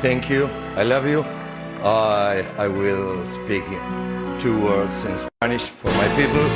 [0.00, 0.48] Thank you.
[0.76, 1.24] I love you.
[1.82, 3.64] I, I will speak
[4.38, 6.46] two words in Spanish for my people.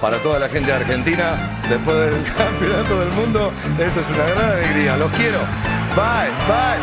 [0.00, 4.50] Para toda la gente de Argentina, después del campeonato del mundo, esto es una gran
[4.50, 4.96] alegría.
[4.96, 5.38] Los quiero.
[5.94, 6.80] Bye, bye.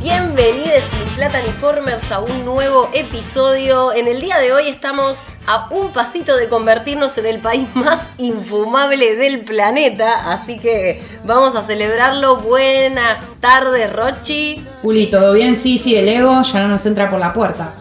[0.00, 3.92] Bienvenidos sin Plataniformers a un nuevo episodio.
[3.92, 8.06] En el día de hoy estamos a un pasito de convertirnos en el país más
[8.16, 12.36] infumable del planeta, así que vamos a celebrarlo.
[12.36, 14.64] Buenas tardes, Rochi.
[14.82, 15.56] Juli, ¿todo bien?
[15.56, 17.74] Sí, sí, el ego ya no nos entra por la puerta.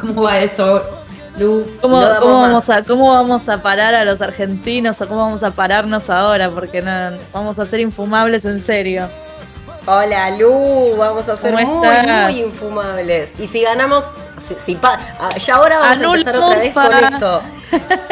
[0.00, 0.82] ¿Cómo va eso,
[1.38, 1.64] Lu?
[1.80, 5.50] ¿Cómo, No vamos a, ¿Cómo vamos a parar a los argentinos o cómo vamos a
[5.50, 6.50] pararnos ahora?
[6.50, 9.08] Porque no, vamos a ser infumables en serio.
[9.86, 10.96] Hola, Lu.
[10.96, 11.88] Vamos a ser ¿Cómo muy,
[12.32, 13.30] muy infumables.
[13.38, 14.04] Y si ganamos,
[14.48, 17.42] si, si pa- ah, ya ahora vamos Anul a empezar otra vez con esto.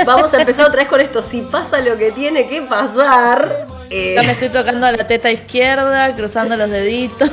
[0.06, 1.22] Vamos a empezar otra vez con esto.
[1.22, 3.66] Si pasa lo que tiene que pasar.
[3.90, 7.30] eh, Ya me estoy tocando la teta izquierda, cruzando los deditos.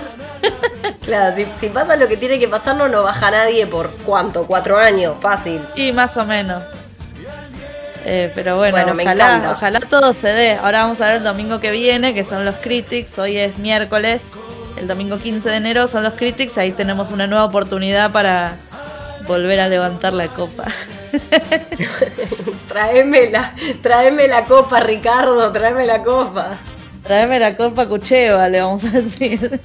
[1.05, 4.45] Claro, si, si pasa lo que tiene que pasar, no nos baja nadie por cuánto,
[4.47, 5.61] cuatro años, fácil.
[5.75, 6.63] Y más o menos.
[8.03, 10.53] Eh, pero bueno, ojalá, ojalá todo se dé.
[10.53, 13.17] Ahora vamos a ver el domingo que viene, que son los Critics.
[13.19, 14.23] Hoy es miércoles.
[14.77, 16.57] El domingo 15 de enero son los Critics.
[16.57, 18.55] Ahí tenemos una nueva oportunidad para
[19.27, 20.65] volver a levantar la copa.
[22.67, 26.57] Tráeme la, tráeme la copa, Ricardo, tráeme la copa.
[27.03, 29.59] Traeme la copa Cucheva, le vamos a decir.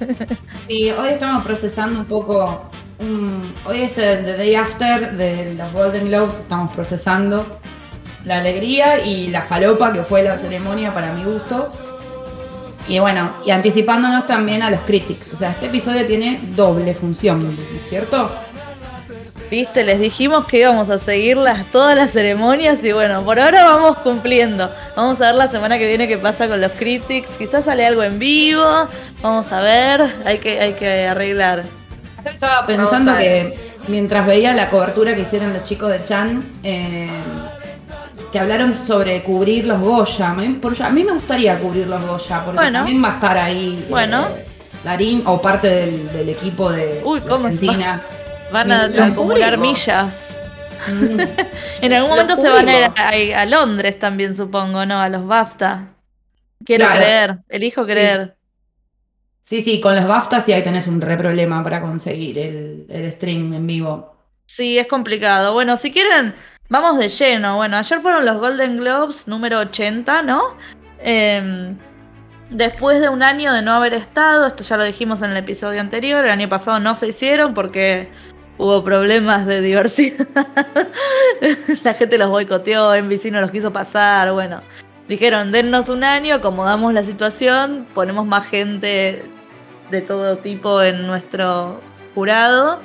[0.67, 2.69] Sí, hoy estamos procesando un poco.
[2.99, 6.33] un- hoy es el the day after de los Golden Globes.
[6.33, 7.59] Estamos procesando
[8.27, 11.71] la alegría y la falopa que fue la ceremonia para mi gusto.
[12.89, 15.33] Y bueno, y anticipándonos también a los critics.
[15.33, 18.29] O sea, este episodio tiene doble función, ¿cierto?
[19.49, 23.63] Viste, les dijimos que íbamos a seguir las, todas las ceremonias y bueno, por ahora
[23.63, 24.69] vamos cumpliendo.
[24.97, 27.29] Vamos a ver la semana que viene qué pasa con los critics.
[27.37, 28.89] Quizás sale algo en vivo.
[29.21, 31.63] Vamos a ver, hay que, hay que arreglar.
[32.25, 33.57] Yo estaba pensando que
[33.87, 37.09] mientras veía la cobertura que hicieron los chicos de Chan, eh,
[38.31, 40.31] que hablaron sobre cubrir los Goya.
[40.31, 42.79] A mí, por- a mí me gustaría cubrir los Goya, porque Bueno.
[42.79, 44.27] también va a estar ahí eh, Bueno.
[44.83, 48.01] Darín o parte del, del equipo de, Uy, de ¿cómo Argentina.
[48.51, 49.79] Van a Lo acumular cubrimos.
[49.79, 50.37] millas.
[50.87, 51.19] Mm.
[51.81, 54.99] En algún momento se van a ir a, a Londres también, supongo, ¿no?
[55.01, 55.89] A los BAFTA.
[56.65, 56.99] Quiero Claro.
[57.01, 58.35] creer, elijo creer.
[59.43, 63.11] Sí, sí, con los BAFTA sí ahí tenés un re problema para conseguir el, el
[63.11, 64.15] stream en vivo.
[64.45, 65.53] Sí, es complicado.
[65.53, 66.33] Bueno, si quieren,
[66.69, 67.57] vamos de lleno.
[67.57, 70.55] Bueno, ayer fueron los Golden Globes número 80, ¿no?
[70.99, 71.77] Em,
[72.49, 75.81] después de un año de no haber estado, esto ya lo dijimos en el episodio
[75.81, 78.09] anterior, el año pasado no se hicieron porque
[78.57, 80.27] hubo problemas de diversidad.
[81.83, 84.61] La gente los boicoteó, NBC no los quiso pasar, bueno.
[85.07, 89.23] Dijeron, dennos un año, acomodamos la situación, ponemos más gente
[89.89, 91.79] de todo tipo en nuestro
[92.13, 92.81] jurado.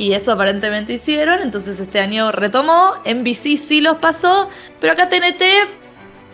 [0.00, 4.48] Y eso aparentemente hicieron, entonces este año retomó, NBC sí los pasó,
[4.80, 5.42] pero acá TNT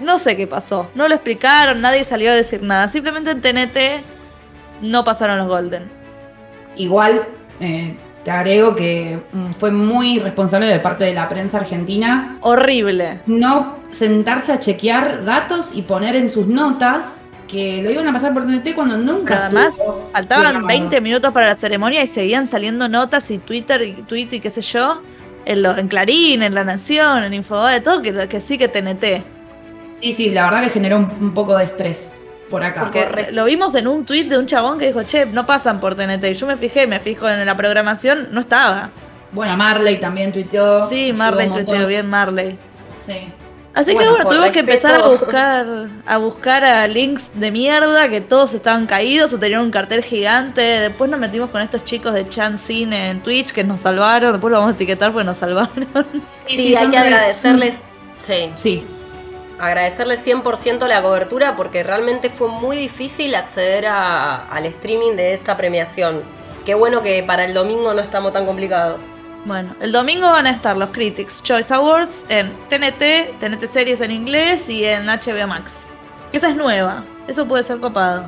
[0.04, 4.04] no sé qué pasó, no lo explicaron, nadie salió a decir nada, simplemente en TNT
[4.82, 5.90] no pasaron los Golden.
[6.76, 7.26] Igual,
[7.58, 13.22] eh, te agrego que mm, fue muy responsable de parte de la prensa argentina Horrible.
[13.26, 18.34] no sentarse a chequear datos y poner en sus notas que lo iban a pasar
[18.34, 20.66] por TNT cuando nunca Nada más, estuvo faltaban programado.
[20.68, 24.50] 20 minutos para la ceremonia y seguían saliendo notas y Twitter y tweet y qué
[24.50, 25.00] sé yo,
[25.44, 29.24] en, lo- en Clarín, en La Nación, en Infobae, todo que, que sí que TNT.
[30.00, 32.10] Sí, sí, la verdad que generó un, un poco de estrés
[32.50, 32.90] por acá.
[32.90, 35.94] Porque lo vimos en un tweet de un chabón que dijo, che, no pasan por
[35.94, 36.24] TNT.
[36.24, 38.90] Y yo me fijé, me fijo en la programación, no estaba.
[39.32, 40.88] Bueno, Marley también tuiteó.
[40.88, 42.58] Sí, Marley tuiteó bien Marley.
[43.06, 43.28] Sí.
[43.76, 45.66] Así Bueno, que bueno, tuvimos que empezar a buscar,
[46.06, 50.62] a buscar a links de mierda, que todos estaban caídos o tenían un cartel gigante.
[50.62, 54.32] Después nos metimos con estos chicos de Chan Cine en Twitch que nos salvaron.
[54.32, 55.86] Después lo vamos a etiquetar porque nos salvaron.
[56.46, 57.82] Sí, sí, hay son que agradecerles.
[58.18, 58.86] Sí, Sí,
[59.58, 65.56] agradecerles 100% la cobertura porque realmente fue muy difícil acceder a- al streaming de esta
[65.58, 66.22] premiación.
[66.64, 69.02] Qué bueno que para el domingo no estamos tan complicados.
[69.46, 74.10] Bueno, el domingo van a estar los Critics Choice Awards en TNT, TNT Series en
[74.10, 75.86] inglés y en HBO Max.
[76.32, 78.24] Esa es nueva, eso puede ser copado.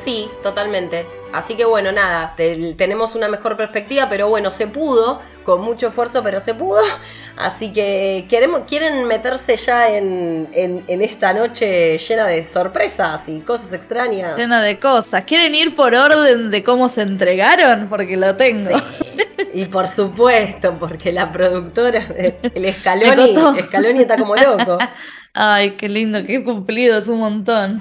[0.00, 1.06] Sí, totalmente.
[1.32, 5.88] Así que bueno, nada, te- tenemos una mejor perspectiva, pero bueno, se pudo, con mucho
[5.88, 6.80] esfuerzo, pero se pudo.
[7.36, 13.38] Así que queremos, quieren meterse ya en, en- en esta noche llena de sorpresas y
[13.40, 14.36] cosas extrañas.
[14.36, 15.24] Llena de cosas.
[15.24, 17.88] ¿Quieren ir por orden de cómo se entregaron?
[17.88, 18.76] Porque lo tengo.
[18.76, 18.84] Sí.
[19.54, 22.04] Y por supuesto, porque la productora,
[22.54, 23.34] el Scaloni.
[23.62, 24.78] Scaloni está como loco.
[25.34, 27.80] Ay, qué lindo, qué cumplido, es un montón.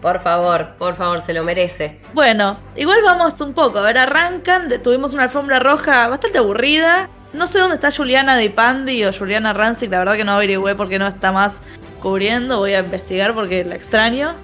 [0.00, 2.00] Por favor, por favor, se lo merece.
[2.14, 3.78] Bueno, igual vamos un poco.
[3.78, 4.68] A ver, arrancan.
[4.68, 7.10] de- tuvimos una alfombra roja bastante aburrida.
[7.32, 9.90] No sé dónde está Juliana Di Pandi o Juliana Rancic.
[9.90, 11.54] La verdad que no averigüé porque no está más
[12.02, 12.58] cubriendo.
[12.58, 14.34] Voy a investigar porque la extraño.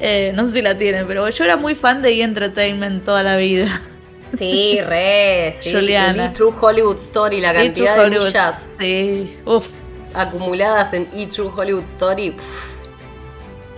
[0.00, 2.22] Eh, no sé si la tienen, pero yo era muy fan de E!
[2.22, 3.80] Entertainment toda la vida.
[4.26, 5.72] Sí, re, sí.
[5.72, 6.26] Juliana.
[6.26, 6.28] E!
[6.30, 9.68] True Hollywood Story, la True cantidad de millas Sí, uff.
[10.12, 11.26] acumuladas en E!
[11.26, 12.36] True Hollywood Story.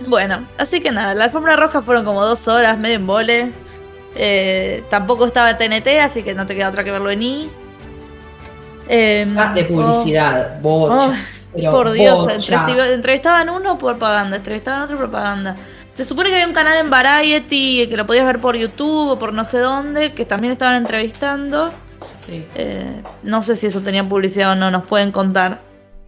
[0.05, 3.51] Bueno, así que nada, la alfombra roja fueron como dos horas, medio en vole.
[4.15, 7.49] Eh, tampoco estaba TNT, así que no te queda otra que verlo en I.
[8.89, 11.07] Eh, Ah, de publicidad, bocha.
[11.09, 11.13] oh,
[11.55, 12.33] pero por Dios, bocha.
[12.35, 15.55] entrevista- entrevistaban uno por propaganda, entrevistaban otro propaganda.
[15.93, 19.19] Se supone que había un canal en Variety que lo podías ver por YouTube o
[19.19, 21.71] por no sé dónde, que también estaban entrevistando.
[22.25, 22.45] Sí.
[22.55, 25.61] Eh, no sé si eso tenía publicidad o no, nos pueden contar.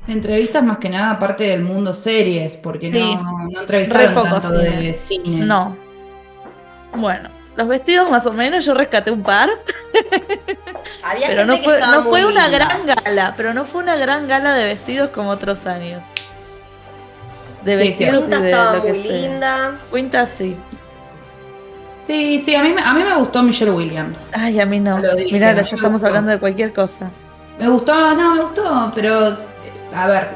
[0.09, 2.99] Entrevistas más que nada aparte del mundo series, porque Sí.
[3.15, 4.81] no, no entrevistaron Re poco tanto cine.
[4.81, 5.45] de cine.
[5.45, 5.77] No.
[6.95, 9.49] Bueno, los vestidos más o menos yo rescaté un par.
[11.03, 12.65] Había Pero gente no que fue, no fue una linda.
[12.67, 16.01] gran gala, pero no fue una gran gala de vestidos como otros años.
[17.63, 19.11] De Sí, sí, vestidos Quinta y de estaba lo que muy sea.
[19.17, 19.71] linda.
[19.93, 20.55] Quinta sí.
[22.07, 24.23] Sí, sí, a mí, me- a mí me gustó Michelle Williams.
[24.31, 24.97] Ay, a mí no.
[24.97, 26.07] Lo dije, Mirá, a mí ya estamos gustó.
[26.07, 27.11] hablando de cualquier cosa.
[27.59, 29.35] Me gustó, no, me gustó, pero
[29.93, 30.27] a ver,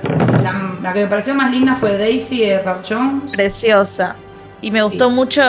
[0.41, 4.15] la, la que me pareció más linda fue Daisy de Edgar Jones, Preciosa.
[4.61, 5.15] Y me gustó Sí.
[5.15, 5.41] mucho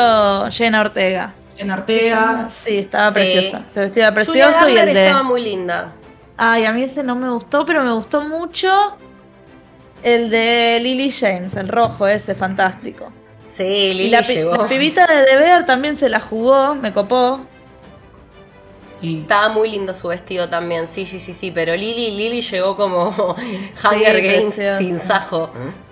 [0.50, 1.34] Jenna Ortega.
[1.56, 2.48] Jen Ortega.
[2.50, 3.14] Sí, estaba Sí.
[3.14, 3.62] preciosa.
[3.68, 5.06] Se vestía Julia precioso y el de.
[5.06, 5.92] estaba muy linda.
[6.36, 8.70] Ay, a mí ese no me gustó, pero me gustó mucho
[10.02, 13.12] el de Lily James, el rojo ese, fantástico.
[13.48, 14.56] Sí, Y Lili la, llegó.
[14.56, 17.40] la pibita de The Bear también se la jugó, me copó.
[19.04, 22.74] Y- Estaba muy lindo su vestido también, sí, sí, sí, sí, pero Lili, Lili llegó
[22.76, 23.08] como
[23.84, 24.78] Hunger Games preciosa.
[24.78, 25.50] sin sajo.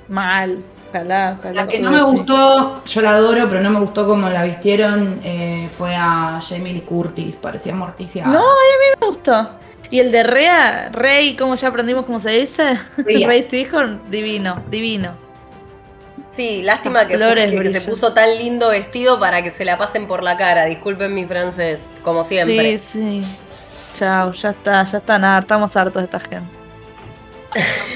[0.09, 0.59] Mal.
[0.91, 1.63] Ojalá, ojalá.
[1.63, 5.21] La que no me gustó, yo la adoro, pero no me gustó como la vistieron,
[5.25, 8.27] eh, fue a Jamie Lee Curtis, parecía Morticia.
[8.27, 9.53] No, a mí me gustó.
[9.91, 13.27] Y el de Rea, Rey, como ya aprendimos cómo se dice, Rhea.
[13.29, 15.13] Rey Sihorn, divino, divino.
[16.33, 20.07] Sí, lástima que, Flores que se puso tan lindo vestido para que se la pasen
[20.07, 20.65] por la cara.
[20.65, 22.79] Disculpen mi francés, como siempre.
[22.79, 23.27] Sí, sí.
[23.93, 26.49] Chao, ya está, ya está, nada, estamos hartos de esta gente.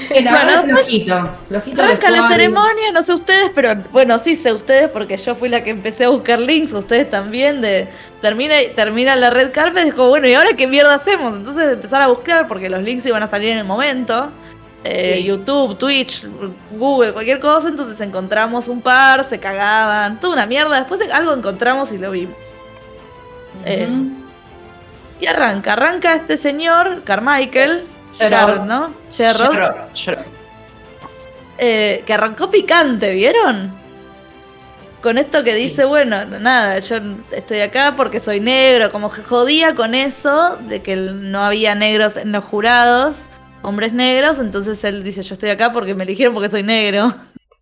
[0.09, 4.35] Bueno, verdad es después flojito, flojito Arranca la ceremonia, no sé ustedes, pero bueno, sí
[4.35, 7.87] sé ustedes porque yo fui la que empecé a buscar links, ustedes también, de
[8.21, 11.35] termina, termina la red carpet, dijo, bueno, ¿y ahora qué mierda hacemos?
[11.35, 14.31] Entonces empezar a buscar porque los links iban a salir en el momento.
[14.83, 15.23] Eh, Sí.
[15.25, 16.23] YouTube, Twitch,
[16.71, 21.91] Google, cualquier cosa, entonces encontramos un par, se cagaban, toda una mierda, después algo encontramos
[21.91, 22.55] y lo vimos.
[23.65, 23.89] Eh.
[25.19, 27.85] Y arranca, arranca este señor, Carmichael,
[28.17, 28.65] Gerard.
[28.65, 28.93] ¿no?
[29.11, 30.25] Gerard, Gerard, Gerard.
[31.57, 33.75] eh, que arrancó picante, ¿vieron?
[35.01, 36.97] Con esto que dice, bueno, nada, yo
[37.31, 42.15] estoy acá porque soy negro, como que jodía con eso, de que no había negros
[42.17, 43.25] en los jurados,
[43.61, 47.13] hombres negros, entonces él dice, yo estoy acá porque me eligieron porque soy negro.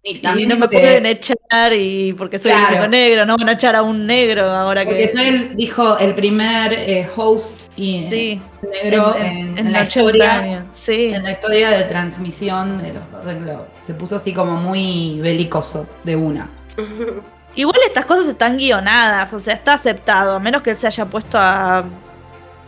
[0.07, 2.73] Y Y también no me que- pueden echar y porque soy el Claro.
[2.75, 5.07] único negro, no van a echar a un negro ahora Porque que...
[5.07, 8.41] soy el, dijo, el primer eh, host y, eh, Sí,
[8.83, 10.65] negro en, en, en en la 80 historia.
[10.73, 11.05] Sí.
[11.11, 13.65] En la historia de transmisión de los Golden Globes.
[13.87, 16.49] Se puso así como muy belicoso de una.
[17.55, 21.05] Igual estas cosas están guionadas, o sea, está aceptado, a menos que él se haya
[21.05, 21.83] puesto a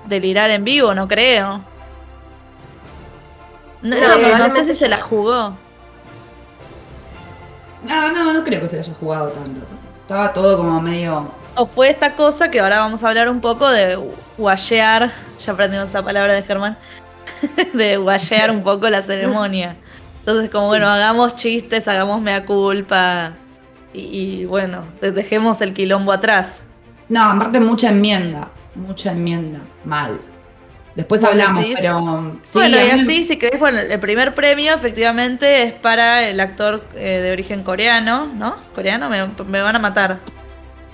[0.07, 1.62] delirar en vivo, no creo.
[3.81, 5.53] No, No, no sé si se la jugó.
[7.84, 9.62] No, no, no creo que se haya jugado tanto.
[10.01, 11.29] Estaba todo como medio.
[11.55, 13.98] O fue esta cosa que ahora vamos a hablar un poco de
[14.38, 16.77] guayear, ya aprendimos esa palabra de Germán,
[17.74, 19.75] de guayear un poco la ceremonia.
[20.19, 23.31] Entonces, como bueno, hagamos chistes, hagamos mea culpa
[23.93, 24.01] y,
[24.41, 26.63] y, bueno, de- dejemos el quilombo atrás.
[27.10, 28.50] No, aparte mucha enmienda.
[28.75, 29.60] Mucha enmienda.
[29.86, 30.19] Mal.
[30.98, 31.75] Después ¿Vos hablamos, decís?
[31.80, 32.34] pero.
[32.44, 36.84] sí, bueno, y así, si querés, bueno, el primer premio efectivamente es para el actor
[36.96, 38.56] eh, de origen coreano, ¿no?
[38.74, 40.18] Coreano, me, me van a matar.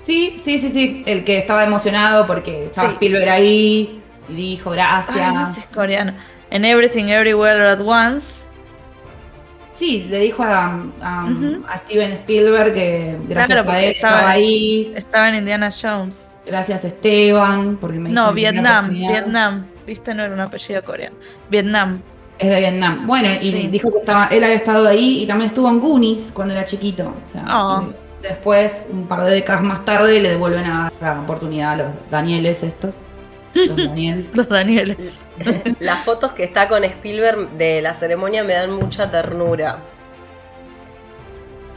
[0.05, 1.03] Sí, sí, sí, sí.
[1.05, 2.93] El que estaba emocionado porque estaba Sí.
[2.95, 5.17] Spielberg ahí y dijo gracias.
[5.17, 6.13] Ay, no sé si es coreano.
[6.51, 8.43] En Everything Everywhere at Once.
[9.73, 11.63] Sí, le dijo a, a- Ujú.
[11.67, 14.93] a Steven Spielberg que gracias Claro, a él estaba- estaba ahí.
[14.95, 16.35] Estaba en Indiana Jones.
[16.45, 18.89] Gracias Esteban, porque me No, Vietnam.
[18.89, 19.65] Vietnam.
[19.85, 21.15] Viste, no era un apellido coreano.
[21.49, 22.01] Vietnam.
[22.39, 23.05] Es de Vietnam.
[23.05, 23.67] Bueno, y Sí.
[23.67, 27.13] dijo que estaba, él había estado ahí y también estuvo en Goonies cuando era chiquito.
[27.23, 27.83] O sea, Oh.
[28.19, 31.75] y después, un par de décadas más tarde, le devuelven a dar la oportunidad a
[31.77, 32.95] los Danieles estos.
[33.53, 34.27] Los Daniel.
[34.33, 35.25] Los Danieles.
[35.79, 39.77] Las fotos que está con Spielberg de la ceremonia me dan mucha ternura.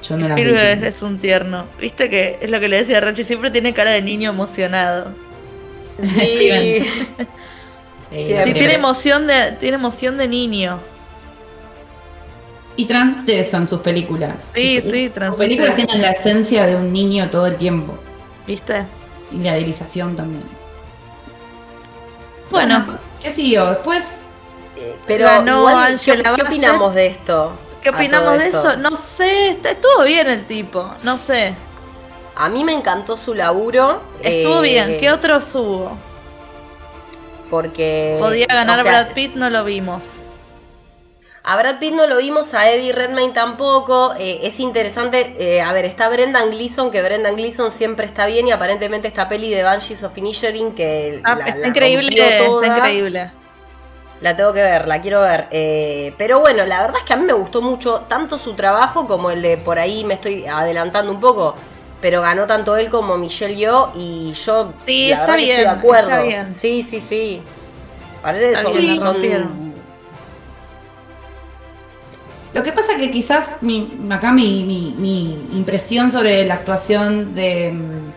[0.03, 0.43] Yo no las vi.
[0.43, 1.67] Spielberg es, un tierno.
[1.79, 5.11] Viste que es lo que le decía a Rochi, siempre tiene cara de niño emocionado.
[6.03, 6.79] Sí.
[8.25, 8.45] Steven.
[8.45, 10.79] Sí, tiene emoción de, tiene emoción de niño.
[12.77, 14.35] Y transmite eso en sus películas.
[14.55, 15.45] Sí, Sus- sí, Sus transmite.
[15.45, 17.97] películas tienen la esencia de un niño todo el tiempo.
[18.47, 18.85] ¿Viste?
[19.33, 20.45] Y la idealización también.
[22.51, 22.85] Bueno,
[23.23, 23.67] ¿qué siguió?
[23.67, 24.05] Después,
[24.79, 27.53] Eh, Pero Ganó igual, ¿qué, opinamos de esto?
[27.83, 28.69] ¿qué opinamos de esto.
[28.73, 28.77] eso?
[28.77, 31.55] No sé, estuvo bien el tipo, no sé.
[32.35, 34.03] A mí me encantó su laburo.
[34.23, 35.97] Estuvo eh, bien, ¿qué otros hubo?
[37.51, 38.17] Porque.
[38.21, 40.23] Podía ganar o sea, Brad Pitt, no lo vimos.
[41.49, 44.15] A Brad Pitt no lo vimos, a Eddie Redmayne tampoco.
[44.19, 48.49] eh, es interesante, eh, a ver, está Brendan Gleeson, que Brendan Gleeson siempre está bien
[48.49, 52.25] y aparentemente esta peli de Banshees of Inisherin que Ah, la- está la increíble, rompió
[52.29, 52.67] está toda.
[52.79, 53.31] increíble.
[54.23, 55.47] La tengo que ver, la quiero ver.
[55.53, 59.07] eh, pero bueno, la verdad es que a mí me gustó mucho tanto su trabajo
[59.07, 61.55] como el de por ahí me estoy adelantando un poco.
[62.01, 65.61] Pero ganó tanto él como Michelle Yo y yo Sí, la está que estoy bien,
[65.63, 66.11] de acuerdo.
[66.11, 66.53] está bien.
[66.53, 67.43] Sí, sí, sí.
[68.23, 68.63] Parece que Está
[68.97, 69.75] son, bien,
[72.55, 77.71] lo que pasa que quizás mi, acá mi, mi- mi impresión sobre la actuación de,
[77.73, 78.13] mm,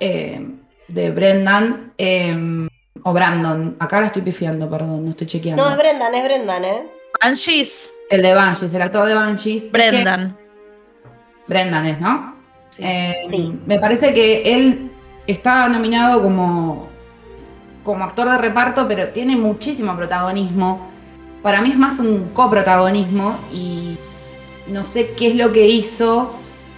[0.00, 0.46] eh,
[0.88, 2.68] de Brendan eh,
[3.02, 5.62] o Brandon, acá la estoy pifiando, perdón, no estoy chequeando.
[5.62, 6.86] No, es Brendan, es Brendan, ¿eh?
[7.22, 9.64] Banshees, el de Banshees, el actor de Banshees.
[9.64, 10.38] es que- Brendan.
[11.46, 12.33] Brendan es, ¿no?
[12.76, 12.82] Sí.
[12.84, 13.52] Eh, Sí.
[13.66, 14.90] Me parece que él
[15.26, 16.88] está nominado como,
[17.84, 20.88] como actor de reparto, pero tiene muchísimo protagonismo.
[21.42, 23.96] Para mí es más un coprotagonismo y
[24.66, 26.34] no sé qué es lo que hizo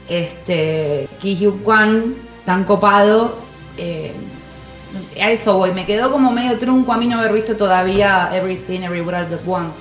[0.09, 3.38] este Ki Hugh Kwan tan copado.
[3.79, 4.12] eh,
[5.21, 8.81] a eso voy, me quedó como medio trunco a mí no haber visto todavía Everything
[8.81, 9.81] Everywhere At Once.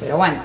[0.00, 0.36] Pero bueno,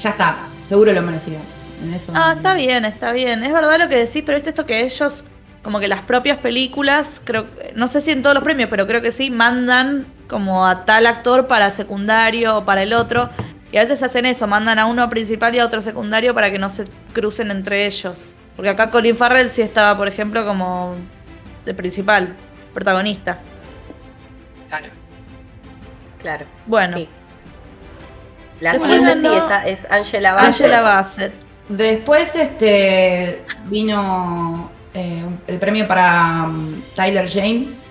[0.00, 1.38] ya está, seguro lo merecía.
[1.82, 3.42] En eso Ah, no- está bien, está bien.
[3.44, 5.24] Es verdad lo que decís, pero viste esto que ellos,
[5.62, 9.02] como que las propias películas, creo, no sé si en todos los premios, pero creo
[9.02, 13.30] que sí, mandan como a tal actor para secundario o para el otro.
[13.70, 16.58] Y a veces hacen eso, mandan a uno principal y a otro secundario para que
[16.58, 18.34] no se crucen entre ellos.
[18.54, 20.94] Porque acá Colin Farrell sí estaba, por ejemplo, como
[21.64, 22.34] de principal,
[22.74, 23.38] protagonista.
[24.68, 24.86] Claro.
[26.20, 26.46] Claro.
[26.66, 26.96] Bueno.
[26.98, 27.08] Sí.
[28.60, 30.46] La siguiente sí es, es Angela Bassett.
[30.48, 31.32] Angela Bassett.
[31.68, 37.86] Después este vino eh, el premio para um, Tyler James.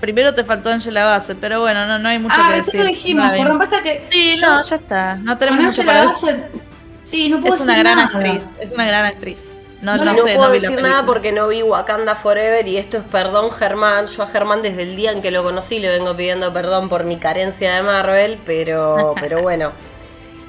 [0.00, 2.80] Primero te faltó Angela Bassett, pero bueno, no, no hay mucho ah, que eso decir.
[2.80, 3.42] lo dijimos, bien.
[3.44, 5.16] perdón, pasa que Sí, yo no, ya está.
[5.16, 6.36] No tenemos mucho Angela para decir.
[6.36, 6.62] Bassett,
[7.04, 8.08] sí, no puedo Es una decir gran nada.
[8.18, 9.56] actriz, es una gran actriz.
[9.80, 12.76] No, No, no, No, sé, puedo no decir nada porque no vi Wakanda Forever y
[12.78, 14.06] esto es perdón Germán.
[14.06, 17.04] Yo a Germán desde el día en que lo conocí le vengo pidiendo perdón por
[17.04, 19.72] mi carencia de Marvel, pero, pero bueno.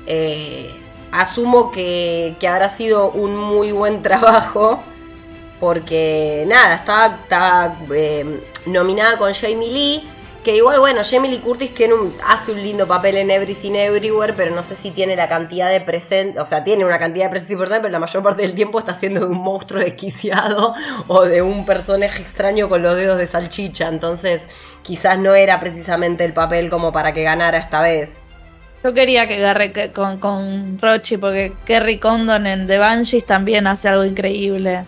[0.08, 0.79] Eh,
[1.12, 4.84] asumo que, que habrá sido un muy buen trabajo
[5.60, 10.10] porque nada, estaba, estaba eh, nominada con Jamie Lee.
[10.44, 14.56] Que igual, bueno, Jamie Lee Curtis tiene hace un lindo papel en Everything Everywhere, pero
[14.56, 17.54] no sé si tiene la cantidad de presencia, o sea, tiene una cantidad de presencia
[17.56, 20.74] importante, pero la mayor parte del tiempo está siendo de un monstruo desquiciado
[21.10, 24.48] o de un personaje extraño con los dedos de salchicha, entonces
[24.82, 28.22] quizás no era precisamente el papel como para que ganara esta vez.
[28.84, 33.90] Yo quería que agarre con, con Rochi, porque Kerry Condon en The Banshees también hace
[33.90, 34.86] algo increíble.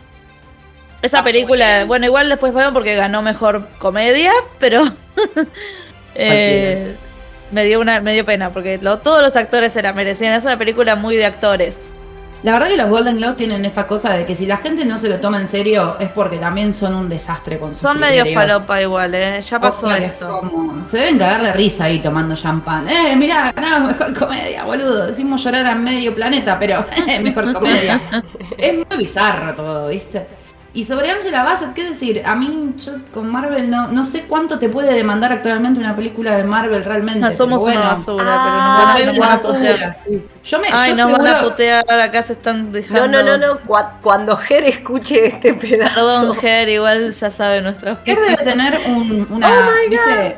[1.02, 4.84] Esa película, bueno, igual después fue porque ganó mejor comedia, pero
[6.16, 6.96] eh,
[7.52, 10.34] me dio una me dio pena porque lo- todos los actores se la merecían.
[10.34, 11.91] Es una película muy de actores.
[12.44, 14.98] La verdad que los Golden Globes tienen esa cosa de que si la gente no
[14.98, 18.26] se lo toma en serio es porque también son un desastre con sus Son medio
[18.34, 19.42] falopa igual, ¿eh?
[19.42, 20.40] Ya pasó O sea, esto.
[20.40, 22.88] como- se deben cagar de risa ahí tomando champán.
[22.90, 25.06] Eh, mirá, ganamos mejor comedia, boludo.
[25.08, 26.84] Decimos llorar a medio planeta, pero
[27.22, 28.02] mejor comedia.
[28.58, 30.26] es muy bizarro todo, ¿viste?
[30.74, 32.24] Y sobre Angela Bassett, ¿qué decir?
[32.26, 36.38] A mí, yo con Marvel no, no sé cuánto te puede demandar actualmente una película
[36.38, 37.20] de Marvel realmente.
[37.20, 39.74] No, somos una basura, Ah, Soy pero nos una van a putear.
[39.90, 40.26] basura, sí.
[40.46, 43.08] Yo me, Ay, yo nos van a seguro- putear, acá se están No, dejando.
[43.22, 45.94] no, no, no, cua- cuando Ger escuche este pedazo.
[45.96, 47.98] Perdón, Ger, igual ya sabe nuestro.
[48.06, 50.38] Él debe tener un, una, Oh my ¿viste?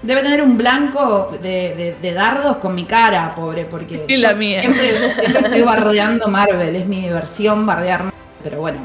[0.00, 4.32] Debe tener un blanco de, de- de dardos con mi cara, pobre, porque Y la
[4.32, 4.62] mía.
[4.62, 8.78] Siempre, siempre estoy bardeando Marvel, es mi diversión bardear Marvel, pero bueno,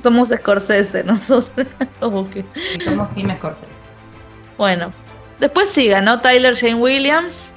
[0.00, 1.66] Somos Scorsese nosotros.
[2.00, 2.44] Como que-
[2.84, 3.66] somos Team Scorsese.
[4.56, 4.92] Bueno.
[5.40, 7.52] Después sí ganó Tyler Jane Williams,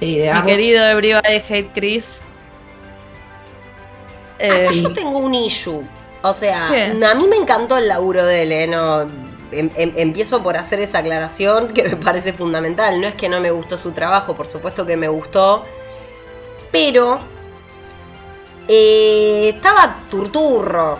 [0.00, 0.46] Sí, de mi Abbott.
[0.46, 2.18] querido Everybody Hate Chris.
[4.38, 5.82] Eh, Acá yo tengo un issue.
[6.22, 7.04] O sea, ¿Qué?
[7.06, 8.66] a mí me encantó el laburo de él, ¿eh?
[8.66, 9.02] No,
[9.52, 13.00] em- em- empiezo por hacer esa aclaración que me parece fundamental.
[13.00, 15.64] No es que no me gustó su trabajo, por supuesto que me gustó,
[16.72, 17.20] pero
[18.68, 20.98] eh, estaba turturro.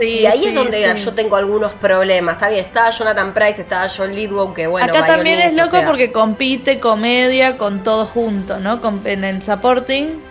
[0.00, 1.04] Sí, y ahí sí, es donde sí.
[1.04, 2.36] yo tengo algunos problemas.
[2.36, 5.72] Está bien, estaba Jonathan Price, estaba John Lithgow, que bueno, Acá también es o loco
[5.72, 8.80] sea, porque compite comedia con todo junto, ¿no?
[8.80, 10.22] Con, en el supporting.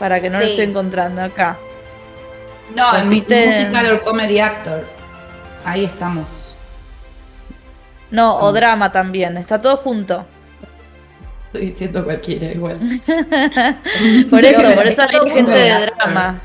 [0.00, 1.56] Para que no lo estoy encontrando acá.
[2.74, 4.84] No, en Compite- musical or comedy actor.
[5.64, 6.58] Ahí estamos.
[8.10, 10.26] No, o drama también, está todo junto.
[11.46, 12.80] Estoy diciendo cualquiera igual.
[14.28, 16.40] Por eso, por eso hay todo gente de drama.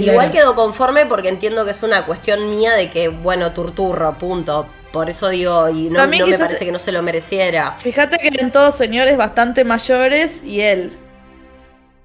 [0.00, 4.66] Igual quedo conforme porque entiendo que es una cuestión mía de que, bueno, turturro, punto.
[4.92, 7.76] Por eso digo, y no, me parece que no se lo mereciera.
[7.78, 10.98] Fíjate que eran todos señores bastante mayores y él.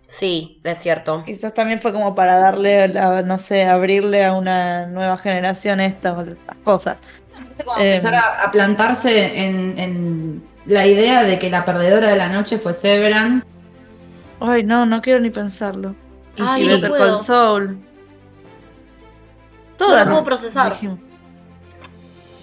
[0.08, 1.24] Sí, es cierto.
[1.26, 6.28] Quizás también fue como para darle, la- no sé, abrirle a una nueva generación estas,
[6.28, 6.98] estas cosas.
[7.34, 12.10] Parece como Eh, empezar a, a plantarse en, en la idea de que la perdedora
[12.10, 13.46] de la noche fue Severance.
[14.40, 15.96] Ay, no, no quiero ni pensarlo.
[16.38, 17.18] Y Ay, sí, no puedo.
[17.26, 17.78] Call
[19.80, 20.06] No Todas.
[20.06, 20.74] lo puedo procesar.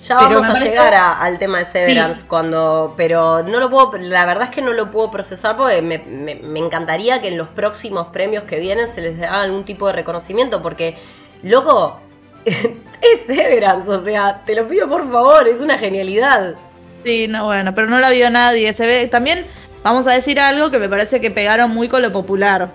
[0.03, 2.95] Ya Pero vamos a parece- llegar a- al tema de Severance cuando.
[2.97, 3.93] Pero no lo puedo.
[3.99, 7.39] La verdad es que no lo puedo procesar porque me, me- me encantaría que en
[7.39, 10.61] los próximos premios que vienen se les haga algún tipo de reconocimiento.
[10.61, 10.97] Porque,
[11.45, 12.01] loco,
[12.45, 13.89] es Severance.
[13.89, 16.55] O sea, te lo pido por favor, es una genialidad.
[17.05, 18.73] Sí, no, bueno, pero no la vio nadie.
[18.73, 19.47] Se ve, también
[19.85, 22.71] vamos a decir algo que me parece que pegaron muy con lo popular.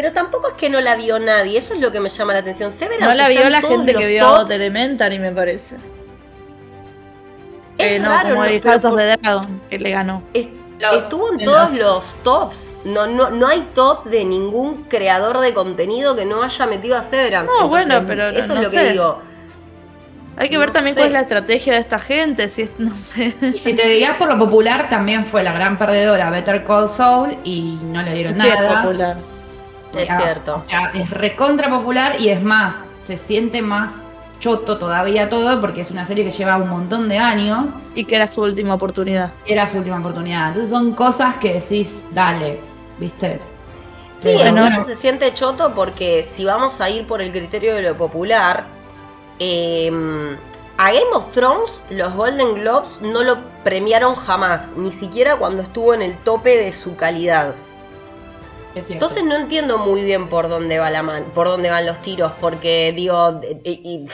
[0.00, 2.38] Pero tampoco es que no la vio nadie, eso es lo que me llama la
[2.38, 2.70] atención.
[2.72, 4.50] Severance No la vio la gente que vio tops.
[4.50, 5.76] Elementary, me parece.
[7.76, 8.44] Es Eh, no, raro, como ¿no?
[8.46, 10.22] el House of the Dragon, que le ganó.
[10.32, 12.76] Es- Los- estuvo en en todos los- los tops.
[12.84, 17.02] No, no, no hay top de ningún creador de contenido que no haya metido a
[17.02, 17.52] Severance.
[17.52, 18.92] No, Entonces, bueno, pero eso no es lo que sé.
[18.92, 19.18] digo.
[20.38, 21.00] Hay que ver No también sé.
[21.00, 23.34] cuál es la estrategia de esta gente, si es, no sé.
[23.42, 27.36] Y si te guías por lo popular, también fue la gran perdedora Better Call Saul
[27.44, 28.80] y no le dieron Sí, es nada.
[28.82, 29.16] popular.
[29.94, 30.56] Es cierto.
[30.56, 32.76] O sea, es recontra popular y es más,
[33.06, 33.94] se siente más
[34.38, 38.16] choto todavía todo porque es una serie que lleva un montón de años Y que
[38.16, 39.32] era su última oportunidad.
[39.46, 40.48] era su última oportunidad.
[40.48, 42.60] Entonces son cosas que decís, dale,
[42.98, 43.38] ¿viste?
[44.18, 44.80] Sí, incluso bueno.
[44.84, 48.64] se siente choto porque si vamos a ir por el criterio de lo popular,
[49.38, 49.90] eh,
[50.76, 55.92] a Game of Thrones los Golden Globes no lo premiaron jamás, ni siquiera cuando estuvo
[55.92, 57.54] en el tope de su calidad.
[58.74, 62.32] Entonces no entiendo muy bien por dónde va la man, por dónde van los tiros,
[62.40, 63.40] porque digo,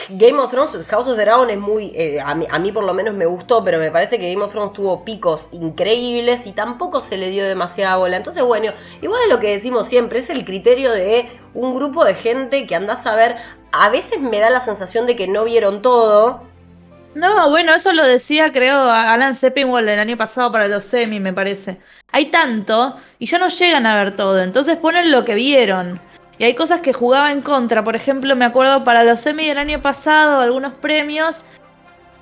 [0.09, 3.13] Game of Thrones, House of the Dragon es muy, eh, a, mí, por lo menos
[3.13, 7.17] me gustó, pero me parece que Game of Thrones tuvo picos increíbles y tampoco se
[7.17, 8.17] le dio demasiada bola.
[8.17, 12.15] Entonces bueno, igual es lo que decimos siempre, es el criterio de un grupo de
[12.15, 13.35] gente que andás a ver,
[13.71, 16.41] a veces me da la sensación de que no vieron todo.
[17.17, 21.33] No, bueno, eso lo decía, creo, Alan Sepinwall el año pasado para los semi, me
[21.33, 21.79] parece.
[22.11, 25.99] Hay tanto y ya no llegan a ver todo, entonces ponen lo que vieron.
[26.37, 27.83] Y hay cosas que jugaba en contra.
[27.83, 31.43] Por ejemplo, me acuerdo para los semi del año pasado, algunos premios,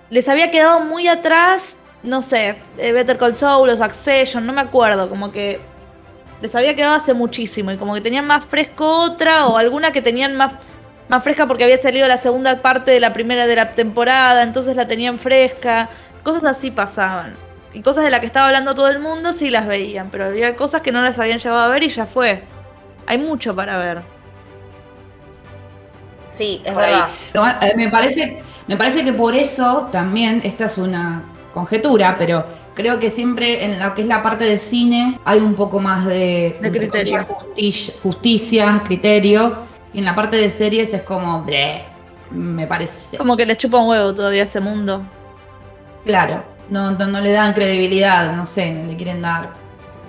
[0.09, 4.61] les había quedado muy atrás, no sé, eh, Better Call Saul, o Succession, no me
[4.61, 5.59] acuerdo, como que
[6.41, 10.01] les había quedado hace muchísimo y como que tenían más fresco otra o alguna que
[10.01, 10.53] tenían más
[11.07, 14.75] más fresca porque había salido la segunda parte de la primera de la temporada, entonces
[14.75, 15.89] la tenían fresca.
[16.23, 17.35] Cosas así pasaban.
[17.73, 20.55] Y cosas de las que estaba hablando todo el mundo sí las veían, pero había
[20.55, 22.43] cosas que no las habían llevado a ver y ya fue.
[23.05, 24.01] Hay mucho para ver.
[26.27, 27.07] Sí, es por verdad.
[27.61, 32.99] Eh, me, parece, me parece que por eso también, esta es una conjetura, pero creo
[32.99, 36.57] que siempre en lo que es la parte de cine hay un poco más de,
[36.61, 37.25] De criterio.
[38.01, 39.59] justicia, criterio,
[39.95, 41.83] y en la parte de series es como, "Bleh",
[42.31, 43.17] me parece.
[43.17, 45.03] Como que les chupa un huevo todavía ese mundo.
[46.05, 49.49] Claro, no, no, no le dan credibilidad, no sé, no le quieren dar.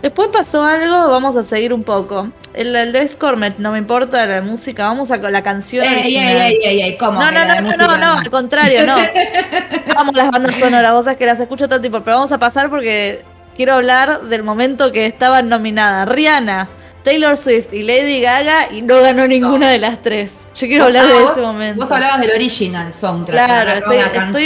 [0.02, 2.28] Después pasó algo, vamos a seguir un poco.
[2.52, 5.84] El, el de Scormet, no me importa la música, vamos a con la canción.
[5.86, 7.20] Ey, ey, ey, ey, ¿cómo?
[7.20, 8.96] No, no, no, no, no, no, al contrario, no.
[9.94, 12.68] Vamos las bandas sonoras, vos sabés que las escucho todo tipo, pero vamos a pasar
[12.68, 13.24] porque
[13.56, 16.68] quiero hablar del momento que estaban nominadas Rihanna,
[17.06, 20.32] Taylor Swift y Lady Gaga y no ganó ninguna de las tres.
[20.56, 21.80] Yo quiero hablar de vos- ese momento.
[21.84, 23.46] Vos hablabas del original soundtrack.
[23.46, 23.96] Claro, la estoy,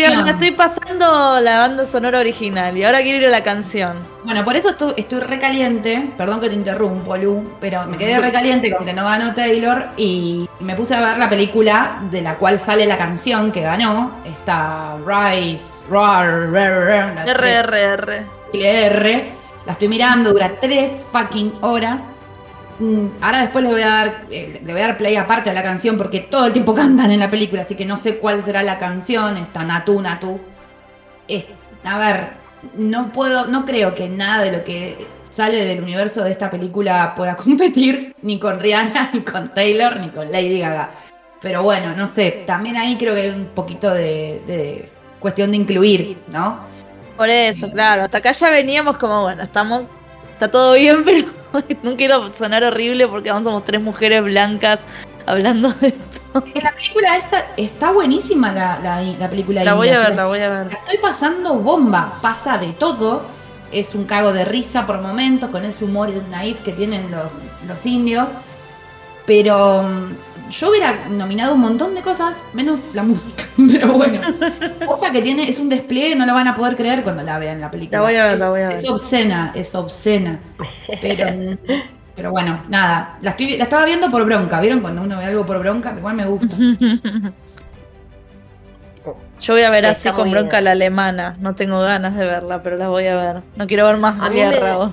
[0.02, 4.06] estoy, estoy pasando la banda sonora original y ahora quiero ir a la canción.
[4.24, 8.70] Bueno, por eso estoy, estoy recaliente, perdón que te interrumpo, Lu, pero me quedé recaliente
[8.70, 12.60] con que no ganó Taylor y me puse a ver la película de la cual
[12.60, 18.26] sale la canción que ganó, esta Rise, Roar, RRR.
[18.52, 19.32] R,
[19.64, 22.02] la estoy mirando, dura tres fucking horas
[23.20, 25.62] ahora después le voy a dar eh, le voy a dar play aparte a la
[25.62, 28.62] canción porque todo el tiempo cantan en la película, así que no sé cuál será
[28.62, 30.40] la canción, está Natu Natu.
[31.84, 32.30] A ver,
[32.74, 37.14] no puedo, no creo que nada de lo que sale del universo de esta película
[37.14, 40.90] pueda competir ni con Rihanna, ni con Taylor, ni con Lady Gaga.
[41.40, 44.88] Pero bueno, no sé, también ahí creo que hay un poquito de, de
[45.18, 46.60] cuestión de incluir, ¿no?
[47.16, 48.04] Por eso, claro.
[48.04, 49.82] Hasta acá ya veníamos como, bueno, estamos.
[50.40, 51.28] Está todo bien, pero
[51.82, 54.80] no quiero sonar horrible porque aún somos tres mujeres blancas
[55.26, 55.88] hablando de.
[56.54, 59.62] En la película esta está buenísima la, la, la película.
[59.62, 60.72] La voy india, a ver, la voy a La ver.
[60.72, 63.22] estoy pasando bomba, pasa de todo.
[63.70, 67.34] Es un cago de risa por momentos, con ese humor naif que tienen los,
[67.68, 68.30] los indios.
[69.26, 73.44] Pero mm, yo hubiera nominado un montón de cosas, menos la música.
[73.72, 74.20] Pero bueno,
[74.86, 77.60] otra que tiene es un despliegue, no lo van a poder creer cuando la vean
[77.60, 77.98] la película.
[77.98, 78.76] La voy a ver, es, la voy a ver.
[78.76, 80.38] Es obscena, es obscena.
[81.00, 81.26] Pero,
[82.16, 83.16] pero bueno, nada.
[83.22, 84.60] La, estoy, la estaba viendo por bronca.
[84.60, 85.94] ¿Vieron cuando uno ve algo por bronca?
[85.96, 86.54] Igual me gusta.
[89.40, 90.64] Yo voy a ver Está así con bronca bien.
[90.64, 91.36] la alemana.
[91.40, 93.42] No tengo ganas de verla, pero la voy a ver.
[93.56, 94.90] No quiero ver más A guerra.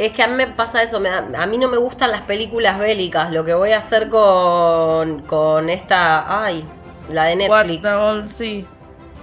[0.00, 2.22] Es que a mí me pasa eso, me da- a mí no me gustan las
[2.22, 6.64] películas bélicas, lo que voy a hacer con, con esta, ay,
[7.10, 8.32] la de What Netflix.
[8.36, 8.66] sí.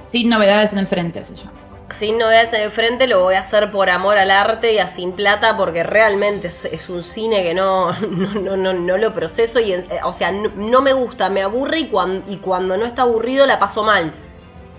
[0.06, 1.52] Sin novedades en el frente, se llama.
[1.94, 4.88] Sin novedades en el frente, lo voy a hacer por amor al arte y a
[4.88, 9.14] sin plata, porque realmente es, es un cine que no, no, no, no, no lo
[9.14, 12.78] proceso y, eh, o sea, no, no me gusta, me aburre y, cuan- y cuando
[12.78, 14.14] no está aburrido la paso mal,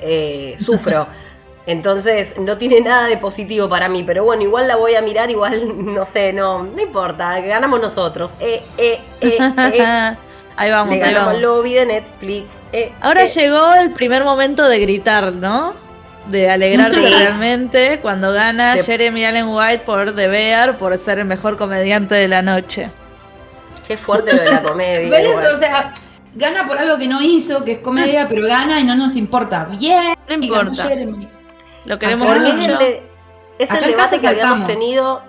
[0.00, 1.08] Eh, sufro.
[1.68, 5.30] Entonces no tiene nada de positivo para mí, pero bueno, igual la voy a mirar,
[5.30, 8.36] igual, no sé, no, no importa, ganamos nosotros.
[8.40, 10.16] Eh, eh, eh, eh.
[10.56, 11.40] ahí vamos, Le ahí vamos.
[11.42, 12.62] lobby de Netflix.
[12.72, 13.28] eh, Ahora eh.
[13.28, 15.74] llegó el primer momento de gritar, ¿no?
[16.28, 17.14] De alegrarse Sí.
[17.14, 22.14] realmente cuando gana De- Jeremy Allen White por The Bear por ser el mejor comediante
[22.14, 22.90] de la noche.
[23.86, 25.10] Qué fuerte lo de la comedia.
[25.18, 25.26] ¿Ves?
[25.28, 25.54] igual.
[25.54, 25.92] O sea,
[26.34, 29.64] gana por algo que no hizo, que es comedia, pero gana y no nos importa.
[29.78, 30.14] Bien.
[30.28, 30.84] No importa.
[30.88, 31.28] Jeremy.
[31.88, 32.70] Lo queremos Acá es mucho.
[32.72, 33.02] el, de-
[33.58, 35.22] es el debate que habíamos tenido.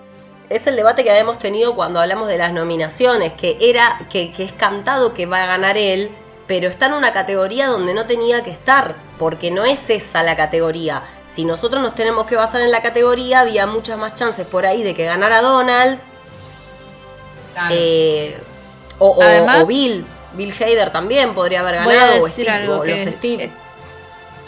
[0.50, 4.43] Es el debate que habíamos tenido cuando hablamos de las nominaciones, que era que, que
[4.43, 6.10] es cantado que va a ganar él,
[6.48, 10.36] pero está en una categoría donde no tenía que estar, porque no es esa la
[10.36, 11.04] categoría.
[11.28, 14.82] Si nosotros nos tenemos que basar en la categoría, había muchas más chances por ahí
[14.82, 16.00] de que ganara Donald
[17.54, 17.76] Claro.
[17.78, 18.38] eh,
[18.98, 20.06] o, o- Además- o Bill.
[20.34, 23.52] Bill Hader también podría haber ganado, o, Steve, o los Steve.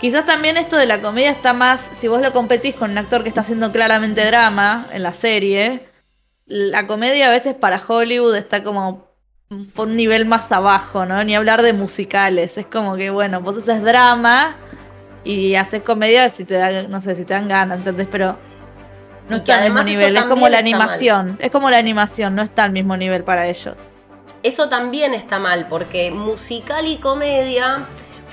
[0.01, 3.21] Quizás también esto de la comedia está más, si vos lo competís con un actor
[3.23, 5.87] que está haciendo claramente drama en la serie,
[6.47, 9.07] la comedia a veces para Hollywood está como
[9.73, 11.23] por un nivel más abajo, ¿no?
[11.23, 14.55] Ni hablar de musicales, es como que bueno, vos haces drama
[15.23, 18.07] y haces comedia si te dan, no sé, si te dan ganas, ¿entendés?
[18.09, 18.37] Pero
[19.29, 20.65] no está al mismo nivel, es como la mal.
[20.65, 23.79] animación, es como la animación, no está al mismo nivel para ellos.
[24.41, 27.85] Eso también está mal, porque musical y comedia,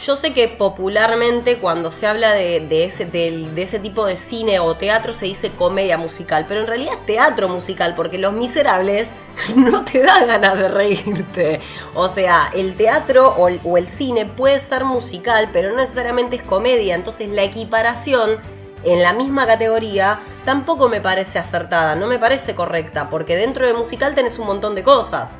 [0.02, 5.26] yo sé que popularmente cuando se habla de, ese tipo de cine o teatro se
[5.26, 9.10] dice comedia musical, pero en realidad es teatro musical, porque Los Miserables
[9.56, 11.60] no te da ganas de reírte.
[11.94, 16.36] O sea, el teatro o el, o el cine puede ser musical, pero no necesariamente
[16.36, 18.38] es comedia, entonces la equiparación
[18.84, 23.74] en la misma categoría tampoco me parece acertada, no me parece correcta, porque dentro de
[23.74, 25.30] musical tenés un montón de cosas.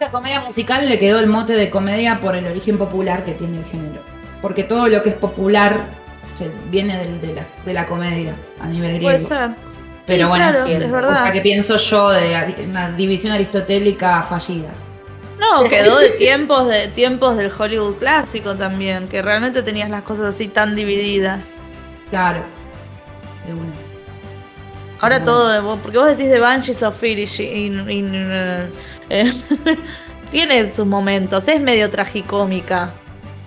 [0.00, 3.58] La comedia musical le quedó el mote de comedia por el origen popular que tiene
[3.58, 4.00] el género.
[4.40, 5.86] Porque todo lo que es popular
[6.34, 9.28] se- viene de, la, de la comedia a nivel Puede griego.
[9.28, 9.50] ser.
[10.06, 11.10] Pero Sí, bueno, claro, sí, es es verdad.
[11.20, 14.68] cosa que pienso yo de una división aristotélica fallida.
[15.38, 20.34] No, quedó de tiempos de tiempos del Hollywood clásico también, que realmente tenías las cosas
[20.34, 21.56] así tan divididas.
[22.10, 22.40] Claro.
[23.46, 23.72] De una.
[25.00, 28.66] Ahora todo, porque vos decís de Banshees of in- eh,
[29.10, 29.32] eh,
[30.30, 32.92] tiene sus momentos, es medio tragicómica.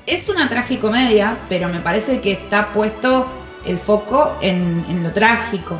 [0.05, 3.25] Es una tragicomedia, pero me parece que está puesto
[3.65, 5.77] el foco en, en lo trágico.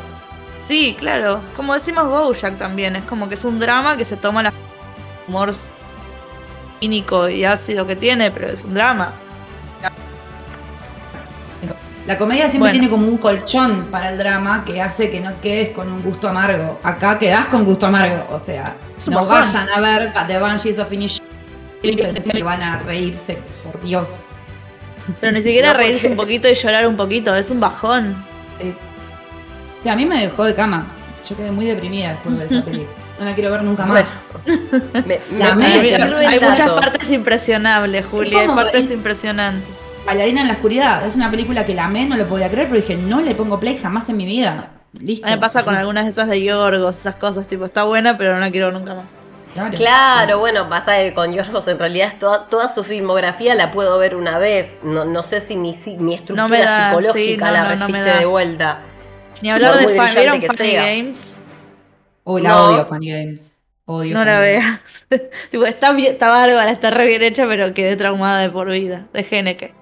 [0.60, 4.42] Sí, claro, como decimos Bojack también, es como que es un drama que se toma
[4.44, 4.52] la
[5.26, 5.52] humor
[6.80, 9.12] cínico y ácido que tiene, pero es un drama.
[12.06, 12.72] La comedia siempre Bueno.
[12.72, 16.28] tiene como un colchón para el drama que hace que no quedes con un gusto
[16.28, 16.80] amargo.
[16.82, 19.28] Acá quedás con gusto amargo, o sea, no bajón.
[19.52, 21.22] vayan a ver The Banshees of Inisherin
[21.82, 24.08] que van a reírse, por Dios.
[25.20, 28.16] Pero ni siquiera No, reírse un poquito y llorar un poquito, es un bajón.
[29.82, 30.86] Sí, a mí me dejó de cama.
[31.28, 32.96] Yo quedé muy deprimida después de esa película.
[33.18, 34.04] No la quiero ver nunca más.
[34.44, 39.68] Bueno, me, hay muchas partes impresionables, Julia, hay partes impresionantes.
[40.06, 42.80] Bailarina en la oscuridad es una película que la amé, no lo podía creer, pero
[42.80, 44.70] dije, no le pongo play jamás en mi vida.
[44.94, 45.24] Listo.
[45.26, 48.18] A mí me pasa con algunas de esas de Yorgos, esas cosas, tipo, está buena,
[48.18, 49.06] pero no la quiero nunca más.
[49.54, 49.76] Claro.
[49.76, 53.96] Claro, bueno, pasa que con Yorgos en realidad es toda, toda su filmografía la puedo
[53.98, 54.76] ver una vez.
[54.82, 57.62] No, no sé si mi, si- mi estructura No me da, psicológica sí, no, la
[57.64, 58.18] no, no me resiste da.
[58.18, 58.78] de vuelta.
[59.42, 60.82] Ni hablar de Fan, ¿vieron que Funny sea.
[60.86, 61.34] Games?
[62.24, 62.64] Uy, la No.
[62.64, 63.56] odio, Funny Games.
[63.84, 64.80] Odio No Funny la Games.
[65.10, 65.30] veas.
[65.50, 69.06] tipo, está, bien- está bárbara, está re bien hecha, pero quedé traumada de por vida.
[69.12, 69.74] De Geneke.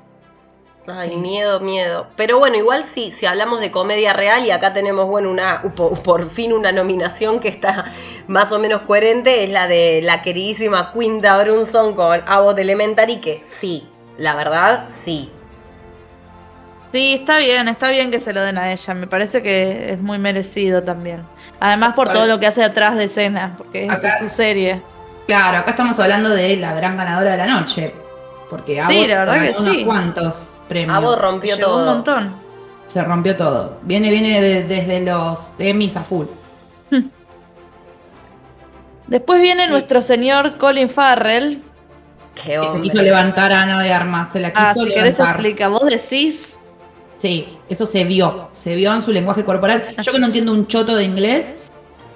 [0.95, 1.17] Ay, Sí.
[1.17, 2.07] miedo, miedo.
[2.17, 6.31] Pero bueno, igual sí, si hablamos de comedia real y acá tenemos, bueno, una por,
[6.31, 7.87] fin una nominación que está
[8.27, 13.41] más o menos coherente, es la de la queridísima Quinta Brunson con Abbott Elementary, que
[13.45, 13.87] sí,
[14.19, 15.31] la verdad, sí.
[16.93, 18.95] Sí, está bien, está bien que se lo den a ella.
[18.95, 21.23] Me parece que es muy merecido también.
[21.61, 22.19] Además por Vale.
[22.19, 24.83] todo lo que hace atrás de escena, porque Acá- es su serie.
[25.27, 27.95] Claro, acá estamos hablando de la gran ganadora de la noche.
[28.51, 29.85] Porque Sí, Abbott la verdad que unos sí.
[29.85, 30.97] cuantos premios.
[30.99, 31.79] Abbott rompió todo.
[31.79, 32.35] un montón.
[32.89, 33.79] Se rompió todo.
[33.83, 36.27] Viene, viene de- desde los Emmys a full.
[39.07, 39.71] Después viene Sí.
[39.73, 41.63] nuestro señor Colin Farrell.
[42.35, 44.33] Qué Que se quiso levantar a Ana de Armas.
[44.33, 45.29] Se la quiso Ah, si querés levantar.
[45.37, 45.69] explica.
[45.69, 46.59] Vos decís.
[47.19, 48.49] Sí, eso se vio.
[48.55, 49.85] Se vio en su lenguaje corporal.
[50.01, 51.49] Yo que no entiendo un choto de inglés.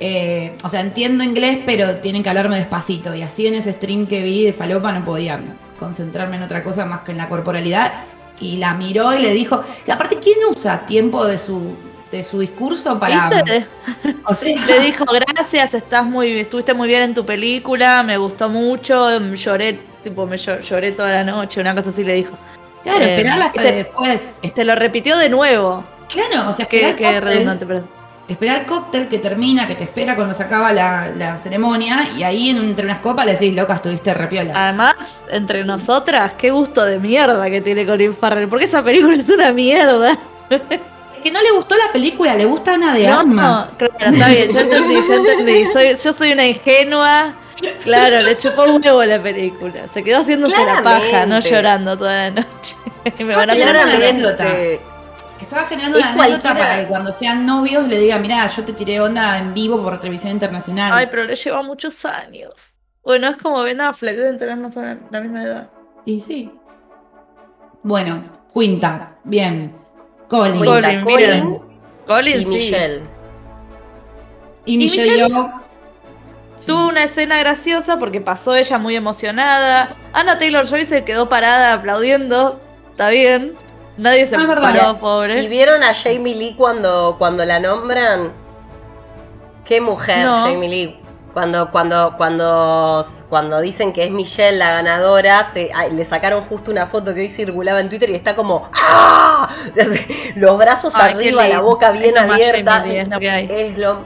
[0.01, 3.15] eh, o sea, entiendo inglés, pero tienen que hablarme despacito.
[3.15, 5.39] Y así en ese stream que vi de Falopa no podía
[5.79, 7.93] concentrarme en otra cosa más que en la corporalidad.
[8.41, 9.63] Y la miró y le dijo.
[9.85, 11.77] que aparte, ¿quién usa tiempo de su,
[12.11, 13.29] de su discurso para.
[13.31, 13.67] ¿Viste?
[14.27, 18.49] O sea, Le dijo, gracias, estás muy, estuviste muy bien en tu película, me gustó
[18.49, 22.37] mucho, lloré, tipo, me llo- lloré toda la noche, una cosa así le dijo.
[22.83, 24.23] claro, eh, esperarla hasta después.
[24.55, 25.85] Te lo repitió de nuevo.
[26.09, 27.85] Claro, o sea, esperar qué cóctel, redundante, pero.
[28.29, 32.23] Esperar el cóctel que termina, que te espera cuando se acaba la, la ceremonia, y
[32.23, 34.53] ahí en- entre unas copas le decís, loca, estuviste repiola.
[34.55, 39.29] Además, entre nosotras, qué gusto de mierda que tiene Colin Farrell, porque esa película es
[39.29, 40.13] una mierda.
[40.51, 40.61] Es
[41.23, 43.67] que no le gustó la película, le gusta Ana de No, Armas.
[43.73, 45.67] no, claro, está bien, yo entendí, yo entendí.
[45.67, 47.35] Soy, yo soy una ingenua.
[47.83, 49.87] Claro, le chupó un huevo la película.
[49.95, 52.77] Se quedó haciéndose la paja, no llorando toda la noche.
[53.25, 54.45] Me van a una anécdota.
[55.39, 55.45] Claramente.
[55.45, 58.73] Estaba generando Es una anécdota para que cuando sean novios le diga, mirá, yo te
[58.73, 60.93] tiré onda en vivo por televisión internacional.
[60.93, 62.75] Ay, pero le lleva muchos años.
[63.03, 65.71] Bueno, es como Ben Affleck, deben tener más o menos la misma edad.
[66.07, 66.51] Y sí.
[67.83, 69.75] Bueno, Quinta, bien.
[70.29, 70.55] Colin.
[70.63, 71.59] Quinta, Colin, Colin.
[72.07, 72.51] Colin, y sí.
[72.51, 73.03] Michelle.
[74.65, 75.51] Y Y Michelle Michelle- Yeoh.
[76.67, 79.91] Tuvo una escena graciosa porque pasó ella muy emocionada.
[80.15, 82.59] Anna Taylor Joy se quedó parada aplaudiendo.
[82.93, 83.53] Está bien.
[83.97, 85.47] Nadie se paró, ¿Y pobre.
[85.47, 88.33] vieron a Jamie Lee cuando, cuando la nombran?
[89.65, 90.43] Qué mujer, No.
[90.47, 91.01] Jamie Lee.
[91.33, 96.71] Cuando, cuando, cuando, cuando dicen que es Michelle la ganadora, se, ay, le sacaron justo
[96.71, 99.49] una foto que hoy circulaba en Twitter y está como ¡Ah!
[100.37, 102.73] Los brazos Ay, arriba, la boca bien Es lo más abierta.
[102.75, 103.49] Jamie Lee, es lo que hay.
[103.51, 103.99] Es lo,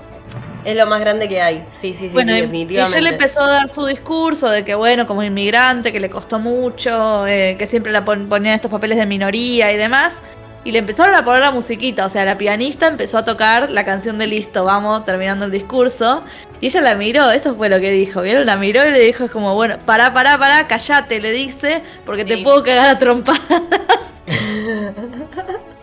[0.71, 1.65] es lo más grande que hay.
[1.69, 2.99] Sí, sí, sí, bueno, sí, definitivamente.
[2.99, 6.39] ella le empezó a dar su discurso de que, bueno, como inmigrante, que le costó
[6.39, 10.21] mucho, eh, que siempre la pon- ponían estos papeles de minoría y demás.
[10.65, 13.85] Y le empezaron a poner la musiquita, o sea, la pianista empezó a tocar la
[13.85, 16.23] canción de Listo, vamos, terminando el discurso.
[16.61, 18.45] Y ella la miró, eso fue lo que dijo, ¿vieron?
[18.45, 22.25] La miró y le dijo, es como, bueno, pará, pará, pará, callate, le dice, porque
[22.25, 24.13] te puedo cagar a trompadas.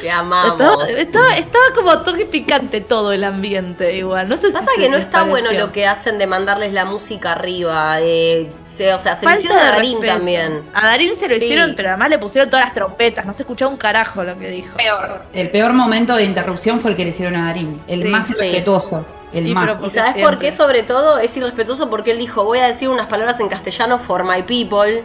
[0.00, 0.52] Te amamos.
[0.88, 4.28] Estaba, estaba, estaba como toque picante todo el ambiente, igual.
[4.28, 7.32] No sé si Pasa que no está bueno lo que hacen de mandarles la música
[7.32, 7.98] arriba.
[8.00, 10.12] eh, se- o sea, se lo Falta hicieron a Darín respeto.
[10.14, 10.62] también.
[10.74, 11.44] A Darín se lo Sí.
[11.44, 13.24] hicieron, pero además le pusieron todas las trompetas.
[13.26, 14.76] No se escuchaba un carajo lo que dijo.
[14.76, 15.22] Peor.
[15.32, 17.80] El peor momento de interrupción fue el que le hicieron a Darín.
[17.86, 18.32] El Sí, más sí.
[18.36, 19.04] irrespetuoso.
[19.32, 19.84] El Sí, más.
[19.84, 21.88] ¿Y sabes por qué sobre todo es irrespetuoso?
[21.90, 25.04] Porque él dijo, voy a decir unas palabras en castellano for my people.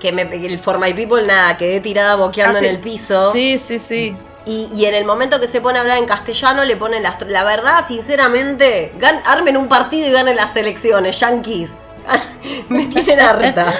[0.00, 2.66] Que me, el for my people, nada, quedé tirada boqueando Ah, sí.
[2.68, 3.32] en el piso.
[3.32, 4.16] Sí, sí, sí.
[4.46, 7.20] Y, en el momento que se pone a hablar en castellano, le ponen las...
[7.28, 8.92] La verdad, sinceramente,
[9.24, 11.76] armen un partido y ganen las elecciones, yankees.
[12.68, 13.72] me tienen harta.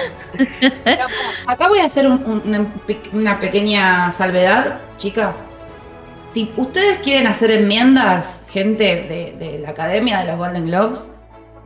[1.47, 5.37] Acá voy a hacer una pequeña salvedad, chicas.
[6.31, 11.09] Si ustedes quieren hacer enmiendas, gente de, de la Academia de los Golden Globes,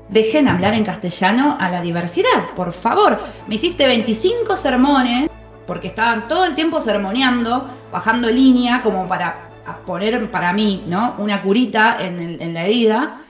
[0.09, 3.19] dejen hablar en castellano a la diversidad, por favor.
[3.47, 5.29] Me hiciste 25 sermones,
[5.67, 9.49] porque estaban todo el tiempo sermoneando, bajando línea, como para
[9.85, 11.15] poner para mí, ¿no?
[11.17, 13.21] Una curita en, el- en la herida.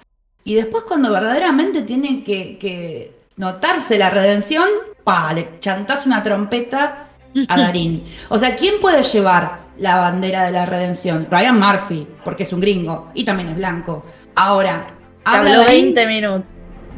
[0.44, 4.68] Y después cuando verdaderamente tiene que, que notarse la redención,
[5.04, 7.08] pa, le chantás una trompeta
[7.48, 8.04] a Darín.
[8.30, 11.28] O sea, ¿quién puede llevar la bandera de la redención?
[11.32, 14.06] Ryan Murphy, porque es un gringo y también es blanco.
[14.36, 14.88] Ahora,
[15.24, 16.46] habla Darín, 20 minutos.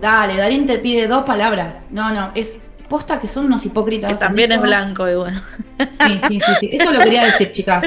[0.01, 1.87] dale, Darín te pide dos palabras.
[1.91, 2.57] No, no, es
[2.89, 4.13] posta que son unos hipócritas.
[4.13, 5.41] Que también es blanco y bueno.
[5.77, 6.69] Sí, sí, sí, sí.
[6.73, 7.85] Eso lo quería decir, chicas.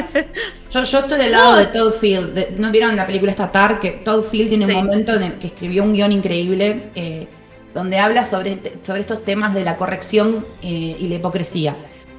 [0.70, 2.32] Yo, yo estoy del lado de Todd Field.
[2.34, 3.80] De- ¿No vieron la película esta Tar?
[3.80, 4.72] Que Todd Field tiene Sí.
[4.72, 7.26] un momento en el que escribió un guion increíble eh,
[7.74, 11.76] donde habla sobre, sobre estos temas de la corrección eh, y la hipocresía.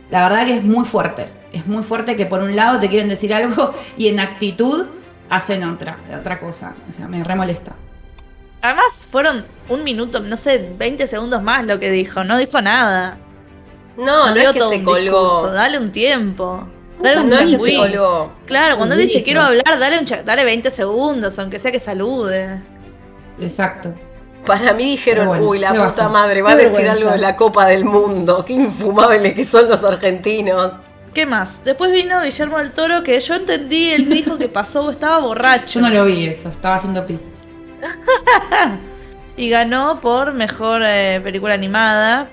[0.10, 1.28] La verdad que es muy fuerte.
[1.54, 4.86] Es muy fuerte que por un lado te quieren decir algo y en actitud
[5.30, 6.74] hacen otra, otra cosa.
[6.90, 7.74] O sea, me remolesta.
[8.62, 12.24] Además, fueron un minuto, no sé, 20 segundos más lo que dijo.
[12.24, 13.18] No dijo nada.
[13.98, 15.00] No, no, dio es que todo se colgó.
[15.00, 16.68] discurso, Dale un tiempo.
[17.00, 18.32] Dale un No es que se colgó.
[18.46, 19.48] Claro, cuando él dice quiero ¿no?
[19.48, 22.62] hablar, dale, un dale 20 segundos, aunque sea que salude.
[23.40, 23.94] Exacto.
[24.46, 26.94] Para mí dijeron, bueno, uy, la ¿qué va a puta madre, va a decir vergüenza.
[27.00, 28.44] algo de la Copa del Mundo.
[28.46, 30.74] Qué infumable que son los argentinos.
[31.14, 31.64] ¿Qué más?
[31.64, 35.80] Después vino Guillermo del Toro, que yo entendí, él dijo que pasó, estaba borracho.
[35.80, 37.20] Yo no lo vi eso, estaba haciendo pis.
[39.38, 42.28] Y ganó por mejor eh, película animada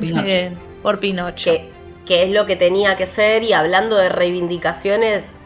[0.00, 0.24] Pinocho.
[0.26, 0.52] eh,
[0.82, 1.50] por Pinocho.
[1.50, 1.70] que,
[2.06, 3.42] que es lo que tenía que ser.
[3.42, 5.36] Y hablando de reivindicaciones,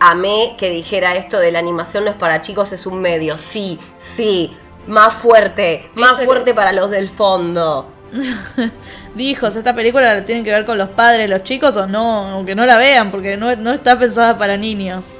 [0.00, 3.38] amé que dijera esto de la animación no es para chicos, es un medio.
[3.38, 7.88] Sí, sí, más fuerte, más fuerte para los del fondo.
[9.14, 12.54] Dijo, esta película la tienen que ver con los padres los chicos o no, aunque
[12.56, 15.19] no la vean, porque no, no está pensada para niños.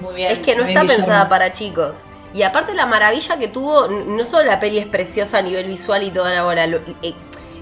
[0.00, 0.32] Muy bien.
[0.32, 2.04] Es que no está pensada para chicos.
[2.32, 6.02] Y aparte la maravilla que tuvo, no solo la peli es preciosa a nivel visual
[6.02, 7.14] y toda la hora, lo- eh,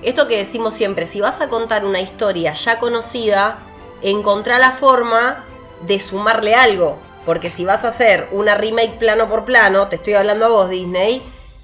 [0.02, 3.58] esto que decimos siempre, si vas a contar una historia ya conocida,
[4.00, 5.44] encontrá la forma
[5.82, 6.98] de sumarle algo.
[7.26, 10.70] Porque si vas a hacer una remake plano por plano, te estoy hablando a vos
[10.70, 11.22] Disney,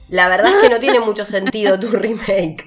[0.09, 2.67] la verdad es que no tiene mucho sentido tu remake.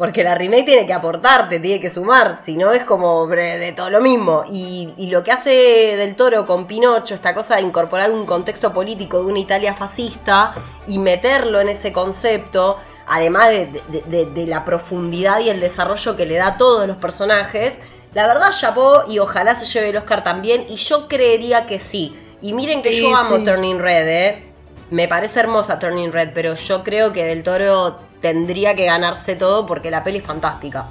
[0.00, 3.90] Porque la remake tiene que aportarte, tiene que sumar, si no es como de todo
[3.90, 4.44] lo mismo.
[4.50, 5.50] Y, y lo que hace
[5.98, 10.54] Del Toro con Pinocho, esta cosa de incorporar un contexto político de una Italia fascista
[10.88, 16.16] y meterlo en ese concepto, además de, de- de- de la profundidad y el desarrollo
[16.16, 17.78] que le da a todos los personajes,
[18.14, 22.16] la verdad chapó y ojalá se lleve el Oscar también, y yo creería que sí.
[22.40, 23.44] Y miren que Sí, yo amo sí.
[23.44, 24.52] Turning Red, ¿eh?
[24.90, 29.66] Me parece hermosa Turning Red, pero yo creo que Del Toro tendría que ganarse todo
[29.66, 30.86] porque la peli es fantástica.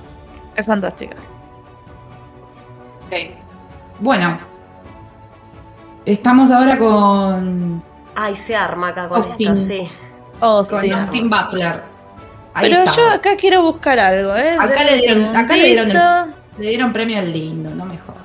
[0.55, 1.15] Es fantástica.
[3.07, 3.15] Ok.
[3.99, 4.39] Bueno.
[6.05, 7.83] Estamos ahora con,
[8.15, 9.57] Ay, se arma acá con Austin.
[9.57, 9.89] esta, sí.
[10.39, 10.91] Con.
[10.91, 11.83] Austin Butler.
[12.53, 12.95] Ahí Pero está.
[12.95, 14.55] yo acá quiero buscar algo, ¿eh?
[14.59, 16.33] Acá le dieron- acá le dieron el-.
[16.57, 18.15] Le dieron premio al lindo, no mejor.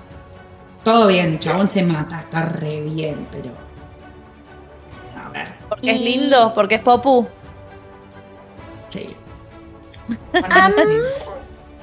[0.82, 3.50] Todo bien, chabón se mata, está re bien, pero.
[5.24, 7.26] A ver, Porque es Y- lindo, porque es Popu.
[8.94, 9.16] Sí.
[10.33, 10.98] A mí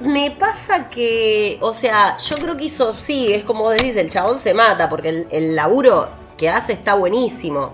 [0.00, 4.10] me pasa que, o sea, yo creo que hizo, sí, es como vos decís, el
[4.10, 7.72] chabón se mata porque el, el laburo que hace está buenísimo.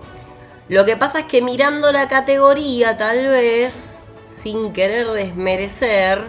[0.67, 6.21] Lo que pasa es que mirando la categoría, tal vez, sin querer desmerecer,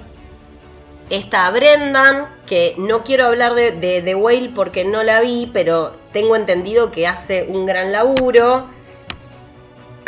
[1.11, 5.93] está Brendan, que no quiero hablar de, de The Whale porque no la vi, pero
[6.13, 8.69] tengo entendido que hace un gran laburo.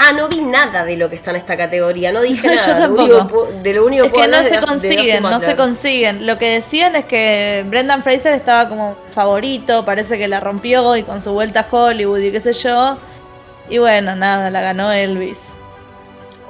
[0.05, 2.89] Ah, no vi nada de lo que está en esta categoría, no dije Yo nada.
[2.89, 3.03] Lo tampoco.
[3.05, 6.27] único que pu- de lo único Es que no se consiguen, no se consiguen.
[6.27, 11.03] Lo que decían es que Brendan Fraser estaba como favorito, parece que la rompió y
[11.05, 12.97] con su vuelta a Hollywood y qué sé yo.
[13.69, 15.39] Y bueno, nada, la ganó Elvis.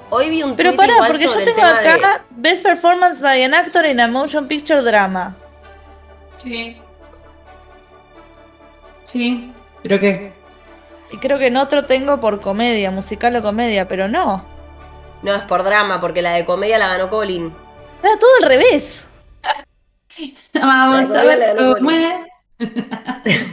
[0.09, 3.43] Hoy vi un Pero pará, igual porque yo tengo tema de- acá Best Performance by
[3.45, 5.35] an Actor in a Motion Picture Drama.
[6.39, 6.77] Sí.
[9.05, 9.53] Sí.
[9.83, 10.33] ¿Pero qué?
[11.13, 14.45] Y creo que en otro tengo por comedia, musical o comedia, pero no.
[15.23, 17.53] No, es por drama, porque la de comedia la ganó Colin.
[18.03, 19.07] Era todo al revés.
[20.55, 22.13] Vamos a ver cómo es.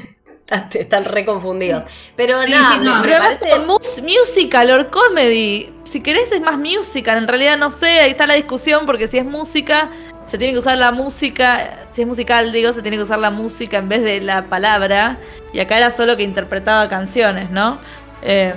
[0.50, 1.84] Están- Están re confundidos.
[2.16, 3.60] Pero Sí, nada, sí, no, me, Pero parece...
[3.60, 5.72] mus- musical or comedy.
[5.84, 9.18] Si querés es más musical, en realidad no sé, ahí está la discusión porque si
[9.20, 9.92] es música,
[10.30, 13.32] se tiene que usar la música, si es musical digo, se tiene que usar la
[13.32, 15.18] música en vez de la palabra.
[15.54, 17.80] Y acá era solo que interpretaba canciones, ¿no?
[18.22, 18.54] Eh,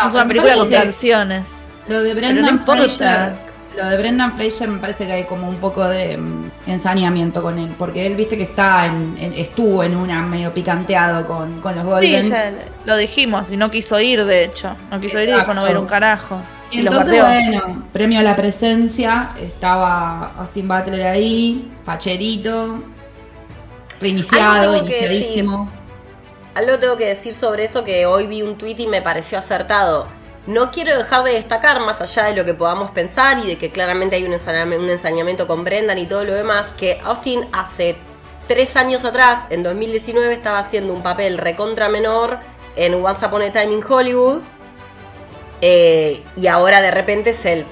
[0.00, 1.46] No, es una película con canciones.
[1.88, 2.82] Lo de no Brendan importa.
[2.82, 3.46] Fraser.
[3.76, 7.58] Lo de Brendan Fraser me parece que hay como un poco de mm, ensañamiento con
[7.58, 7.70] él.
[7.78, 11.84] Porque él viste que está en, en- estuvo en una medio picanteado con, con los
[11.84, 12.30] Sí, Golden.
[12.30, 12.52] ya
[12.86, 14.74] lo dijimos, y no quiso ir, de hecho.
[14.90, 16.40] No quiso ir y dijo no ir un carajo.
[16.70, 22.82] Y entonces, bueno, premio a la presencia, estaba Austin Butler ahí, facherito,
[24.00, 25.70] reiniciado, iniciadísimo.
[26.54, 30.08] Algo tengo que decir sobre eso que hoy vi un tweet y me pareció acertado.
[30.46, 33.70] No quiero dejar de destacar, más allá de lo que podamos pensar y de que
[33.70, 37.96] claramente hay un un ensañamiento con Brendan y todo lo demás, que Austin hace
[38.46, 42.38] tres años atrás, en 2019, estaba haciendo un papel recontra menor
[42.76, 44.38] en Once Upon a Time in Hollywood.
[45.60, 47.64] Eh, y ahora de repente es el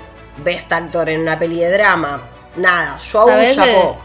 [0.44, 2.20] best actor en una peli de drama.
[2.56, 3.96] Nada, yo aún ¿Sabés de- chapó.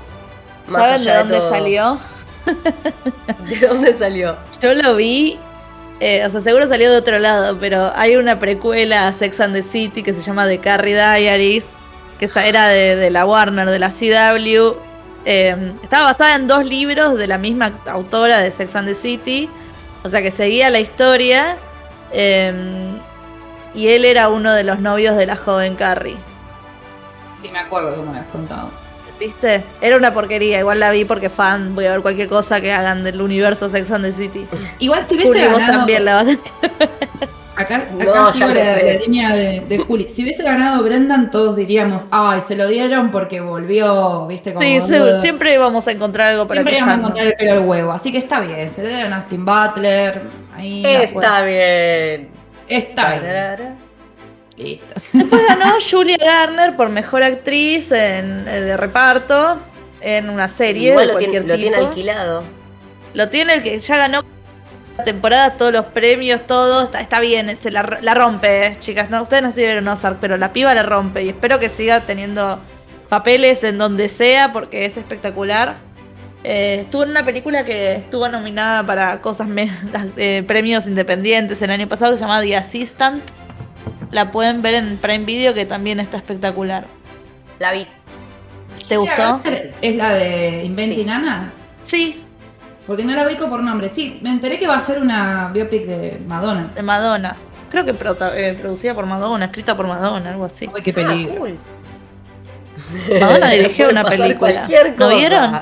[0.72, 1.50] ¿Saben de dónde todo.
[1.50, 2.00] salió?
[3.48, 4.38] ¿De dónde salió?
[4.62, 5.40] Yo lo vi,
[6.00, 9.54] eh, o sea, seguro salió de otro lado, pero hay una precuela a Sex and
[9.56, 11.66] the City que se llama The Carrie Diaries,
[12.20, 14.76] que esa era de, de la Warner, de la CW.
[15.26, 19.50] Eh, estaba basada en dos libros de la misma autora de Sex and the City,
[20.04, 21.58] o sea que seguía la historia.
[22.12, 22.54] eh,
[23.74, 26.18] y él era uno de los novios de la joven Carrie.
[27.42, 28.70] Sí, me acuerdo que me habías contado.
[29.20, 29.64] ¿Viste?
[29.82, 33.04] Era una porquería, igual la vi porque fan, voy a ver cualquier cosa que hagan
[33.04, 34.48] del universo Sex and the City.
[34.80, 35.78] Igual si hubiese Juli, vos ganado.
[35.80, 37.62] también la vas a...
[37.62, 40.08] Acá, acá No, sigo la, lo línea de, de Juli.
[40.08, 44.66] Si hubiese ganado Brendan, todos diríamos, ay, se lo dieron porque volvió, viste, como.
[44.66, 44.80] Sí,
[45.20, 47.92] siempre vamos a encontrar algo para Siempre íbamos a encontrar el pelo al huevo.
[47.92, 50.22] Así que está bien, se le dieron a Austin Butler.
[50.56, 52.39] Ahí Está bien.
[52.70, 53.78] Está bien.
[54.58, 55.02] Listo.
[55.14, 59.58] Después ganó Julia Garner por mejor actriz en, eh, de reparto
[60.02, 61.40] en una serie Igual de lo tiene,
[61.72, 62.44] lo alquilado.
[63.14, 64.24] Lo tiene el que ya ganó
[64.98, 66.84] la temporada, todos los premios, todo.
[66.84, 69.10] Está, está bien, se la, la rompe, eh, chicas.
[69.10, 71.24] No, ustedes no se vieron Ozark, pero la piba la rompe.
[71.24, 72.60] Y espero que siga teniendo
[73.08, 75.76] papeles en donde sea porque es espectacular.
[76.44, 79.48] Eh, estuvo en una película que estuvo nominada para cosas
[80.18, 83.24] eh, premios independientes el año pasado que se llama The Assistant.
[84.12, 86.86] La pueden ver en Prime Video que también está espectacular.
[87.60, 87.88] La vi.
[88.88, 89.42] ¿Te gustó?
[89.82, 91.10] ¿Es la de Inventing Sí.
[91.10, 91.52] Anna?
[91.84, 92.24] Sí,
[92.88, 93.90] Porque no la ubico por nombre.
[93.90, 96.72] Sí, me enteré que va a ser una biopic de Madonna.
[96.74, 97.36] de Madonna.
[97.70, 100.68] Creo que eh, producida por Madonna, escrita por Madonna, algo así.
[100.74, 101.34] Uy, qué peligro.
[101.36, 101.58] Ah, cool.
[103.20, 104.68] Madonna dirigió una película.
[104.98, 105.62] ¿No vieron?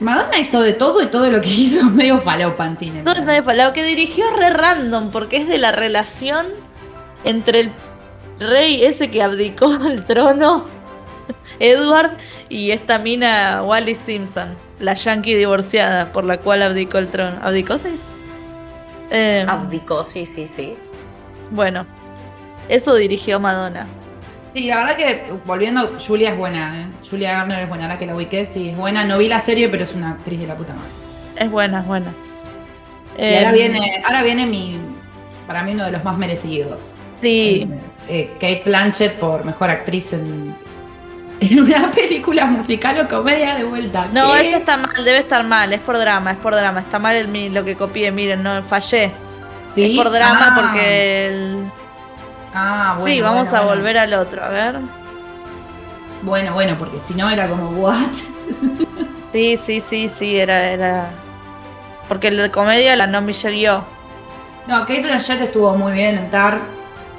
[0.00, 3.02] Madonna hizo de todo y todo lo que hizo medio falopa en cine.
[3.02, 6.46] No es medio fa- Lo que dirigió es re random, porque es de la relación
[7.24, 7.72] entre el
[8.38, 10.64] rey ese que abdicó al trono,
[11.58, 12.12] Edward,
[12.48, 17.38] y esta mina Wally Simpson, la yankee divorciada por la cual abdicó el trono.
[17.42, 18.02] ¿Abdicó se dice?
[19.10, 20.74] Eh, Abdicó, sí, sí, sí.
[21.50, 21.84] bueno,
[22.68, 23.86] eso dirigió Madonna.
[24.54, 26.80] Sí, la verdad que volviendo, Julia es buena.
[26.80, 26.86] ¿eh?
[27.08, 29.04] Julia Garner es buena, ahora que la ubiqué, sí, es buena.
[29.04, 30.90] No vi la serie, pero es una actriz de la puta madre.
[31.36, 32.12] Es buena, es buena.
[33.18, 34.78] Y ahora Eh, viene, ahora viene mi,
[35.46, 36.94] para mí uno de los más merecidos.
[37.20, 37.68] Sí,
[38.08, 40.52] Eh, Kate Blanchett por mejor actriz en,
[41.40, 44.08] en una película musical o comedia de vuelta.
[44.12, 44.48] No, ¿Qué?
[44.48, 46.80] eso está mal, debe estar mal, es por drama, es por drama.
[46.80, 49.12] Está mal el, lo que copié, miren, no fallé.
[49.72, 49.92] ¿Sí?
[49.92, 50.54] Es por drama Ah.
[50.60, 51.64] porque el...
[52.52, 53.06] Ah, bueno.
[53.14, 53.76] sí, vamos bueno, a bueno.
[53.76, 54.80] volver al otro, a ver.
[56.22, 57.96] Bueno, bueno, porque si no era como, ¿what?
[59.30, 61.10] Sí, sí, sí, sí, era, era.
[62.08, 63.84] Porque el de comedia la no Michelle Yeoh.
[64.66, 66.58] No, Kate Blanchett estuvo muy bien en Tar.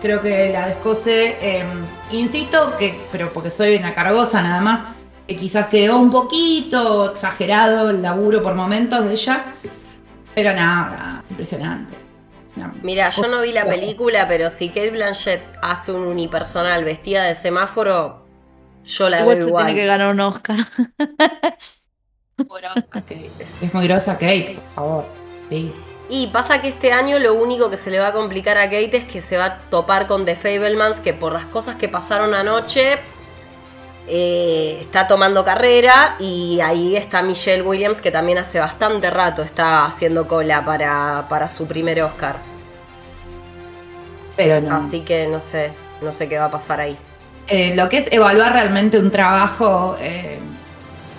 [0.01, 1.37] Creo que la descose.
[1.41, 1.63] eh,
[2.11, 4.81] insisto que, pero porque soy una cargosa nada más,
[5.27, 9.45] que quizás quedó un poquito exagerado el laburo por momentos de ella.
[10.35, 11.95] Pero nada, es impresionante.
[12.55, 17.23] Una- Mira, yo no vi la película, pero si Kate Blanchett hace un unipersonal vestida
[17.23, 18.25] de semáforo,
[18.83, 19.65] yo la Igual veo igual.
[19.67, 20.57] tiene que ganar un Oscar.
[23.61, 25.05] Es muy grosa Kate, por favor.
[25.47, 25.71] Sí.
[26.09, 28.97] Y pasa que este año lo único que se le va a complicar a Kate
[28.97, 32.33] es que se va a topar con The Fablemans, que por las cosas que pasaron
[32.33, 32.97] anoche
[34.13, 36.17] eh, está tomando carrera.
[36.19, 41.47] Y ahí está Michelle Williams, que también hace bastante rato está haciendo cola para, para
[41.47, 42.35] su primer Oscar.
[44.35, 44.75] Pero no.
[44.75, 46.97] Así que no sé, no sé qué va a pasar ahí.
[47.47, 50.39] Eh, lo que es evaluar realmente un trabajo, eh,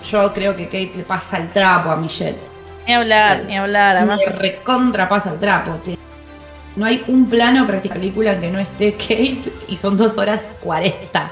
[0.09, 2.37] yo creo que Kate le pasa el trapo a Michelle.
[2.85, 3.97] Ni hablar, ni hablar.
[3.97, 5.79] Además, Le recontra pasa el trapo.
[6.75, 10.43] No hay un plano práctica película en que no esté Kate y son dos horas
[10.61, 11.31] 40.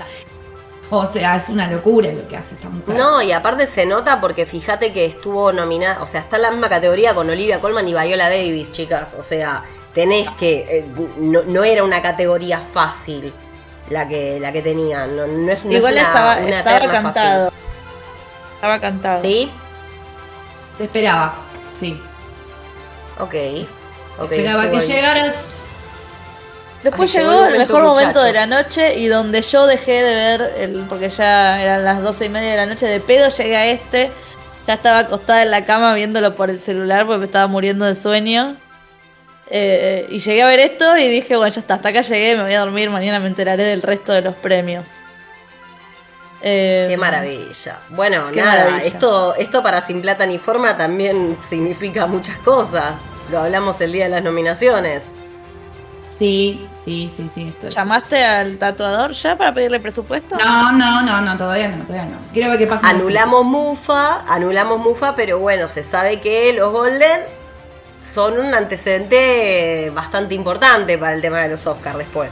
[1.08, 2.96] O sea, es una locura lo que hace esta mujer.
[2.96, 6.52] No, y aparte se nota porque fíjate que estuvo nominada, o sea, está en la
[6.52, 9.16] misma categoría con Olivia Colman y Viola Davis, chicas.
[9.18, 9.64] O sea,
[9.94, 10.66] tenés que.
[10.70, 10.86] eh,
[11.18, 13.32] no, no era una categoría fácil
[13.90, 15.16] la que, la que tenían.
[15.16, 17.52] No, no es, no es igual una- estaba, una estaba cantado.
[18.56, 19.16] Estaba cantado.
[19.18, 19.32] fácil.
[19.46, 19.52] ¿Sí?
[20.78, 21.36] Se esperaba,
[21.80, 22.02] sí.
[23.20, 23.36] Ok.
[24.20, 24.84] ok, esperaba que bueno.
[24.86, 25.36] llegaras.
[26.84, 30.02] Después Ay, llegó llegó el momento, mejor momento de la noche y donde yo dejé
[30.02, 33.30] de ver, el, porque ya eran las doce y media de la noche de pedo,
[33.30, 34.12] llegué a este,
[34.66, 37.96] ya estaba acostada en la cama viéndolo por el celular porque me estaba muriendo de
[37.96, 38.58] sueño.
[39.54, 42.44] Eh, y llegué a ver esto y dije, bueno, ya está, hasta acá llegué, me
[42.44, 44.86] voy a dormir, mañana me enteraré del resto de los premios.
[46.42, 47.80] Eh, Qué maravilla.
[47.90, 48.86] Bueno, Qué nada, maravilla.
[48.88, 52.94] Esto, esto para Sin Plata ni Forma también significa muchas cosas.
[53.30, 55.04] Lo hablamos el día de las nominaciones.
[56.18, 57.48] Sí, sí, sí, sí.
[57.50, 60.36] Esto es- ¿Llamaste al tatuador ya para pedirle presupuesto?
[60.38, 62.18] No, no, no, no, todavía no, todavía no.
[62.34, 62.88] Quiero ver qué pasa.
[62.88, 67.22] Anulamos Mufa, anulamos Mufa, pero bueno, se sabe que los Golden
[68.02, 72.32] son un antecedente bastante importante para el tema de los Oscars después.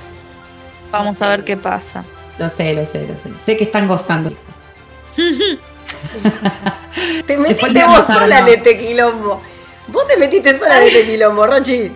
[0.92, 2.04] Vamos a ver qué pasa.
[2.40, 3.30] Lo sé, lo sé, lo sé.
[3.46, 4.32] Sé que están gozando.
[7.28, 9.42] Te metiste te vos sola en este quilombo.
[9.88, 11.92] Vos te metiste sola en este quilombo, Rochi.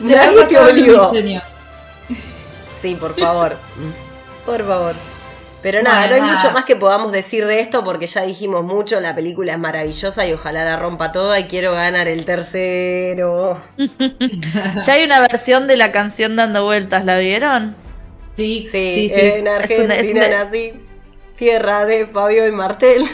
[0.00, 1.10] Nadie te obligó.
[2.80, 3.56] Sí, por favor.
[4.46, 4.94] Por favor.
[5.62, 6.34] Pero nada, Bueno, no hay nada.
[6.42, 10.26] mucho más que podamos decir de esto porque ya dijimos mucho, la película es maravillosa
[10.26, 13.60] y ojalá la rompa toda y quiero ganar el tercero.
[14.84, 17.76] Ya hay una versión de la canción dando vueltas, ¿la vieron?
[18.36, 19.20] Sí, Sí, sí, sí.
[19.20, 20.72] en Es una- Argentina es una- nací,
[21.36, 23.04] tierra de Fabio y Martel.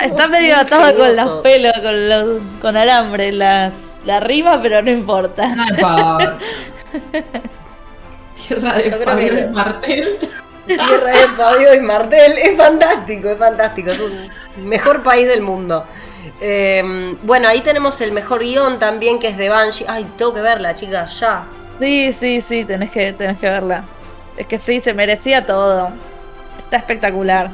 [0.00, 4.90] Está, medio atado con los pelos, con, los, con alambre, las, la rima, pero no
[4.90, 5.48] importa.
[5.54, 6.38] No importa.
[8.48, 10.18] Tierra de Fabio que- y Martel.
[10.66, 12.38] Tierra de Fabio y Martel.
[12.38, 13.90] Es fantástico, es fantástico.
[13.90, 14.28] Es un
[14.66, 15.84] mejor país del mundo.
[16.40, 19.84] Eh, bueno, ahí tenemos el mejor guion también, que es de Banshee.
[19.88, 21.44] Ay, tengo que verla, chicas, ya.
[21.80, 23.84] Sí, sí, sí, tenés que, tenés que verla.
[24.36, 25.90] Es que sí, se merecía todo.
[26.58, 27.50] Está espectacular.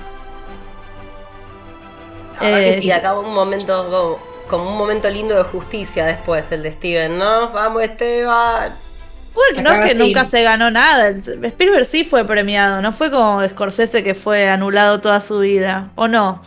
[2.39, 2.87] Que Eh, sí.
[2.89, 7.17] Y acá un momento como, como un momento lindo de justicia después, el de Steven,
[7.19, 7.51] ¿no?
[7.53, 8.73] Vamos, Esteban.
[9.33, 9.99] Bueno, no es que sí.
[9.99, 11.07] nunca se ganó nada.
[11.09, 15.91] El- Spielberg sí fue premiado, no fue como Scorsese que fue anulado toda su vida,
[15.95, 16.43] ¿o no?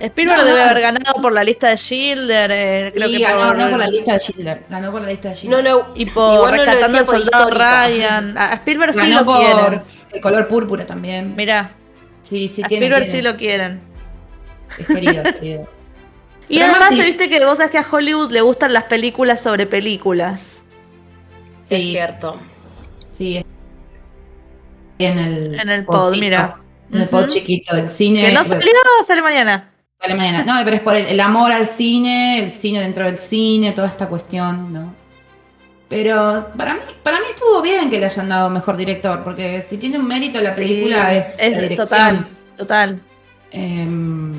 [0.00, 0.64] Spielberg No, debe no.
[0.70, 3.78] haber ganado por la lista de Schindler, eh, creo Sí, que ganó, por, ganó por
[3.80, 4.62] la lista de Schindler.
[4.70, 5.64] Ganó por la lista de No, Schindler.
[5.64, 5.82] no.
[5.96, 7.82] y por no Rescatando al por Soldado histórica.
[7.84, 8.38] Ryan.
[8.38, 9.82] A Spielberg sí ganó lo por quieren.
[10.12, 11.34] el color púrpura también.
[11.34, 11.70] Mirá,
[12.22, 13.18] sí, sí, a tiene, Spielberg tiene.
[13.18, 13.80] sí lo quieren.
[14.78, 15.68] Es querido, es querido.
[16.48, 19.66] Y Pero además, viste que vos sabés que a Hollywood le gustan las películas sobre
[19.66, 20.58] películas.
[21.68, 22.38] Es Sí, cierto.
[23.12, 23.44] sí.
[24.98, 26.56] En el, En el pod, mira.
[26.90, 28.22] En el pod chiquito del cine.
[28.22, 28.70] Que no salió,
[29.06, 29.70] sale mañana.
[30.00, 30.44] sale mañana.
[30.44, 33.88] No, pero es por el, el amor al cine, el cine dentro del cine, toda
[33.88, 34.94] esta cuestión, ¿no?
[35.88, 39.76] Pero para mí, para mí estuvo bien que le hayan dado mejor director, porque si
[39.78, 41.86] tiene un mérito la película es, la es dirección.
[41.88, 42.26] total,
[42.56, 43.00] total.
[43.50, 44.38] Em,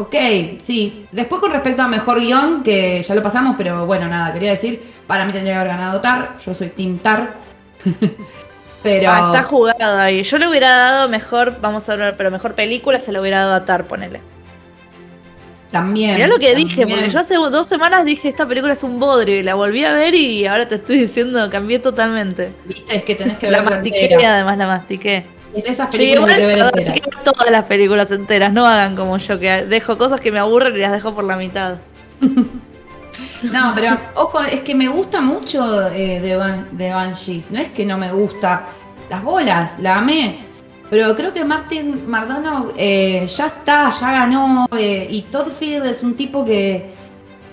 [0.00, 0.14] ok,
[0.60, 1.06] sí.
[1.12, 4.82] Después con respecto a mejor guion, que ya lo pasamos, pero bueno, nada, quería decir,
[5.06, 7.34] para mí tendría que haber ganado Tar, yo soy Team Tar.
[8.82, 10.22] pero Ah, está jugado ahí.
[10.22, 13.54] Yo le hubiera dado mejor, vamos a ver, pero mejor película se lo hubiera dado
[13.54, 14.20] a Tar, ponele.
[15.70, 16.14] también.
[16.16, 19.36] Mirá lo que dije, porque yo hace dos semanas dije esta película es un bodrio
[19.38, 22.56] y la volví a ver y ahora te estoy diciendo, cambié totalmente.
[22.64, 24.34] Viste, es que tenés que La verla mastiqué entera.
[24.34, 25.26] además la mastiqué.
[25.54, 29.38] De esas Sí, películas igual, que ver todas las películas enteras, no hagan como yo,
[29.40, 31.78] que dejo cosas que me aburren y las dejo por la mitad.
[33.42, 37.50] No, pero ojo, es que me gusta mucho eh, de, Ban- de Banshees.
[37.50, 38.66] No es que no me gusta.
[39.08, 40.40] Las bolas, la amé.
[40.90, 44.66] Pero creo que Martin Mardano eh, ya está, ya ganó.
[44.76, 46.90] eh, y Todd Field es un tipo que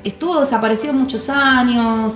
[0.03, 2.15] estuvo desaparecido muchos años.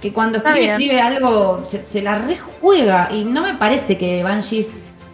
[0.00, 3.08] Que cuando escribe, escribe algo, se, se la rejuega.
[3.12, 4.66] Y no me parece que Banshees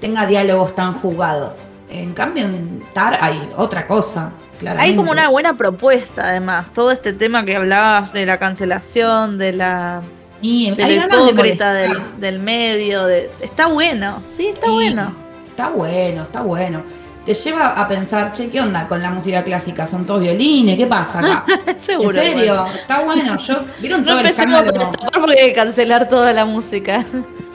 [0.03, 1.59] tenga diálogos tan jugados.
[1.89, 4.33] En cambio, en Tar hay otra cosa.
[4.59, 4.91] Claramente.
[4.91, 9.53] Hay como una buena propuesta además, todo este tema que hablabas de la cancelación, de
[9.53, 10.03] la
[10.41, 15.15] Y de de hipócrita del, del medio, de, está bueno, sí, está bueno.
[15.49, 16.83] Está bueno, está bueno.
[17.25, 19.87] Te lleva a pensar, che, ¿qué onda con la música clásica?
[19.87, 20.77] ¿Son todos violines?
[20.77, 21.45] ¿Qué pasa acá?
[21.79, 22.21] Seguro.
[22.21, 22.67] ¿En serio?
[22.75, 23.37] Está bueno.
[23.39, 24.91] Yo, ¿Vieron No todo el empecemos a escándalo?
[24.91, 27.05] destapar porque hay que cancelar toda la música.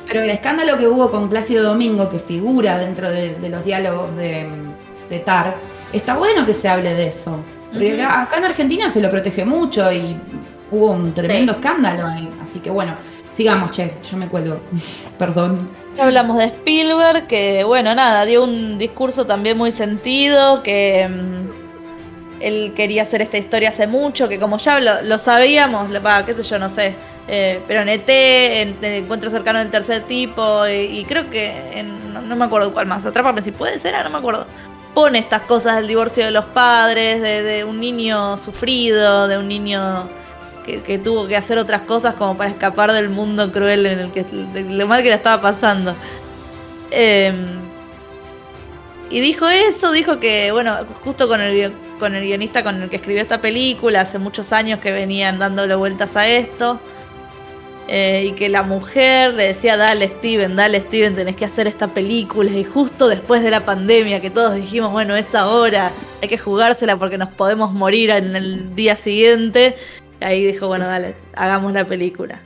[0.08, 4.16] Pero el escándalo que hubo con Plácido Domingo, que figura dentro de, de los diálogos
[4.16, 4.48] de,
[5.10, 5.56] de Tar,
[5.94, 7.40] está bueno que se hable de eso.
[7.72, 10.18] Porque acá, acá en Argentina se lo protege mucho y
[10.72, 11.60] hubo un tremendo Sí.
[11.60, 12.30] escándalo ahí.
[12.42, 12.94] Así que bueno,
[13.34, 14.60] sigamos, che, yo me cuelgo.
[15.20, 15.70] Perdón.
[15.98, 22.42] Ya Hablamos de Spielberg, que bueno, nada, dio un discurso también muy sentido, que mm,
[22.44, 26.34] él quería hacer esta historia hace mucho, que como ya lo, lo sabíamos, va, qué
[26.36, 26.94] sé yo, no sé,
[27.28, 32.14] eh, pero en ET, en, en Encuentro Cercano del Tercer Tipo, y, creo que, en-
[32.14, 34.46] no, me acuerdo cuál más, atrápame si puede ser, ah, no me acuerdo.
[34.94, 40.10] Pone estas cosas del divorcio de los padres, de, un niño sufrido, de un niño
[40.66, 44.24] que, tuvo que hacer otras cosas como para escapar del mundo cruel en el que
[44.24, 45.94] de lo mal que le estaba pasando.
[46.92, 47.32] Eh,
[49.10, 52.98] y dijo eso, dijo que, bueno, justo con el, con el guionista con el que
[52.98, 56.80] escribió esta película, hace muchos años que venían dándole vueltas a esto.
[57.88, 61.88] Eh, y que la mujer le decía, dale Steven, dale Steven, tenés que hacer esta
[61.88, 62.52] película.
[62.52, 66.98] Y justo después de la pandemia, que todos dijimos, bueno, es ahora, hay que jugársela
[66.98, 69.76] porque nos podemos morir en el día siguiente.
[70.20, 72.40] Ahí dijo, bueno, dale, hagamos la película.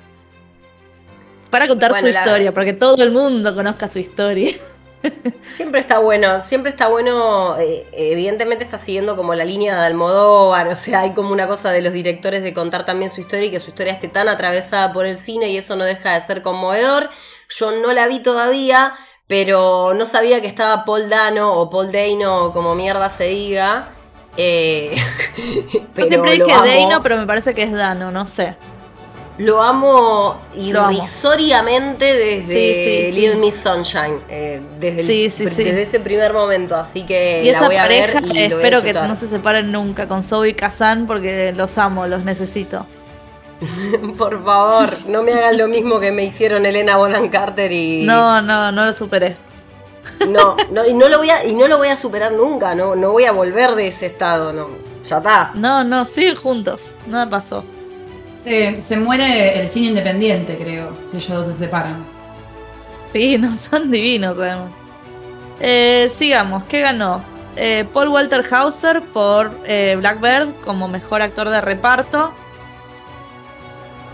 [1.50, 4.54] para contar Bueno, su la- historia, porque todo el mundo conozca su historia.
[5.56, 10.68] Siempre está bueno, siempre está bueno, eh, evidentemente está siguiendo como la línea de Almodóvar,
[10.68, 13.52] o sea, hay como una cosa de los directores de contar también su historia y
[13.52, 16.42] que su historia esté tan atravesada por el cine y eso no deja de ser
[16.42, 17.10] conmovedor.
[17.50, 18.94] Yo no la vi todavía,
[19.28, 23.90] pero no sabía que estaba Paul Dano o Paul Dano, como mierda se diga.
[24.38, 24.96] Eh,
[25.96, 26.62] Yo siempre dije.
[26.64, 28.56] Deino, pero me parece que es Dano, no sé.
[29.42, 32.74] Lo amo irrisoriamente desde Sí,
[33.06, 33.20] sí, sí.
[33.22, 35.64] Little Miss Sunshine, eh, desde, el- Sí, sí, sí.
[35.64, 38.82] desde ese primer momento, así que Y la esa voy a pareja, ver y espero
[38.84, 42.86] que no se separen nunca con Zoe y Kazan porque los amo, los necesito.
[44.18, 48.42] Por favor, no me hagan lo mismo que me hicieron Elena Bonham Carter y No,
[48.42, 49.36] no, no lo superé.
[50.28, 52.96] no, no, y no lo voy a y no lo voy a superar nunca, no,
[52.96, 54.68] no voy a volver de ese estado, no,
[55.04, 55.52] ya está.
[55.56, 56.82] No, no, siguen juntos.
[57.08, 57.64] Nada pasó.
[58.44, 62.04] Se, se muere el cine independiente, creo, si ellos dos se separan.
[63.14, 64.72] Sí, no son divinos, además.
[65.60, 67.22] Eh, sigamos, ¿qué ganó?
[67.56, 72.34] Eh, Paul Walter Hauser por eh, Blackbird como mejor actor de reparto.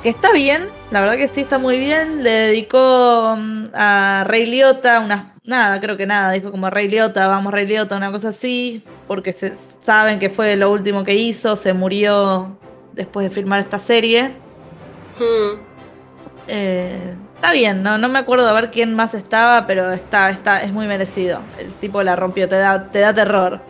[0.04, 2.24] Que está bien, la verdad que sí está muy bien.
[2.24, 5.26] Le dedicó mm, a Ray Liotta unas.
[5.46, 6.32] Nada, creo que nada.
[6.34, 8.84] Dijo como Ray Liotta, vamos Ray Liotta, una cosa así.
[9.08, 11.56] Porque se saben que fue lo último que hizo.
[11.56, 12.58] Se murió
[12.98, 14.34] después de filmar esta serie.
[15.18, 15.60] Hmm.
[16.48, 20.62] Eh, está bien, no, no me acuerdo de ver quién más estaba, pero está, está,
[20.64, 21.40] es muy merecido.
[21.60, 23.62] El tipo la rompió, te da, te da terror.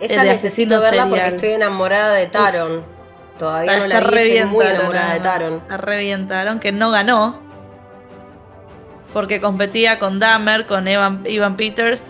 [0.00, 1.34] Esa necesito verla porque serial.
[1.34, 2.84] estoy enamorada de Taron.
[3.38, 5.20] Todavía no la vi, estoy muy enamorada de.
[5.20, 5.54] Taron.
[5.54, 7.40] Está re bien Taron, que no ganó.
[9.12, 12.04] Porque competía con Dahmer, con Evan, Evan Peters.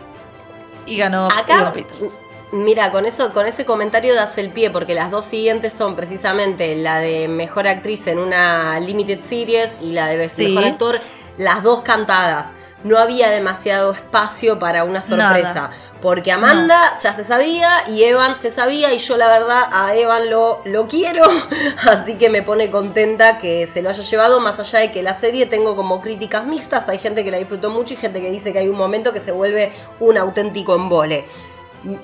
[0.87, 2.15] Y ganó Acá, Evan Peters.
[2.53, 6.77] Mira, con eso, con ese comentario das el pie, porque las dos siguientes son precisamente
[6.77, 10.49] la de mejor actriz en una limited series y la de best- Sí.
[10.49, 11.01] mejor actor,
[11.39, 12.55] las dos cantadas.
[12.85, 15.55] No había demasiado espacio para una sorpresa.
[15.55, 15.71] Nada.
[16.03, 20.31] Porque Amanda ya se sabía y Evan se sabía y yo la verdad a Evan
[20.31, 21.23] lo, lo quiero,
[21.89, 25.15] así que me pone contenta que se lo haya llevado, más allá de que la
[25.15, 28.53] serie tengo como críticas mixtas, hay gente que la disfrutó mucho y gente que dice
[28.53, 31.25] que hay un momento que se vuelve un auténtico embole.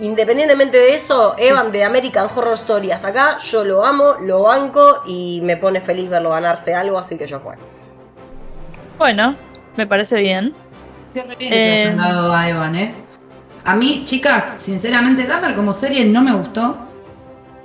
[0.00, 5.02] Independientemente de eso, Evan de American Horror Story hasta acá, yo lo amo, lo banco
[5.06, 7.54] y me pone feliz verlo ganarse algo, así que yo fue.
[8.98, 9.34] Bueno,
[9.76, 10.52] me parece bien.
[11.08, 12.92] Sí, re bien Eh, hayan dado a Evan, ¿eh?
[13.64, 16.76] A mí, chicas, sinceramente, Dahmer como serie no me gustó,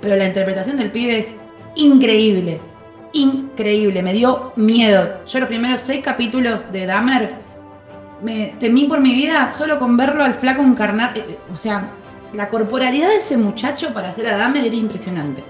[0.00, 1.30] pero la interpretación del pibe es
[1.74, 2.60] increíble.
[3.12, 5.24] Increíble, me dio miedo.
[5.26, 7.32] Yo los primeros seis capítulos de Dahmer
[8.22, 11.16] me temí por mi vida solo con verlo al flaco encarnar.
[11.16, 11.90] eh, O sea,
[12.34, 15.42] la corporalidad de ese muchacho para hacer a Dahmer era impresionante.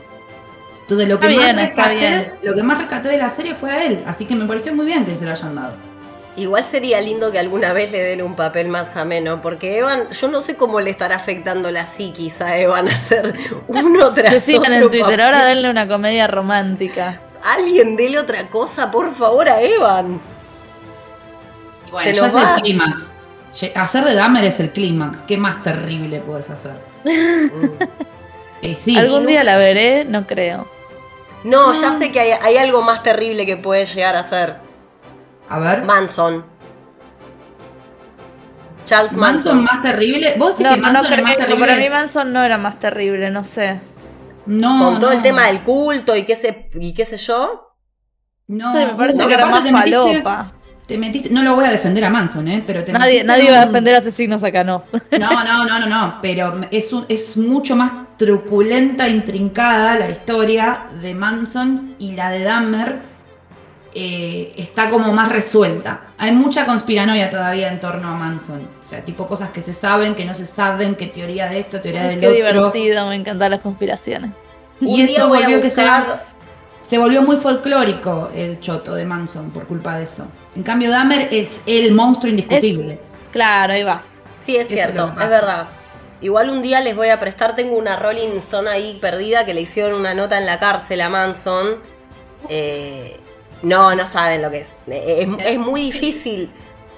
[0.82, 2.32] Entonces lo que, Está más bien, está rescaté, bien.
[2.42, 4.84] lo que más rescaté de la serie fue a él, así que me pareció muy
[4.86, 5.76] bien que se lo hayan dado.
[6.36, 10.28] Igual sería lindo que alguna vez le den un papel más ameno, porque Evan, yo
[10.28, 13.32] no sé cómo le estará afectando la psiquis a Evan hacer
[13.68, 15.20] uno tras sigan otro en Twitter, papel.
[15.20, 17.20] ahora denle una comedia romántica.
[17.42, 20.20] Alguien dele otra cosa, por favor, a Evan.
[21.86, 22.54] Y Bueno, Se ya nos es va.
[22.56, 23.12] el clímax.
[23.74, 25.22] Hacer de Dahmer es el clímax.
[25.22, 26.72] ¿Qué más terrible puedes hacer?
[28.62, 28.96] Eh, sí.
[28.96, 30.66] Algún día la veré, no creo.
[31.44, 34.56] No, ya sé que hay, hay algo más terrible que puede llegar a ser
[35.50, 35.82] A ver.
[35.84, 36.46] Manson.
[38.86, 39.64] Charles Manson Manson.
[39.64, 40.34] más terrible.
[40.38, 41.66] ¿Vos decís No, que no Manson creo, más terrible?
[41.66, 43.80] para mí Manson no era más terrible, no sé.
[44.46, 45.16] no, Con todo no.
[45.16, 47.70] el tema del culto y qué sé, y qué sé yo.
[48.46, 50.52] No, No sé, me parece que era más te metiste- falopa.
[50.86, 52.62] Te metiste, no lo voy a defender a Manson, ¿eh?
[52.66, 54.84] Pero te Nadie, nadie va a defender asesinos acá, no.
[55.18, 56.18] No, no, no, no, no.
[56.20, 62.42] Pero es, un- es mucho más truculenta, intrincada la historia de Manson y la de
[62.44, 63.14] Dahmer.
[63.96, 66.08] eh, está como más resuelta.
[66.18, 68.68] Hay mucha conspiranoia todavía en torno a Manson.
[68.84, 71.80] O sea, tipo cosas que se saben, que no se saben, que teoría de esto,
[71.80, 72.36] teoría del Qué otro.
[72.36, 74.32] divertido, me encantan las conspiraciones.
[74.80, 76.24] Y eso volvió que se, buscar-
[76.82, 80.26] se volvió muy folclórico el choto de Manson por culpa de eso.
[80.56, 82.98] En cambio, Dahmer es el monstruo indiscutible.
[83.32, 84.02] Claro, ahí va.
[84.38, 85.66] Sí, es Eso cierto, es verdad.
[86.20, 89.60] Igual un día les voy a prestar, tengo una Rolling Stone ahí perdida que le
[89.60, 91.76] hicieron una nota en la cárcel a Manson.
[92.48, 93.18] Eh,
[93.62, 94.76] no, no saben lo que es.
[94.86, 96.50] Eh, Es, es muy difícil.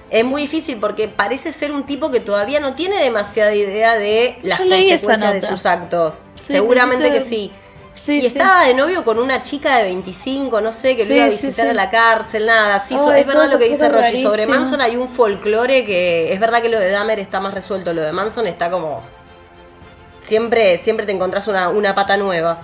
[0.09, 4.39] Es muy difícil porque parece ser un tipo que todavía no tiene demasiada idea de
[4.43, 6.25] las Yo consecuencias de sus actos.
[6.35, 7.51] Sí, Seguramente me que sí.
[7.97, 8.27] Sí, y sí.
[8.27, 11.65] estaba de novio con una chica de 25, no sé, que lo iba a visitar
[11.65, 11.71] sí.
[11.71, 12.79] a la cárcel, nada.
[12.79, 14.21] Sí, so- Ay, es verdad lo que dice Rochi.
[14.21, 14.45] Sobre.
[14.45, 17.93] Manson hay un folclore que es verdad que lo de Dahmer está más resuelto.
[17.93, 19.03] Lo de Manson está como.
[20.21, 22.59] Siempre, siempre te encontrás una, una pata nueva.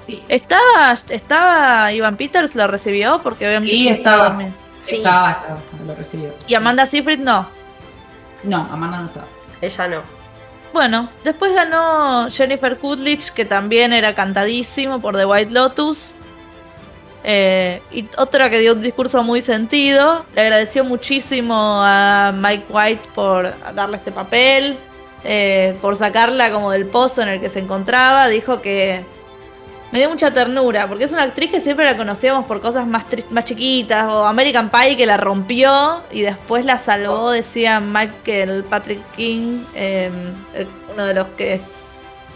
[0.00, 0.22] Sí.
[0.28, 3.20] ¿Estaba, estaba Ivan Peters, lo recibió?
[3.22, 4.28] Porque obviamente Sí, estaba.
[4.28, 4.54] también.
[4.78, 6.34] Sí, Estaba, estaba, estaba, lo recibió.
[6.46, 7.48] Y Amanda Seyfried no.
[8.44, 9.26] No, Amanda no estaba.
[9.60, 10.17] ella no.
[10.72, 16.14] Bueno, después ganó Jennifer Coolidge, que también era cantadísimo por The White Lotus.
[17.24, 20.24] Eh, y otra que dio un discurso muy sentido.
[20.34, 24.78] Le agradeció muchísimo a Mike White por darle este papel,
[25.24, 28.28] eh, por sacarla como del pozo en el que se encontraba.
[28.28, 29.04] Dijo que
[29.90, 33.04] me dio mucha ternura, porque es una actriz que siempre la conocíamos por cosas más,
[33.30, 39.00] más chiquitas, o American Pie que la rompió y después la salvó, decía Michael Patrick
[39.16, 40.10] King, eh,
[40.92, 41.60] uno de los que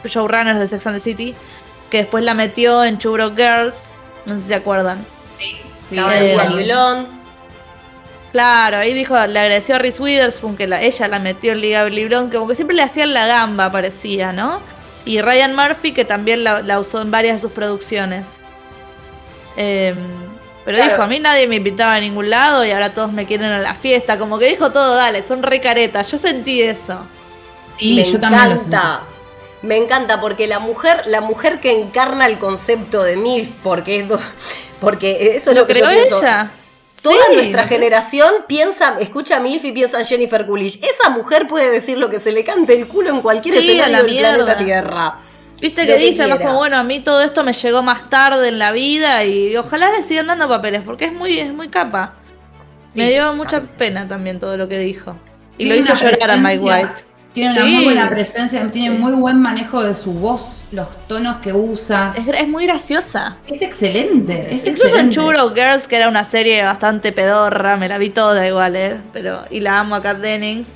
[0.05, 1.35] showrunners de Sex and the City,
[1.91, 3.77] que después la metió en Broke Girls,
[4.25, 5.05] no sé si se acuerdan.
[5.39, 5.57] Sí,
[5.91, 7.07] Estaba eh.
[8.33, 11.85] Claro, ahí dijo, le agradeció a Reese Witherspoon que la, ella la metió en Liga
[11.85, 14.61] Blonde, que como que siempre le hacían la gamba, parecía, ¿no?
[15.05, 18.37] Y Ryan Murphy, que también la, la usó en varias de sus producciones.
[19.57, 19.97] Em,
[20.65, 20.93] pero Claro.
[20.93, 23.59] dijo, a mí nadie me invitaba a ningún lado y ahora todos me quieren a
[23.59, 24.19] la fiesta.
[24.19, 26.11] Como que dijo todo, dale, son re caretas.
[26.11, 27.05] Yo sentí eso.
[27.79, 28.75] Sí, me yo también lo sentí.
[28.77, 29.01] encanta.
[29.63, 34.09] Me encanta porque la mujer, la mujer que encarna el concepto de MILF, porque es
[34.09, 34.19] do-
[34.81, 36.19] porque eso es lo, ¿Lo que yo creó pienso.
[36.21, 36.51] ella?
[37.03, 40.81] Toda Sí, nuestra generación piensa, escucha a MILF y piensa en Jennifer Coolidge.
[40.83, 43.89] Esa mujer puede decir lo que se le cante el culo en cualquier Sí, a
[43.89, 44.65] la escenario del planeta.
[44.65, 45.19] Tierra.
[45.61, 48.59] Viste que que dice, como bueno, a mí todo esto me llegó más tarde en
[48.59, 52.15] la vida y ojalá le sigan dando papeles porque es muy, es muy capa.
[52.87, 55.17] Sí, me dio mucha pena también todo lo que dijo.
[55.59, 57.12] Y lo hizo llorar a Mike White.
[57.33, 57.75] Tiene una Sí.
[57.75, 62.13] muy buena presencia, tiene muy buen manejo de su voz, los tonos que usa.
[62.15, 63.37] Es, es muy graciosa.
[63.47, 65.15] Es excelente, es Incluso en excelente.
[65.17, 69.01] Churo Girls, que era una serie bastante pedorra, me la vi toda igual, ¿eh?
[69.15, 70.75] Pero, y la amo a Kat Dennings.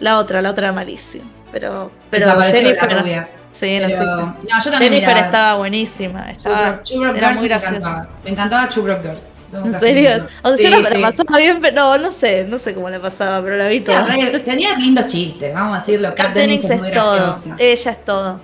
[0.00, 1.24] La otra, la otra era malísima.
[1.50, 2.92] Pero, pero Jennifer.
[2.92, 3.28] la rubia.
[3.52, 4.04] Sí, no existe.
[4.06, 6.30] no, yo también Jennifer miraba estaba buenísima.
[6.30, 6.80] Estaba, era
[7.14, 7.76] Girls muy me graciosa.
[7.76, 8.08] encantaba.
[8.24, 9.20] Me encantaba Broke Girls.
[9.52, 10.10] ¿En serio?
[10.10, 10.38] admitirlo.
[10.42, 11.02] O sea, Sí, yo la, la sí.
[11.02, 14.02] pasaba bien, pero no, no sé, no sé cómo le pasaba, pero la vi Tenía,
[14.02, 14.14] toda.
[14.16, 16.14] re- tenía lindos chistes, vamos a decirlo.
[16.14, 17.14] Kat Dennings es muy todo.
[17.16, 17.56] graciosa.
[17.58, 18.40] Ella es todo.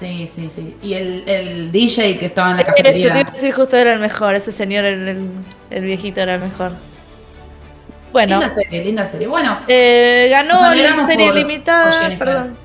[0.00, 0.76] Sí, sí, sí.
[0.82, 3.06] Y el, el DJ que estaba en la Ese te cafetería.
[3.20, 5.30] iba a decir justo era el mejor, ese señor, el, el-
[5.70, 6.72] el viejito era el mejor.
[8.12, 9.26] Bueno, Linda serie, linda serie.
[9.28, 12.56] Bueno, eh, ganó la serie por- limitada, perdón.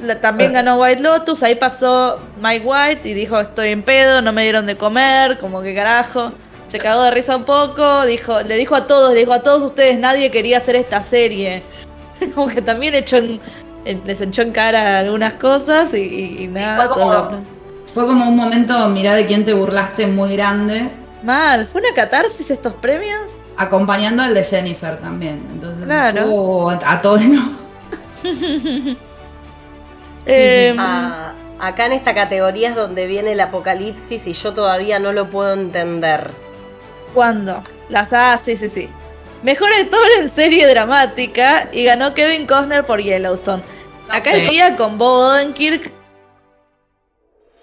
[0.00, 4.32] La- también ganó White Lotus, ahí pasó Mike White y dijo estoy en pedo, no
[4.32, 6.32] me dieron de comer, como que carajo.
[6.72, 9.62] Se cagó de risa un poco, dijo, le dijo a todos, le dijo a todos
[9.62, 11.62] ustedes, nadie quería hacer esta serie.
[12.34, 13.40] Como que también echó en-
[13.84, 16.86] en- les echó en cara algunas cosas y, y- y nada.
[16.88, 17.42] fue todo como-
[17.92, 20.90] fue como un momento, mirá de quién te burlaste muy grande,
[21.22, 23.32] Mal, ¿fue una catarsis estos premios?
[23.58, 25.46] acompañando al de Jennifer también.
[25.52, 26.20] Entonces, Claro.
[26.20, 27.58] estuvo a tono.
[30.24, 35.12] Eh, Ah, acá en esta categoría es donde viene el apocalipsis y yo todavía no
[35.12, 36.30] lo puedo entender.
[37.14, 37.62] ¿Cuándo?
[37.88, 38.88] Las ah, sí, sí, sí.
[39.42, 43.62] Mejor actor en serie dramática y ganó Kevin Costner por Yellowstone.
[44.08, 45.90] Acá el día con Bob Odenkirk.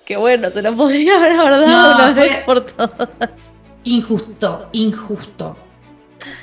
[0.05, 3.09] Que bueno, se lo podría haber dado No, una fue- vez por todas.
[3.83, 5.55] Injusto, injusto.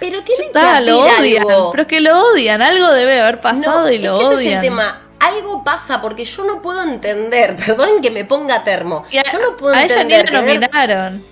[0.01, 1.43] Pero tienen Está, que lo odian.
[1.43, 1.71] algo.
[1.73, 2.63] Pero es que lo odian.
[2.63, 4.51] Algo debe haber pasado No, y lo es que ese odian.
[4.53, 5.03] es el tema.
[5.21, 7.57] Algo pasa porque yo no puedo entender.
[7.67, 9.05] Perdonen que me ponga termo.
[9.11, 10.33] Y a, yo no puedo a ella ni entender.
[10.33, 11.25] la nominaron.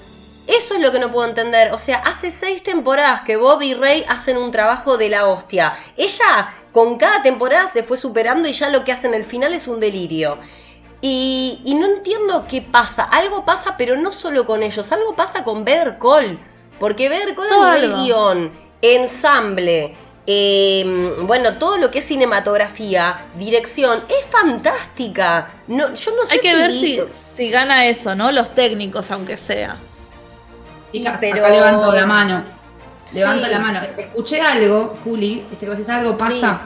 [0.46, 1.72] Eso es lo que no puedo entender.
[1.72, 5.74] O sea, hace seis temporadas que Bob y Ray hacen un trabajo de la hostia.
[5.96, 9.54] Ella con cada temporada se fue superando y ya lo que hace en el final
[9.54, 10.38] es un delirio.
[11.00, 13.04] Y, y no entiendo qué pasa.
[13.04, 14.90] Algo pasa, pero no solo con ellos.
[14.92, 16.38] Algo pasa con Better Call.
[16.78, 18.02] Porque Better Call nivel algo.
[18.04, 19.94] guion, ensamble,
[20.26, 25.50] eh, bueno, todo lo que es cinematografía, dirección, es fantástica.
[25.68, 27.00] No, yo no sé Hay que si- ver si,
[27.34, 28.32] si gana eso, ¿no?
[28.32, 29.76] Los técnicos, aunque sea.
[30.94, 32.42] Y acá pero- levanto la mano.
[33.14, 33.50] Levanto Sí.
[33.50, 33.80] la mano.
[33.96, 36.60] Escuché algo, Juli, este, algo pasa.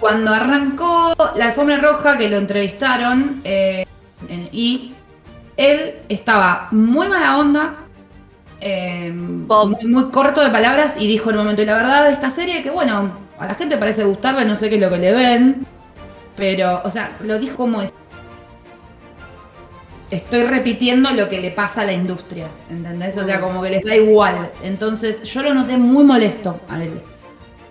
[0.00, 3.86] Cuando arrancó la alfombra roja, que lo entrevistaron, eh,
[4.50, 4.94] y
[5.56, 7.74] él estaba muy mala onda,
[8.60, 12.12] eh, muy, muy corto de palabras, y dijo en un momento, y la verdad de
[12.12, 14.98] esta serie, que bueno, a la gente parece gustarle, no sé qué es lo que
[14.98, 15.66] le ven,
[16.34, 17.92] pero, o sea, lo dijo como es.
[20.10, 23.16] Estoy repitiendo lo que le pasa a la industria, ¿entendés?
[23.16, 24.50] O sea, como que les da igual.
[24.62, 27.02] Entonces, yo lo noté muy molesto a él.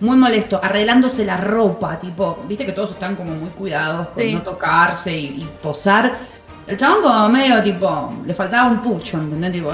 [0.00, 4.34] Muy molesto, arreglándose la ropa, tipo, viste que todos están como muy cuidados con Sí.
[4.34, 6.14] no tocarse y, y posar.
[6.66, 9.52] El chabón como medio tipo, le faltaba un pucho, ¿entendés?
[9.52, 9.72] Tipo,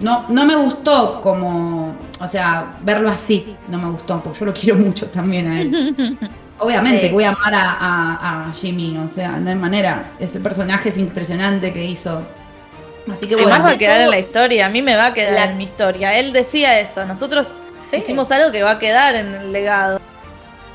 [0.00, 4.52] no, no me gustó como, o sea, verlo así, no me gustó, porque yo lo
[4.52, 6.18] quiero mucho también a él.
[6.58, 7.06] Obviamente Sí.
[7.08, 10.12] que voy a amar a, a- a Jimmy, o sea, no hay manera.
[10.18, 12.22] Ese personaje es impresionante que hizo
[13.12, 15.14] Así que Además bueno, va a quedar en la historia, a mí me va a
[15.14, 16.18] quedar La- en mi historia.
[16.18, 17.46] Él decía eso, nosotros
[17.80, 17.98] Sí.
[17.98, 20.00] hicimos algo que va a quedar en el legado.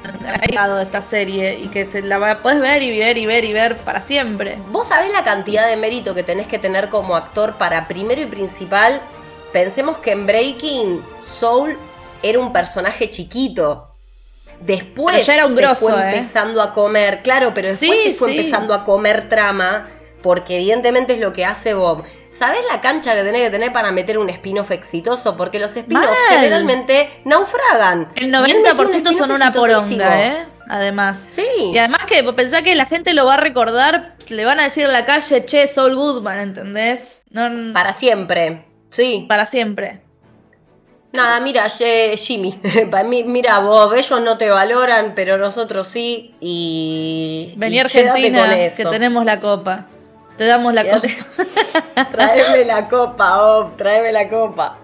[0.05, 3.17] En el legado de esta serie y que se la va- podés ver y ver
[3.17, 4.57] y ver y ver para siempre.
[4.71, 8.25] Vos sabés la cantidad de mérito que tenés que tener como actor para primero y
[8.25, 9.01] principal.
[9.51, 11.77] Pensemos que en Breaking Soul
[12.23, 13.90] era un personaje chiquito.
[14.63, 16.09] Después Pero ya era un se grosso, fue ¿eh?
[16.11, 18.37] empezando a comer, claro, pero después Sí, se fue sí.
[18.37, 19.89] empezando a comer trama,
[20.21, 22.03] porque evidentemente es lo que hace Bob.
[22.29, 25.35] ¿Sabés la cancha que tenés que tener para meter un spin-off exitoso?
[25.35, 28.11] Porque los spin-offs generalmente naufragan.
[28.15, 30.45] El Y él metió un 90% son una poronga, ¿eh?
[30.69, 31.19] Además.
[31.35, 31.45] Sí.
[31.73, 34.85] Y además que pensá que la gente lo va a recordar, le van a decir
[34.85, 37.23] en la calle, che, Saul Goodman, ¿entendés?
[37.31, 38.65] No, Para siempre.
[38.89, 39.25] Sí.
[39.27, 40.01] para siempre.
[41.13, 42.59] Nada, mira, Jimmy,
[43.05, 47.53] mí- mira vos, ellos no te valoran, pero nosotros sí, y...
[47.57, 49.87] Vení y Argentina, que tenemos la copa.
[50.37, 52.05] Te damos la Quédate- copa.
[52.11, 54.77] Tráeme la copa, oh, tráeme la copa.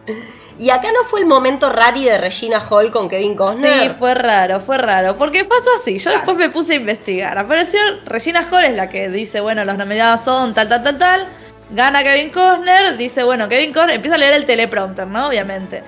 [0.59, 3.83] Y acá no fue el momento rari de Regina Hall con Kevin Costner.
[3.83, 5.15] Sí, fue raro, fue raro.
[5.15, 5.99] Porque pasó así.
[5.99, 7.37] Yo después me puse a investigar.
[7.37, 11.27] Apareció Regina Hall, es la que dice, bueno, los nominados son tal, tal, tal, tal.
[11.69, 12.97] Gana Kevin Costner.
[12.97, 13.97] Dice, bueno, Kevin Costner.
[13.97, 15.27] Empieza a leer el teleprompter, ¿no?
[15.27, 15.83] Obviamente.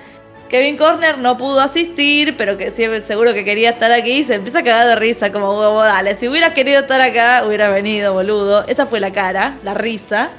[0.50, 4.10] Kevin Costner no pudo asistir, pero que sí, seguro que quería estar aquí.
[4.18, 7.44] Y se empieza a cagar de risa, como, "Huevo, dale, si hubieras querido estar acá,
[7.46, 8.66] hubiera venido, boludo.
[8.66, 10.30] Esa fue la cara, la risa.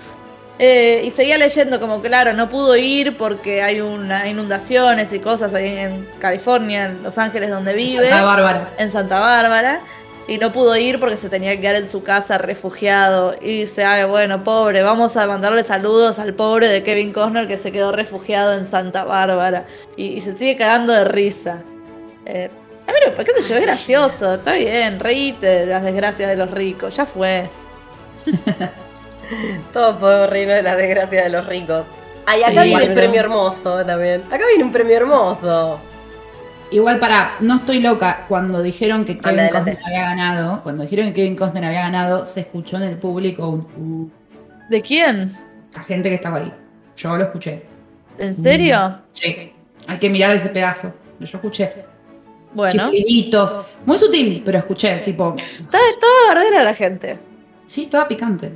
[0.60, 5.56] Eh, y seguía leyendo como, claro, no pudo ir porque hay una inundaciones y cosas
[5.56, 8.70] ahí en California, en Los Ángeles, donde vive, Santa Bárbara.
[8.78, 9.80] en Santa Bárbara.
[10.32, 13.36] Y no pudo ir porque se tenía que quedar en su casa refugiado.
[13.42, 17.58] Y dice, ay, bueno, pobre, vamos a mandarle saludos al pobre de Kevin Costner que
[17.58, 19.66] se quedó refugiado en Santa Bárbara.
[19.98, 21.64] Y, y se sigue cagando de risa.
[22.26, 22.50] Eh,
[22.88, 23.58] a ver, ¿qué sé yo?
[23.58, 27.50] Es gracioso, está bien, reíte de las desgracias de los ricos, ya fue.
[29.74, 31.88] Todos podemos reírnos de las desgracias de los ricos.
[32.26, 34.24] Ay, acá Sí, viene el premio hermoso también.
[34.32, 35.82] Acá viene un premio hermoso.
[36.72, 38.26] Igual para, no estoy loca.
[38.28, 39.74] Cuando dijeron que Kevin adelante.
[39.74, 43.48] Costner había ganado, cuando dijeron que Kevin Costner había ganado, se escuchó en el público
[43.50, 44.12] un,
[44.70, 45.36] ¿De quién?
[45.76, 46.52] la gente que estaba ahí.
[46.96, 47.64] Yo lo escuché.
[48.18, 49.00] ¿En serio?
[49.14, 49.52] Sí.
[49.88, 50.94] Hay que mirar ese pedazo.
[51.20, 51.86] Yo escuché.
[52.54, 53.66] Bueno, Chifliditos.
[53.86, 55.36] Muy sutil, pero escuché, tipo.
[55.38, 57.18] está, estaba bardera la gente.
[57.66, 58.52] Sí, estaba picante.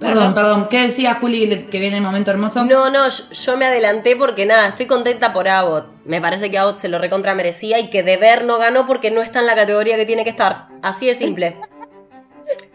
[0.00, 0.66] Perdón, perdón.
[0.70, 2.64] ¿Qué decía Juli que viene el momento hermoso?
[2.64, 5.86] No, no, yo, yo me adelanté porque nada, estoy contenta por Abbott.
[6.06, 9.20] Me parece que Abbott se lo recontra merecía y que Deber no ganó porque no
[9.20, 10.68] está en la categoría que tiene que estar.
[10.82, 11.56] Así de simple.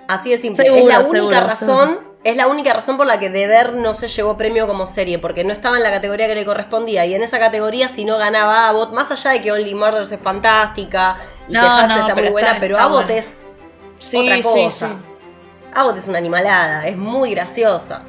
[0.08, 0.66] Así de simple.
[0.66, 3.96] Seguro, es la única seguro, razón, es la única razón por la que Deber no
[3.96, 7.08] se llevó premio como serie, porque no estaba en la categoría que le correspondía.
[7.08, 10.20] Y en esa categoría, si no ganaba Abbott, más allá de que Only Murders es
[10.20, 11.18] fantástica
[11.50, 13.42] y No, que Hats no, está pero muy buena, está- pero está Abbott es
[13.98, 14.88] Sí, otra sí, cosa.
[14.90, 14.96] sí.
[15.76, 18.02] Abbott es una animalada, es muy graciosa.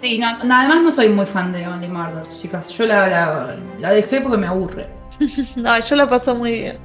[0.00, 2.68] Sí, no, no, además no soy muy fan de Only Murders, chicas.
[2.68, 4.86] Yo la, la, la dejé porque me aburre.
[5.56, 6.78] No, yo la paso muy bien.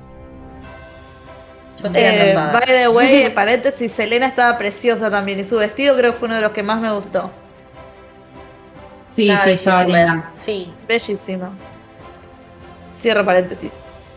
[1.79, 6.13] Yo estoy Eh, by the way, paréntesis, Selena estaba preciosa también y su vestido creo
[6.13, 7.29] que fue uno de los que más me gustó.
[9.11, 10.29] Sí, sí, bellísima.
[10.33, 10.73] Sí.
[10.87, 11.49] Bellísimo.
[12.95, 13.73] Cierro paréntesis.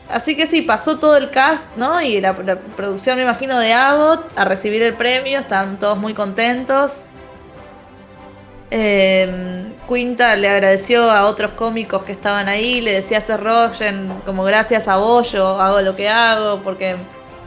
[0.08, 2.00] Así que sí, pasó todo el cast, ¿no?
[2.00, 5.40] Y la, producción, me imagino, de Abbott a recibir el premio.
[5.40, 7.06] Estaban todos muy contentos.
[8.70, 12.80] Eh, Quinta le agradeció a otros cómicos que estaban ahí.
[12.80, 16.96] Le decía a Seth Rogen, como gracias a vos yo hago lo que hago porque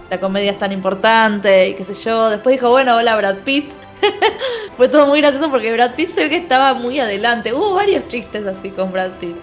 [0.10, 2.30] la comedia es tan importante y qué sé yo.
[2.30, 3.72] Después dijo, bueno, hola Brad Pitt.
[4.78, 7.54] Fue todo muy gracioso porque Brad Pitt se ve que estaba muy adelante.
[7.54, 9.38] Hubo varios chistes así con Brad Pitt.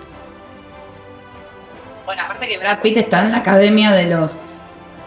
[2.06, 4.46] Bueno, aparte que Brad Pitt está en la academia de los,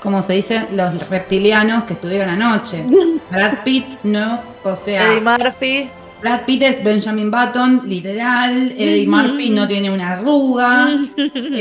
[0.03, 0.65] ¿cómo se dice?
[0.73, 2.83] Los reptilianos que estuvieron anoche.
[3.31, 5.89] Brad Pitt no, o sea, Eddie Murphy.
[6.21, 8.73] Brad Pitt es Benjamin Button, literal.
[8.77, 10.89] Eddie Murphy no tiene una arruga.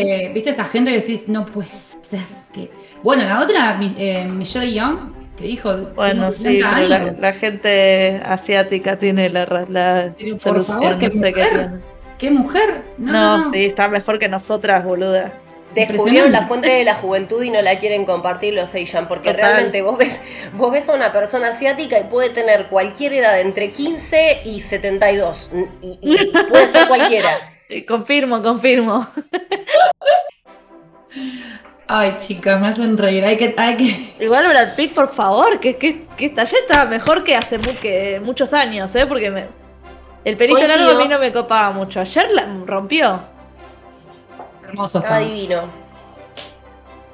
[0.01, 1.69] Eh, ¿Viste esa gente que decís, no puede
[2.03, 2.21] ser
[2.53, 2.71] que.
[3.03, 5.73] Bueno, la otra, eh, Michelle Young, que dijo.
[5.95, 11.11] Bueno, sí, 60 pero la, gente asiática tiene la, la Pero por solución, favor, no
[11.11, 11.71] sé mujer.
[12.19, 12.83] ¿Qué mujer?
[12.99, 15.33] No, sí, está mejor que nosotras, boluda.
[15.75, 19.51] Descubrieron la fuente de la juventud y no la quieren compartir los Asian, porque Total.
[19.51, 20.21] realmente vos ves,
[20.55, 25.51] vos ves a una persona asiática y puede tener cualquier edad entre 15 y 72.
[25.83, 27.31] Y, y puede ser cualquiera.
[27.71, 29.07] Eh, Confirmo, confirmo.
[31.87, 33.23] Ay, chicas, me hacen reír.
[33.27, 33.55] Hay que.
[33.59, 34.15] Hay que...
[34.25, 37.75] Igual Brad Pitt, por favor, que, que, que esta ya estaba mejor que hace mu-
[37.81, 39.07] que muchos años, ¿eh?
[39.07, 39.47] Porque me-
[40.29, 40.79] el pelito Coincido.
[40.85, 42.01] largo a mí no me copaba mucho.
[42.01, 43.21] Ayer la rompió.
[44.67, 45.29] Hermoso Estaba está.
[45.35, 45.63] divino.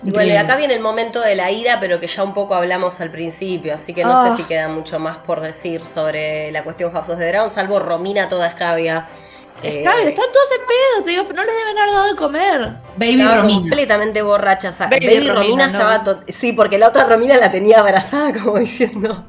[0.02, 0.38] Y bueno, y Increíble.
[0.38, 3.74] acá viene el momento de la ira, pero que ya un poco hablamos al principio,
[3.74, 4.30] así que no Ah.
[4.30, 7.78] sé si queda mucho más por decir sobre la cuestión House of the Dragon, salvo
[7.78, 9.08] Romina toda escabia.
[9.62, 12.16] eh, Escabio, están todos en pedo, te digo, pero no les deben haber dado de
[12.16, 12.76] comer.
[12.96, 13.60] Baby estaba Romina.
[13.60, 14.68] completamente borracha.
[14.68, 15.92] o sea, Baby Baby, Romina, Romina, no.
[16.02, 16.20] estaba...
[16.28, 19.24] Sí, porque la otra Romina la tenía abrazada, como diciendo...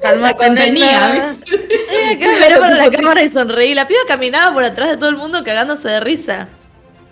[0.00, 1.34] Calma, La contenía,
[2.18, 3.74] miré para la cámara y sonreí.
[3.74, 6.48] La piba caminaba por atrás de todo el mundo cagándose de risa.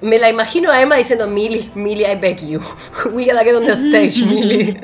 [0.00, 2.60] Me la imagino a Emma diciendo, Millie, Millie, I beg you.
[3.12, 4.80] We gotta get on the stage, Millie.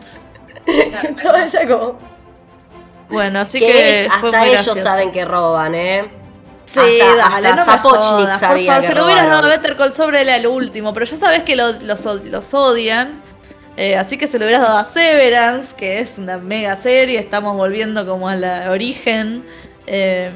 [0.67, 1.99] Estaba ella como...
[3.11, 3.91] Bueno, así que que.
[4.07, 4.83] es- fue hasta ellos gracioso.
[4.83, 6.09] saben que roban, ¿eh?
[6.65, 9.77] Sí, Hasta- dale, hasta no por sabía favor, que se lo hubieras dado a Better
[9.77, 13.21] Call sobre el último, pero ya sabes que lo- los, los odian.
[13.81, 17.57] Eh, así que se lo hubieras dado a Severance, que es una mega serie, estamos
[17.57, 19.43] volviendo como a la origen.
[19.87, 20.31] eh,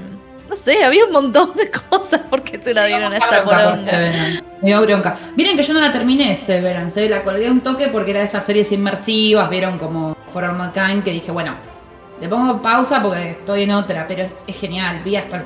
[0.48, 3.54] no sé, había un montón de cosas porque te la dieron a esta por.
[4.62, 5.18] Me dio bronca.
[5.36, 7.08] Miren que yo no la terminé Severance, ¿eh?
[7.08, 11.04] la colgué un toque porque era de esas series inmersivas, vieron como For All Mankind,
[11.04, 11.54] que dije, bueno,
[12.20, 15.02] le pongo pausa porque estoy en otra, pero es, es genial.
[15.04, 15.44] Vi hasta el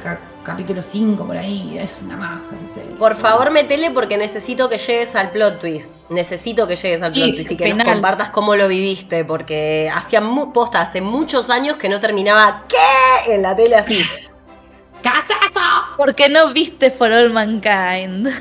[0.49, 2.97] capítulo 5 por ahí, es una masa esa serie.
[2.97, 5.93] Por favor, metele porque necesito que llegues al plot twist.
[6.11, 7.87] Necesito que llegues al plot twist y que final.
[7.87, 10.23] nos compartas cómo lo viviste, porque hacía
[10.53, 13.35] posta hace muchos años que no terminaba ¿qué?
[13.35, 14.03] en la tele así.
[15.03, 15.95] ¡Casazo!
[15.97, 18.29] Porque no viste For All Mankind.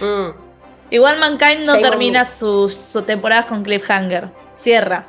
[0.00, 0.30] Mm.
[0.90, 4.30] Igual Mankind no termina sus sus temporadas con cliffhanger.
[4.56, 5.04] Cierra.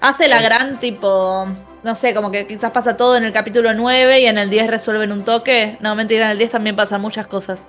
[0.00, 0.44] Hace la Sí.
[0.44, 1.46] gran tipo.
[1.82, 4.68] No sé, como que quizás pasa todo en el capítulo 9 y en el 10
[4.68, 5.76] resuelven un toque.
[5.80, 7.60] No, mentira, en el 10 también pasan muchas cosas.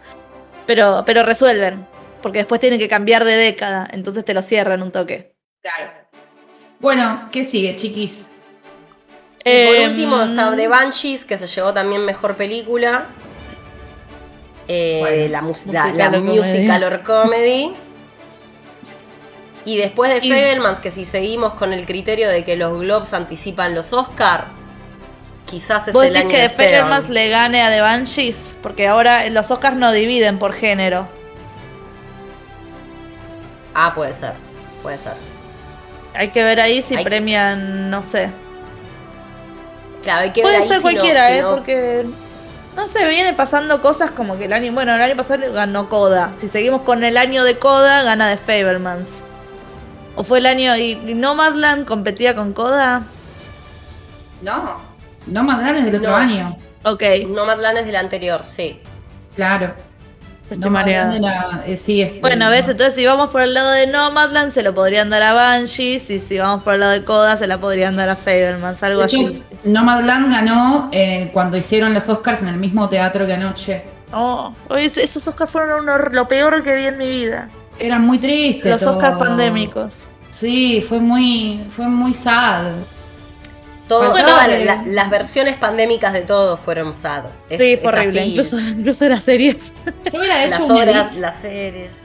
[0.67, 1.85] Pero, pero resuelven.
[2.21, 3.87] Porque después tienen que cambiar de década.
[3.91, 5.35] Entonces te lo cierran un toque.
[5.61, 5.91] Claro.
[6.79, 8.27] Bueno, ¿qué sigue, chiquis?
[9.43, 13.05] Por Em, último está The Banshees, que se llevó también mejor película.
[14.67, 16.37] Eh, Bueno, la, mus- la- musical la or comedy.
[16.37, 17.73] musical or comedy.
[19.65, 23.13] Y después de Y- Fabelmans, que si seguimos con el criterio de que los Globes
[23.13, 24.45] anticipan los Oscar,
[25.45, 28.57] quizás es ¿Vos el decís año que de Fabelmans le gane a The Banshees?
[28.61, 31.07] Porque ahora los Oscars no dividen por género.
[33.73, 34.33] Ah, puede ser,
[34.81, 35.13] puede ser.
[36.13, 38.29] Hay que ver ahí si Hay- premian, no sé.
[40.03, 41.41] Claro, hay que ver Puede ahí ser si no- cualquiera, si ¿eh?
[41.41, 42.05] no- Porque.
[42.75, 44.71] No sé, vienen pasando cosas como que el año.
[44.73, 46.31] Bueno, el año pasado ganó Coda.
[46.37, 49.07] Si seguimos con el año de Coda, gana de Fablemans.
[50.15, 50.75] ¿O fue el año.
[50.77, 53.03] y Nomadland competía con Coda?
[54.41, 54.77] No.
[55.27, 56.17] No más grandes del otro No.
[56.17, 56.57] año.
[56.83, 58.79] Ok, Nomadland es del anterior, sí.
[59.35, 59.73] Claro.
[60.57, 64.51] No la- eh, sí, es- Bueno, ves, entonces si vamos por el lado de Nomadland,
[64.51, 66.09] se lo podrían dar a Banshees.
[66.11, 68.83] Y si vamos por el lado de Coda, se la podrían dar a Fablemans.
[68.83, 69.43] Algo De hecho, así.
[69.63, 73.83] Nomadland ganó eh, cuando hicieron los Oscars en el mismo teatro que anoche.
[74.13, 77.49] Oh, esos Oscars fueron un hor- lo peor que vi en mi vida.
[77.79, 78.69] Era muy triste.
[78.69, 78.91] Los todo.
[78.97, 80.07] Oscars pandémicos.
[80.31, 82.71] Sí, fue muy, fue muy sad.
[83.87, 87.25] Todo, todas de- la- las versiones pandémicas de todo fueron sad.
[87.49, 88.25] Es- Sí, fue horrible.
[88.25, 89.73] Incluso, incluso las series.
[90.11, 91.99] Yo hubiera hecho las un obras, edit, las series.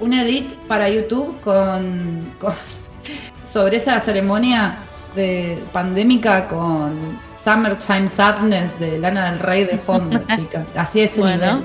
[0.00, 2.54] un edit para YouTube con, con-
[3.46, 4.76] sobre esa ceremonia
[5.14, 10.64] de pandémica con Summertime Sadness de Lana del Rey de fondo, chica.
[10.76, 11.56] Así es Bueno.
[11.56, 11.62] nivel.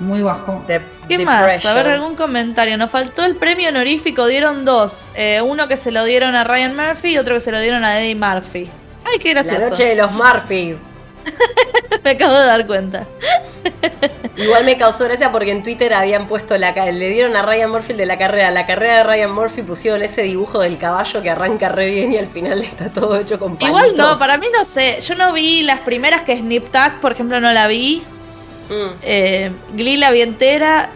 [0.00, 0.62] Muy bajo.
[0.66, 1.64] De, ¿Qué más?
[1.64, 2.76] A ver, algún comentario.
[2.78, 5.08] Nos faltó el premio honorífico, dieron dos.
[5.14, 7.84] Eh, uno que se lo dieron a Ryan Murphy y otro que se lo dieron
[7.84, 8.68] a Eddie Murphy.
[9.04, 9.70] Ay, qué La gracioso.
[9.70, 10.76] noche de los Murphys.
[12.04, 13.06] Me acabo de dar cuenta.
[14.36, 17.92] Igual me causó gracia porque en Twitter habían puesto la le dieron a Ryan Murphy
[17.94, 18.50] de la carrera.
[18.52, 22.18] La carrera de Ryan Murphy pusieron ese dibujo del caballo que arranca re bien y
[22.18, 24.02] al final está todo hecho con Igual palito.
[24.02, 25.00] no, para mí no sé.
[25.00, 28.04] Yo no vi las primeras que Snip Tag, por ejemplo, no la vi.
[28.68, 28.90] Mm.
[29.02, 30.90] Eh, Glee la vi entera.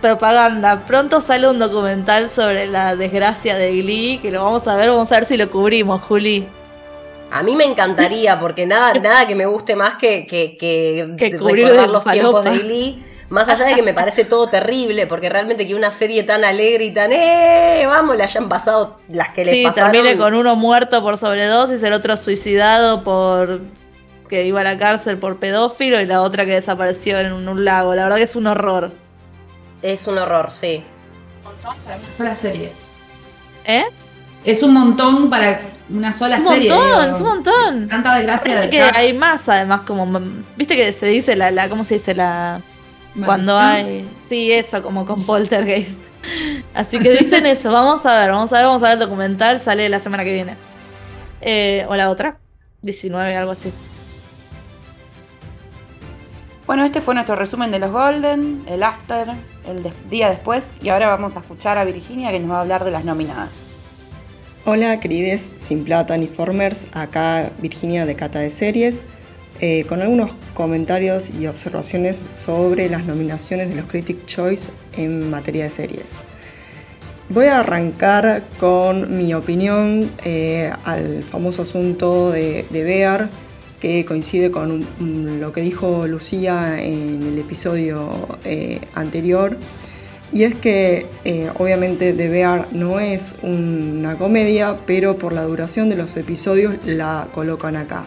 [0.00, 0.84] Propaganda.
[0.86, 5.10] Pronto sale un documental sobre la desgracia de Glee, que lo vamos a ver, vamos
[5.10, 6.46] a ver si lo cubrimos, Juli.
[7.32, 11.88] A mí me encantaría, porque nada, nada que me guste más que, que, que recordar
[11.90, 13.04] los tiempos de Glee.
[13.28, 16.84] Más allá de que me parece todo terrible, porque realmente que una serie tan alegre
[16.84, 17.82] y tan ¡eh!
[17.86, 19.92] Vamos, le hayan pasado las que les Sí, pasaron.
[19.92, 23.60] termine con uno muerto por sobredosis, el otro suicidado por
[24.28, 27.64] que iba a la cárcel por pedófilo y la otra que desapareció en un, un
[27.64, 27.94] lago.
[27.94, 28.92] La verdad que es un horror.
[29.82, 30.84] Es un horror, sí.
[31.64, 32.72] Para una sola serie.
[33.64, 33.84] ¿Eh?
[34.44, 35.60] Es un montón para
[35.90, 36.70] una sola Es un serie.
[36.72, 37.16] montón, digo.
[37.16, 37.88] es un montón.
[37.88, 40.06] Tanta desgracia Parece de que hay más, además, como.
[40.56, 41.50] ¿Viste que se dice la.
[41.50, 42.14] la ¿Cómo se dice?
[42.14, 42.60] La.
[43.24, 44.08] Cuando hay.
[44.28, 46.00] Sí, eso, como con poltergeist.
[46.74, 47.72] Así que dicen eso.
[47.72, 49.60] Vamos a ver, vamos a ver, vamos a ver el documental.
[49.60, 50.56] Sale la semana que viene.
[51.40, 52.38] Eh, o la otra.
[52.82, 53.72] 19, algo así.
[56.68, 59.30] Bueno, este fue nuestro resumen de los Golden, el After,
[59.66, 62.84] el día después y ahora vamos a escuchar a Virginia que nos va a hablar
[62.84, 63.48] de las nominadas.
[64.66, 69.06] Hola querides Sin Plata ni Formers, acá Virginia de Cata de Series,
[69.60, 75.64] eh, con algunos comentarios y observaciones sobre las nominaciones de los Critic Choice en materia
[75.64, 76.26] de series.
[77.30, 83.30] Voy a arrancar con mi opinión eh, al famoso asunto de, de Bear,
[83.80, 84.84] que coincide con
[85.40, 88.10] lo que dijo Lucía en el episodio
[88.44, 89.56] eh, anterior.
[90.30, 95.88] Y es que eh, obviamente The Bear no es una comedia, pero por la duración
[95.88, 98.04] de los episodios la colocan acá.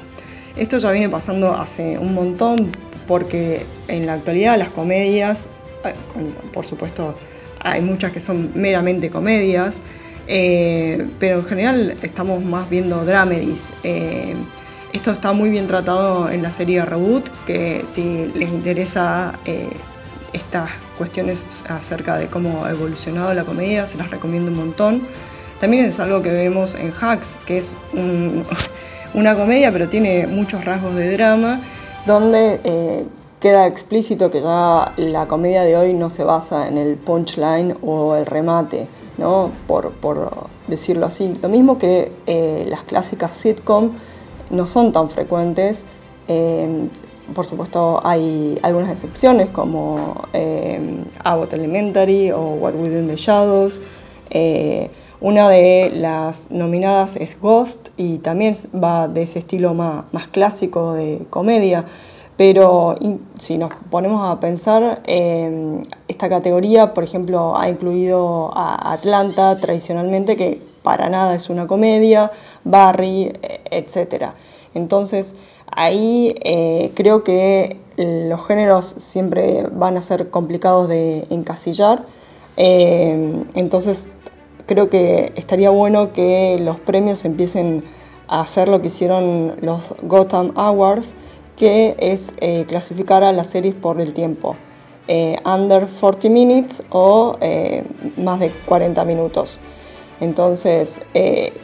[0.56, 2.72] Esto ya viene pasando hace un montón
[3.08, 5.48] porque en la actualidad las comedias,
[5.84, 5.94] eh,
[6.54, 7.16] por supuesto
[7.60, 9.82] hay muchas que son meramente comedias,
[10.28, 13.72] pero en general estamos más viendo dramedies.
[14.94, 19.70] Esto está muy bien tratado en la serie Reboot, que si les interesa eh,
[20.34, 25.08] estas cuestiones acerca de cómo ha evolucionado la comedia, se las recomiendo un montón.
[25.62, 27.78] También es algo que vemos en Hacks, que es
[29.14, 31.62] una comedia, pero tiene muchos rasgos de drama,
[32.06, 33.06] donde eh,
[33.40, 38.18] queda explícito que ya la comedia de hoy no se basa en el punchline o
[38.18, 39.52] el remate, ¿no?
[39.68, 39.94] por,
[40.68, 41.38] decirlo así.
[41.42, 43.92] Lo mismo que eh, las clásicas sitcom
[44.52, 45.86] no son tan frecuentes.
[46.28, 46.88] Eh,
[47.34, 53.80] por supuesto hay algunas excepciones como eh, Abbott Elementary o What Within the Shadows.
[54.30, 54.90] Eh,
[55.20, 61.26] una de las nominadas es Ghost y también va de ese estilo más, clásico de
[61.30, 61.86] comedia.
[62.38, 62.96] Pero
[63.40, 65.04] si nos ponemos a pensar,
[66.08, 72.32] esta categoría, por ejemplo, ha incluido a Atlanta tradicionalmente, que para nada es una comedia,
[72.64, 73.34] Barry,
[73.70, 74.34] etc.
[74.74, 75.36] Entonces,
[75.72, 82.06] ahí eh, creo que los géneros siempre van a ser complicados de encasillar.
[82.58, 84.08] Eh, entonces,
[84.66, 87.84] creo que estaría bueno que los premios empiecen
[88.28, 91.10] a hacer lo que hicieron los Gotham Awards,
[91.58, 94.56] que es eh, clasificar a las series por el tiempo.
[95.46, 97.36] under 40 minutes o
[98.18, 99.60] más de 40 minutos.
[100.22, 101.02] Entonces,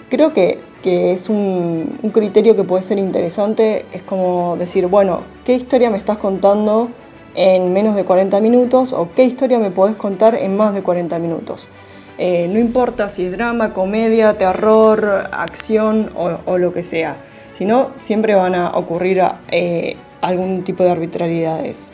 [0.09, 5.53] creo que que es un, criterio que puede ser interesante, es como decir, bueno, ¿qué
[5.53, 6.89] historia me estás contando
[7.35, 11.19] en menos de 40 minutos o qué historia me podés contar en más de 40
[11.19, 11.67] minutos?
[12.17, 17.17] Eh, no importa si es drama, comedia, terror, acción o, lo que sea,
[17.57, 19.21] sino siempre van a ocurrir
[19.51, 21.91] eh, algún tipo de arbitrariedades.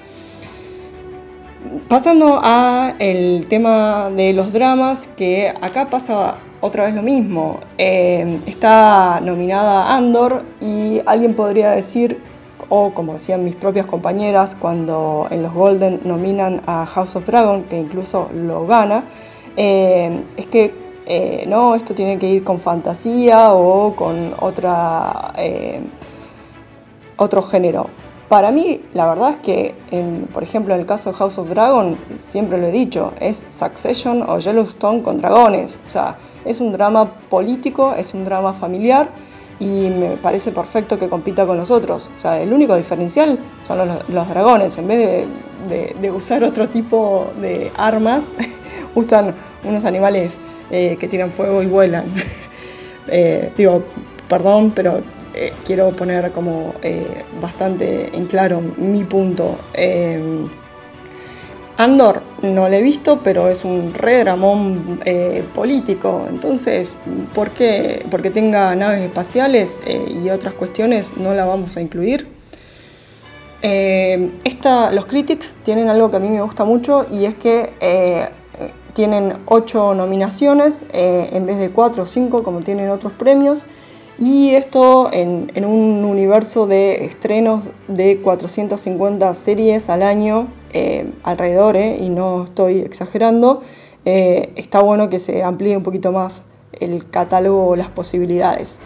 [1.88, 7.60] Pasando a el tema de los dramas, que acá pasa otra vez lo mismo.
[7.78, 12.22] Eh, está nominada Andor y alguien podría decir,
[12.70, 17.64] o como decían mis propias compañeras cuando en los Golden nominan a House of Dragon,
[17.64, 19.04] que incluso lo gana,
[19.58, 20.74] eh, es que
[21.06, 25.34] eh, no, esto tiene que ir con fantasía o con otra,
[27.18, 27.88] otro género.
[28.30, 29.76] Para mí, la verdad es que,
[30.34, 34.24] por ejemplo, en el caso de House of Dragon, siempre lo he dicho, es Succession
[34.28, 35.78] o Yellowstone con dragones.
[35.86, 36.16] O sea,
[36.46, 39.10] es un drama político, es un drama familiar
[39.60, 42.10] y me parece perfecto que compita con los otros.
[42.18, 44.78] O sea, el único diferencial son los, dragones.
[44.78, 45.26] En vez
[45.70, 48.36] de, usar otro tipo de armas,
[48.96, 49.34] usan
[49.64, 50.42] unos animales
[50.72, 52.06] eh, que tiran fuego y vuelan.
[53.10, 53.84] Eh, digo,
[54.30, 55.02] perdón, pero
[55.34, 56.74] eh, quiero poner como
[57.42, 59.58] bastante en claro mi punto.
[61.78, 66.26] Andor no lo he visto, pero es un re dramón eh, político.
[66.30, 66.92] Entonces.
[67.34, 68.04] Porque
[68.34, 72.28] tenga naves espaciales eh, y otras cuestiones, no la vamos a incluir.
[73.62, 74.30] Eh,
[74.92, 77.72] los critics tienen algo que a mí me gusta mucho y es que
[78.94, 83.66] tienen ocho nominaciones en vez de cuatro o cinco como tienen otros premios.
[84.20, 91.98] Y esto en, un universo de estrenos de 450 series al año, eh, alrededor, eh,
[92.00, 93.62] y no estoy exagerando,
[94.06, 96.44] eh, está bueno que se amplíe un poquito más
[96.74, 98.80] el catálogo o las posibilidades.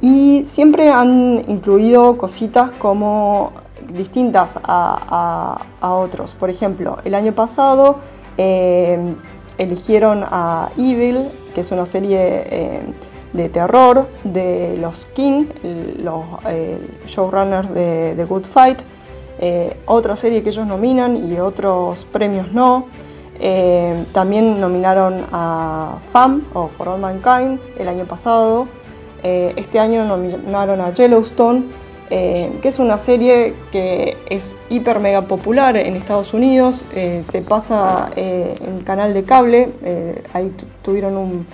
[0.00, 3.52] Y siempre han incluido cositas como
[3.92, 6.34] distintas a, a otros.
[6.34, 7.98] Por ejemplo, el año pasado
[9.58, 12.80] eligieron a Evil, que es una serie
[13.32, 15.46] de terror de los King,
[16.02, 18.82] los eh, showrunners de The Good Fight,
[19.38, 22.86] eh, otra serie que ellos nominan y otros premios no.
[23.42, 28.68] Eh, también nominaron a FAM o For All Mankind el año pasado.
[29.22, 31.64] este año nominaron a Yellowstone.
[32.12, 37.40] eh, que es una serie que es hiper mega popular en Estados Unidos, eh, se
[37.40, 39.72] pasa eh, en canal de cable,
[40.32, 40.52] ahí
[40.82, 41.46] tuvieron un...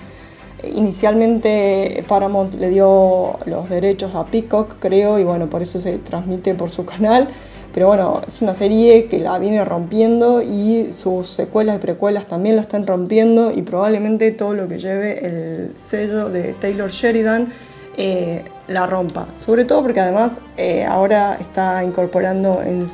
[0.63, 6.55] Inicialmente Paramount le dio los derechos a Peacock, creo, y bueno, por eso se transmite
[6.55, 7.29] por su canal.
[7.77, 12.55] Pero bueno, es una serie que la viene rompiendo y sus secuelas y precuelas también
[12.55, 17.53] la están rompiendo y probablemente todo lo que lleve el sello de Taylor Sheridan
[17.95, 19.27] eh, la rompa.
[19.37, 22.87] Sobre todo porque además eh, ahora está incorporando en,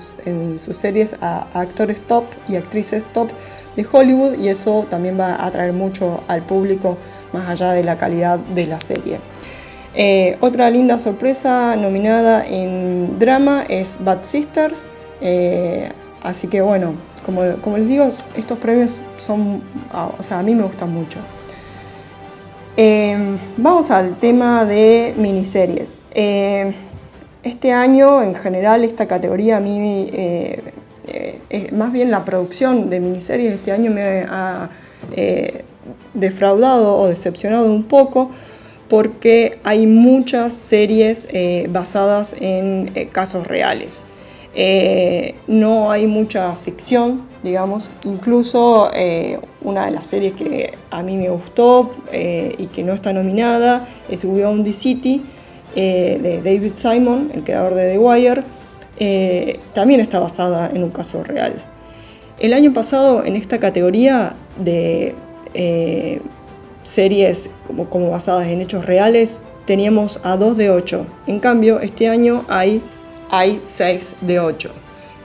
[0.60, 3.30] sus series a, actores top y actrices top
[3.78, 6.98] de Hollywood y eso también va a atraer mucho al público
[7.32, 9.20] más allá de la calidad de la serie.
[9.96, 14.86] Eh, otra linda sorpresa nominada en drama es Bad Sisters.
[16.24, 16.96] así que bueno,
[17.26, 19.62] como, les digo, estos premios son,
[20.18, 21.20] o sea, a mí me gustan mucho.
[22.76, 26.02] Em, vamos al tema de miniseries.
[26.12, 26.74] Em,
[27.44, 30.64] este año, en general, esta categoría a mí, eh,
[31.50, 34.70] eh, más bien la producción de miniseries este año me ha
[35.12, 35.64] eh,
[36.14, 38.32] defraudado o decepcionado un poco
[38.90, 41.28] porque hay muchas series
[41.70, 44.04] basadas en casos reales.
[45.48, 47.90] no hay mucha ficción, digamos.
[48.06, 52.94] Incluso eh, una de las series que a mí me gustó eh, y que no
[52.94, 55.24] está nominada es We the City
[55.76, 58.44] eh, de David Simon, el creador de The Wire.
[59.74, 61.64] también está basada en un caso real.
[62.40, 65.14] El año pasado en esta categoría de
[66.84, 71.06] series como, como basadas en hechos reales teníamos a 2 de 8.
[71.28, 72.82] En cambio, este año hay,
[73.30, 74.72] hay 6 de 8.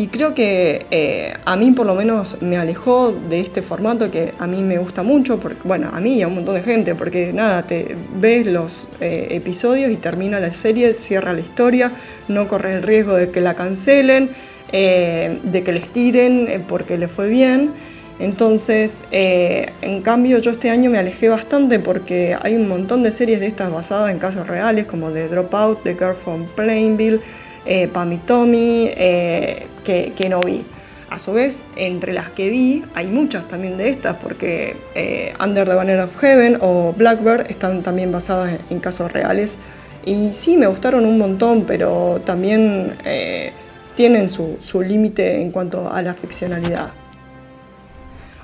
[0.01, 4.33] Y creo que eh, a mí por lo menos me alejó de este formato que
[4.39, 6.95] a mí me gusta mucho, porque, bueno, a mí y a un montón de gente,
[6.95, 11.93] porque nada, te ves los eh, episodios y termina la serie, cierra la historia,
[12.29, 14.31] no corres el riesgo de que la cancelen,
[14.71, 17.73] eh, de que les tiren porque le fue bien.
[18.19, 23.39] Entonces, en cambio, yo este año me alejé bastante porque hay un montón de series
[23.39, 27.20] de estas basadas en casos reales, como The Dropout, The Girl from Plainville,
[27.69, 30.65] eh, Pam y Tommy, eh, que, no vi.
[31.11, 35.66] A su vez, entre las que vi, hay muchas también de estas, porque eh, Under
[35.66, 39.59] the Banner of Heaven o Blackbird están también basadas en, casos reales.
[40.05, 43.53] Y sí, me gustaron un montón, pero también eh,
[43.95, 46.93] tienen su, su límite en cuanto a la ficcionalidad.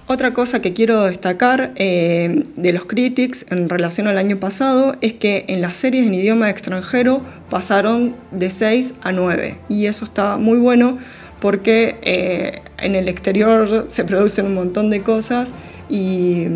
[0.07, 5.15] Otra cosa que quiero destacar eh, de los critics en relación al año pasado es
[5.15, 10.37] que en las series en idioma extranjero pasaron de 6 a 9 y eso está
[10.37, 10.99] muy bueno
[11.41, 15.55] porque eh, en el exterior se producen un montón de cosas
[15.89, 16.49] y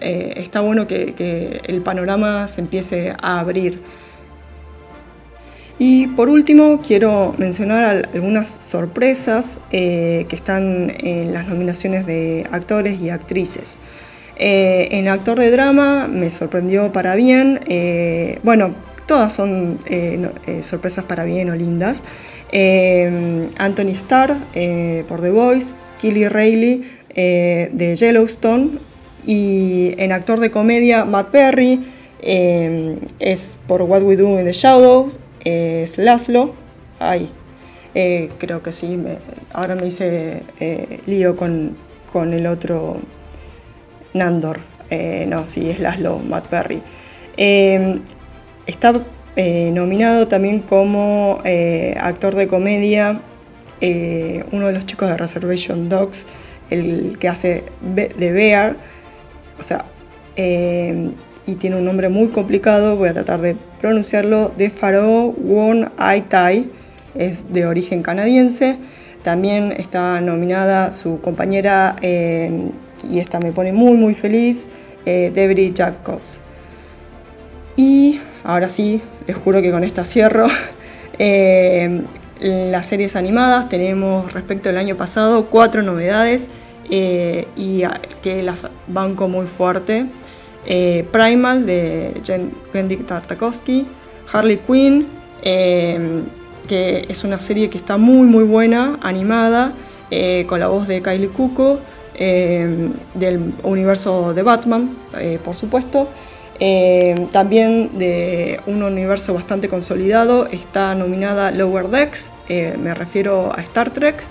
[0.00, 3.80] eh, está bueno que el panorama se empiece a abrir.
[5.84, 13.00] Y por último, quiero mencionar algunas sorpresas eh, que están en las nominaciones de actores
[13.00, 13.80] y actrices.
[14.36, 18.76] Eh, en actor de drama me sorprendió para bien, eh, bueno,
[19.08, 19.80] todas son
[20.62, 22.04] sorpresas para bien o lindas.
[23.58, 24.36] Anthony Starr
[25.08, 28.78] por The Voice, Kelly Reilly de Yellowstone
[29.26, 31.84] y en actor de comedia Matt Perry
[32.20, 36.54] es por What We Do in the Shadows es Laszlo.
[36.98, 37.30] Ay,
[37.94, 39.02] eh, creo que sí.
[39.52, 41.76] ahora me hice eh, lío con,
[42.14, 42.96] el otro
[44.14, 44.60] Nandor.
[44.90, 46.82] Eh, no, sí, es Laszlo, Matt Perry.
[48.66, 48.92] está
[49.36, 51.40] nominado también como
[51.96, 53.20] actor de comedia
[54.52, 56.26] uno de los chicos de Reservation Dogs,
[56.70, 58.76] el que hace de Bear.
[59.58, 59.84] O sea,
[61.46, 66.22] y tiene un nombre muy complicado, voy a tratar de pronunciarlo, de Faro Won Ai
[66.22, 66.70] Tai,
[67.14, 68.76] es de origen canadiense.
[69.22, 72.70] También está nominada su compañera, eh,
[73.08, 74.66] y esta me pone muy muy feliz,
[75.04, 76.40] eh, Debri Jacobs.
[77.76, 80.48] Y ahora sí, les juro que con esta cierro.
[81.18, 82.02] Eh,
[82.42, 86.48] las series animadas tenemos respecto al año pasado cuatro novedades
[86.90, 87.84] eh, y
[88.22, 90.06] que las banco muy fuerte.
[90.66, 92.14] Eh, Primal de
[92.72, 93.86] Wendy Tartakovsky,
[94.32, 95.08] Harley Quinn,
[95.42, 96.24] em,
[96.68, 99.72] que es una serie que está muy muy buena, animada,
[100.10, 101.80] eh, con la voz de Kylie Cuoco,
[102.14, 106.08] em, del universo de Batman, eh, por supuesto.
[106.60, 112.30] Em, también de un universo bastante consolidado está nominada Lower Decks,
[112.78, 114.24] me refiero a Star Trek.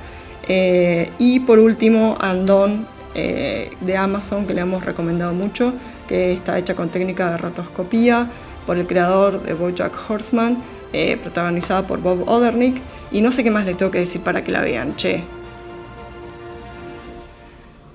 [1.20, 5.74] y por último, Andon de Amazon, que le hemos recomendado mucho,
[6.12, 8.30] que está hecha con técnica de rotoscopía
[8.68, 10.58] por el creador de Bojack Horseman
[10.92, 12.82] eh, protagonizada por Bob Odernick.
[13.14, 15.24] Y no sé qué más les tengo que decir para que la vean, che.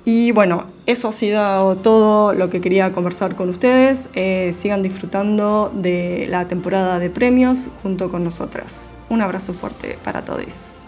[0.06, 4.08] Y bueno, eso ha sido todo lo que quería conversar con ustedes.
[4.14, 8.90] Eh, sigan disfrutando de la temporada de premios junto con nosotras.
[9.10, 10.78] Un abrazo fuerte para todos.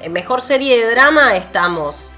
[0.00, 2.14] En mejor serie de drama estamos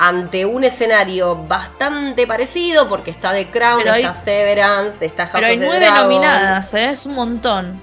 [0.00, 5.32] ante un escenario bastante parecido porque está The Crown, Pero hay- está Severance, está House
[5.34, 6.02] Pero hay of the nueve Dragon.
[6.08, 6.90] nominadas, ¿eh?
[6.90, 7.80] es un montón.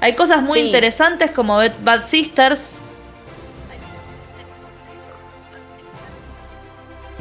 [0.00, 0.66] Hay cosas muy Sí.
[0.66, 2.78] interesantes como Bad- Sisters.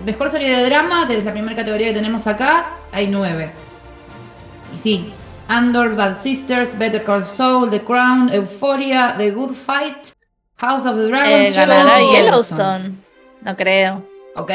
[0.03, 3.51] Mejor serie de drama, que es la primera categoría que tenemos acá, hay nueve.
[4.73, 5.13] Y sí,
[5.47, 9.97] Andor, Bad Sisters, Better Call Saul, The Crown, Euphoria, The Good Fight,
[10.57, 12.95] House of the Dragon, Eh, ganará Yellowstone.
[13.41, 14.03] No creo.
[14.35, 14.51] Ok,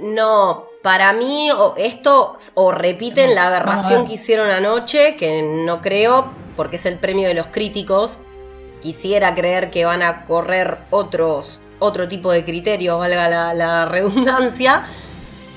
[0.00, 6.30] No, para mí o- esto o repiten la aberración que hicieron anoche, que no creo,
[6.56, 8.18] porque es el premio de los críticos.
[8.80, 14.86] Quisiera creer que van a correr otros, otro tipo de criterios, valga la, la redundancia.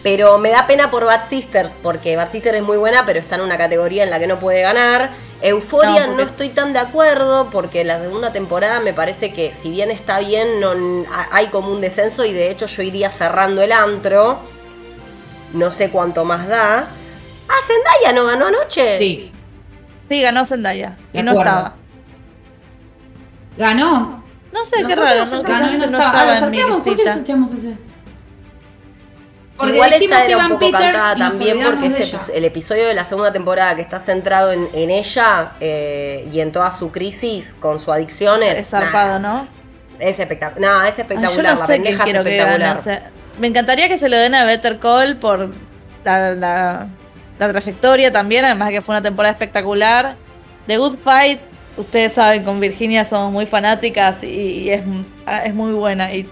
[0.01, 3.35] Pero me da pena por Bad Sisters, porque Bad Sisters es muy buena, pero está
[3.35, 5.11] en una categoría en la que no puede ganar.
[5.41, 9.89] Euforia No, estoy tan de acuerdo, porque la segunda temporada me parece que si bien
[9.91, 10.71] está bien, no,
[11.11, 14.39] ha- hay como un descenso y de hecho yo iría cerrando el antro.
[15.53, 16.87] No sé cuánto más da.
[17.49, 18.97] Ah, Zendaya no ganó anoche.
[18.99, 19.31] sí.
[20.09, 20.97] Sí, ganó Zendaya.
[21.13, 21.73] Y no estaba.
[23.57, 24.23] Ganó.
[24.51, 25.25] No sé, No, qué ¿por raro.
[25.25, 25.69] salteamos?
[25.69, 26.21] quizás no no estaba.
[26.33, 26.39] Ah.
[26.39, 26.51] ¿Por
[26.83, 27.77] qué lo salteamos ese?
[29.61, 33.05] Porque Igual esta era un poco Peters cantada también porque es el, episodio de la
[33.05, 37.79] segunda temporada que está centrado en, en ella eh, y en toda su crisis con
[37.79, 39.47] su adicción Es es, zarpado, ¿no?
[39.99, 40.59] Es espectacular.
[40.71, 41.31] No, es Ay, espectacular.
[41.35, 42.81] yo no la pendeja es que espectacular.
[42.83, 45.49] sea, me encantaría que se lo den a Better Call por
[46.03, 46.87] la, la-
[47.39, 50.15] la trayectoria también, además de que fue una temporada espectacular.
[50.67, 51.39] The Good Fight,
[51.77, 54.81] ustedes saben, con Virginia somos muy fanáticas y, y es,
[55.45, 56.13] es muy buena.
[56.13, 56.27] Y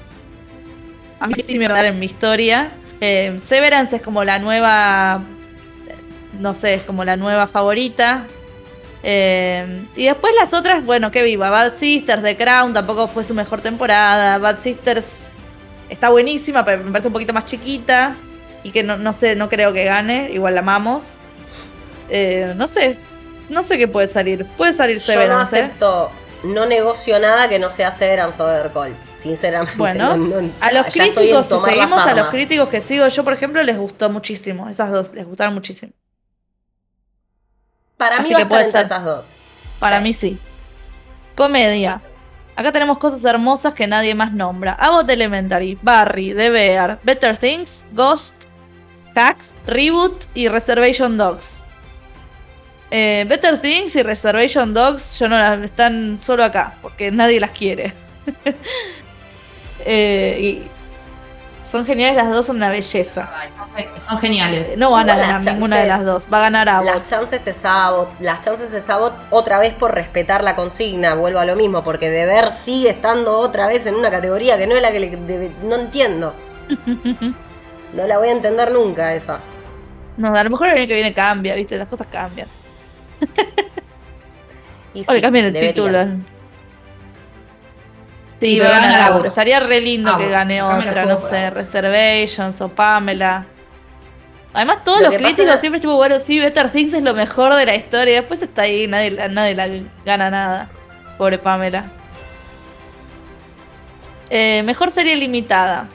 [1.20, 2.72] a mí sí me va a dar en mi historia.
[3.02, 5.22] Eh, Severance es como la nueva,
[6.40, 8.26] no sé, es como la nueva favorita.
[9.02, 11.50] Eh, y después las otras, bueno, que viva.
[11.50, 14.38] Bad Sisters, The Crown, tampoco fue su mejor temporada.
[14.38, 15.30] Bad Sisters
[15.90, 18.16] está buenísima, pero me parece un poquito más chiquita.
[18.64, 20.30] Y que no, no sé, no creo que gane.
[20.32, 21.14] Igual la amamos.
[22.10, 22.98] Eh, no sé,
[23.48, 24.46] no sé qué puede salir.
[24.58, 25.58] Puede salir Yo no Severance.
[25.60, 26.12] acepto,
[26.44, 28.96] no negocio nada que no sea Severance o Better Call.
[29.22, 29.78] Sinceramente.
[29.78, 33.34] Bueno, no- no- A los críticos, si seguimos a los críticos que sigo yo, por
[33.34, 34.70] ejemplo, les gustó muchísimo.
[34.70, 35.92] Esas dos, les gustaron muchísimo.
[37.98, 38.86] Para mí Así a que puede ser.
[38.86, 39.26] esas dos.
[39.80, 40.04] Para Sí.
[40.04, 40.38] mí sí.
[41.36, 42.02] Comedia.
[42.56, 44.74] Acá tenemos cosas hermosas que nadie más nombra.
[44.74, 48.44] Abbott Elementary, Barry, The Bear, Better Things, Ghost,
[49.16, 51.58] Hacks, Reboot y Reservation Dogs.
[52.92, 57.52] Eh, Better Things y Reservation Dogs yo no las están solo acá, porque nadie las
[57.52, 57.94] quiere.
[59.86, 60.68] Eh, y
[61.68, 63.30] son geniales las dos, son una belleza.
[63.34, 64.76] Ay, son gen- Son geniales.
[64.78, 66.86] No van a Igual ganar ninguna de las dos, va a ganar Abbott.
[66.96, 71.40] Las chances de Sabot, las chances de Sabot otra vez por respetar la consigna, vuelvo
[71.40, 74.82] a lo mismo, porque Deber sigue estando otra vez en una categoría que no es
[74.82, 76.34] la que le no entiendo.
[77.92, 79.40] No la voy a entender nunca esa.
[80.18, 82.48] No, a lo mejor el año que viene cambia, viste, las cosas cambian.
[84.94, 85.74] Y O le sí, cambian el debería.
[85.74, 86.00] título.
[88.40, 88.60] Sí.
[89.26, 91.50] Estaría re lindo que gane otra, no sé.
[91.50, 93.46] Reservations o Pamela.
[94.54, 97.54] Además, todos Lo los críticos es- siempre estuvo bueno, sí, Better Things es lo mejor
[97.54, 98.16] de la historia.
[98.16, 99.68] Después está ahí, nadie, la- nadie la
[100.06, 100.70] gana nada.
[101.18, 101.86] Pobre Pamela.
[104.30, 105.88] Eh, mejor serie limitada.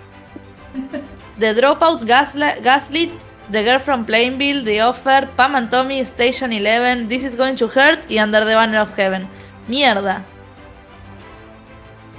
[1.39, 3.11] The Dropout, Gasla- Gaslit,
[3.51, 7.69] The Girl from Plainville, The Offer, Pam and Tommy, Station 11, This is Going to
[7.69, 9.27] Hurt y Under the Banner of Heaven.
[9.69, 10.23] Mierda.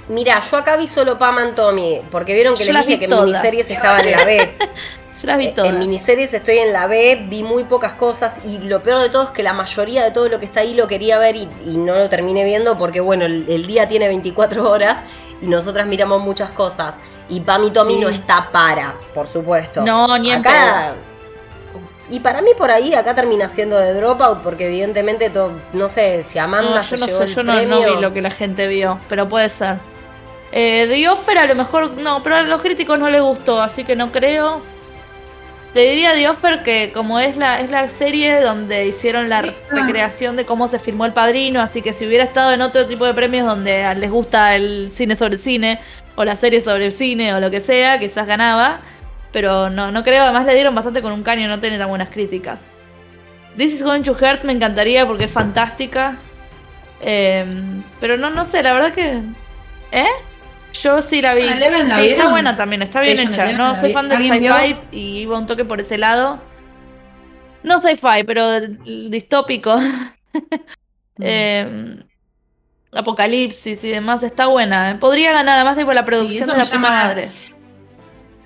[0.08, 3.08] Mira, yo acá vi solo Pam and Tommy, porque vieron que Yo les dije que
[3.08, 3.26] todas.
[3.26, 4.52] miniseries estaba en la B.
[5.20, 5.70] Yo las vi Eh, todas.
[5.72, 9.22] En miniseries estoy en la B, vi muy pocas cosas y lo peor de todo
[9.24, 11.76] es que la mayoría de todo lo que está ahí lo quería ver y, y
[11.78, 14.98] no lo terminé viendo porque bueno, el, el día tiene 24 horas
[15.40, 16.96] y nosotras miramos muchas cosas
[17.30, 18.00] y Pam y Tommy Sí.
[18.00, 19.80] no está para, por supuesto.
[19.82, 20.92] No, ni en acá
[22.10, 26.22] y para mí por ahí acá termina siendo de dropout porque evidentemente todo, no sé
[26.22, 27.96] si Amanda No, se yo no llevó sé, el yo no, no premio.
[27.96, 29.76] vi lo que la gente vio, pero puede ser.
[30.52, 33.84] Eh, The Offer a lo mejor, no, pero a los críticos no les gustó, así
[33.84, 34.62] que no creo.
[35.74, 40.36] Te diría The Offer que como es la, es la serie donde hicieron la recreación
[40.36, 43.12] de cómo se filmó El Padrino, así que si hubiera estado en otro tipo de
[43.12, 45.80] premios donde les gusta el cine sobre cine,
[46.14, 48.80] o la serie sobre el cine, o lo que sea, quizás ganaba.
[49.32, 52.08] Pero no, no creo, además le dieron bastante con un caño, no tiene tan buenas
[52.08, 52.60] críticas.
[53.56, 56.16] This is Going to Hurt me encantaría porque es fantástica.
[57.00, 59.20] Em, pero no, no sé, la verdad que.
[59.92, 60.08] ¿Eh?
[60.72, 61.42] Yo sí la vi.
[61.42, 63.52] Ah, Eleven, ¿la Sí, está buena también, está bien hecha.
[63.52, 66.38] No ¿la soy fan del sci-fi y iba un toque por ese lado.
[67.62, 69.76] No sci-fi, pero distópico.
[69.78, 70.42] Mm.
[71.18, 72.02] Em,
[72.92, 74.90] Apocalipsis y demás, está buena.
[74.90, 74.94] ¿eh?
[74.96, 77.30] Podría ganar, además tipo la producción de la llama- madre.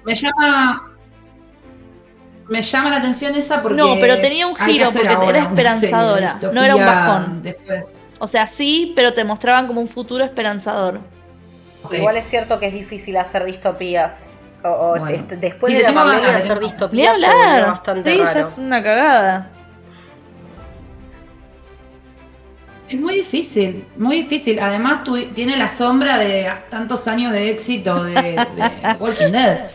[0.05, 0.93] Me llama.
[2.49, 3.77] Me llama la atención esa porque.
[3.77, 7.43] No, pero tenía un giro, porque ahora era serie esperanzadora, no era un bajón.
[7.43, 8.01] Después.
[8.19, 11.01] O sea, sí, pero te mostraban como un futuro esperanzador.
[11.93, 14.23] Igual es cierto que es difícil hacer distopías.
[14.63, 15.09] O, o Bueno.
[15.09, 17.67] este, después de la pandemia ganas, hacer distopías se volvió hablar.
[17.69, 18.41] bastante Sí, raro.
[18.41, 19.51] es una cagada.
[22.89, 24.59] Es muy difícil, muy difícil.
[24.59, 28.37] Además, tu- tiene la sombra de tantos años de éxito de, de
[28.99, 29.71] Walking Dead.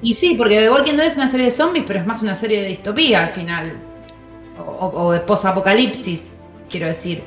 [0.00, 2.34] Y sí, porque The Walking Dead es una serie de zombies, pero es más una
[2.36, 3.72] serie de distopía al final.
[4.58, 6.28] O, o- o de post-apocalipsis,
[6.70, 7.22] quiero decir.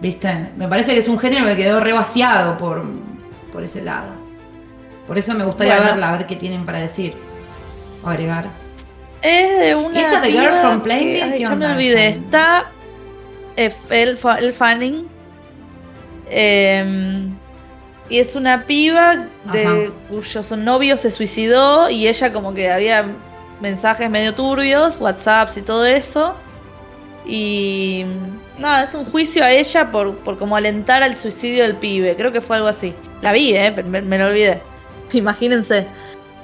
[0.00, 0.50] ¿Viste?
[0.56, 2.82] Me parece que es un género que quedó revaciado por,
[3.52, 4.12] por ese lado.
[5.06, 5.90] Por eso me gustaría Bueno.
[5.92, 7.14] verla, a ver qué tienen para decir.
[8.04, 8.46] O agregar.
[9.22, 9.98] Es de una.
[9.98, 11.22] ¿Y esta de Girl from Plainville?
[11.22, 12.08] ay, ¿Qué ya me olvidé.
[12.08, 12.66] Está.
[13.56, 15.08] eh, El, el Fanning.
[16.30, 17.24] eh,
[18.10, 19.76] y es una piba de Ajá.
[20.08, 23.04] cuyo novio se suicidó y ella como que había
[23.60, 26.34] mensajes medio turbios, WhatsApps y todo eso.
[27.26, 28.04] Y
[28.58, 32.16] nada, es un juicio a ella por, por como alentar al suicidio del pibe.
[32.16, 32.94] Creo que fue algo así.
[33.22, 34.60] La vi, eh, pero me, me lo olvidé.
[35.12, 35.86] Imagínense.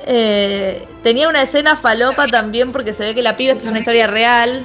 [0.06, 3.78] Eh, tenía una escena falopa también porque se ve que la piba, esto es una
[3.78, 4.64] historia real,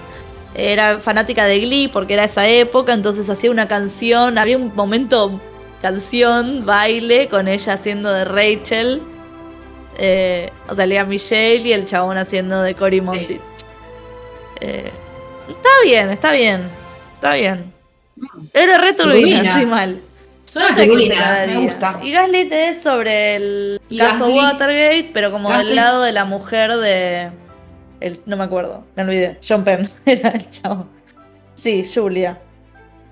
[0.54, 5.40] era fanática de Glee porque era esa época, entonces hacía una canción, había un momento
[5.82, 9.02] canción, baile con ella haciendo de Rachel,
[9.98, 13.42] eh, o sea, Lea Michelle y el chabón haciendo de Cory Monteith.
[14.60, 14.92] Eh,
[15.48, 16.64] está bien, está bien,
[17.20, 17.74] está bien.
[18.54, 20.02] Era re turbina, sí, mal.
[20.46, 22.00] Suena No sé turbina, me gusta.
[22.02, 26.12] Y Gaslit es sobre el Y caso Gaslit- Watergate, pero como del Gaslit- lado de
[26.12, 27.30] la mujer de.
[28.00, 29.38] El, no me acuerdo, me olvidé.
[29.48, 30.88] John Penn era el chavo.
[31.56, 32.38] Sí, Julia.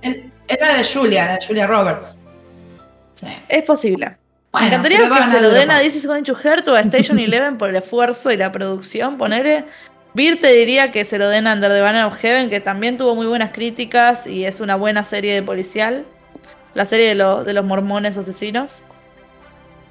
[0.02, 2.16] El- Era de Julia, la de Julia Roberts.
[3.16, 3.28] Sí.
[3.50, 4.16] Es posible.
[4.52, 5.80] Bueno, me encantaría que se lo den a.
[5.82, 9.18] This is Going to Hurt o a Station Eleven por el esfuerzo y la producción.
[9.18, 9.66] Ponerle.
[10.18, 12.98] Vir te diría que se lo den a Under the Banner of Heaven, que también
[12.98, 16.06] tuvo muy buenas críticas y es una buena serie de policial.
[16.74, 18.80] La serie de, lo- de los mormones asesinos.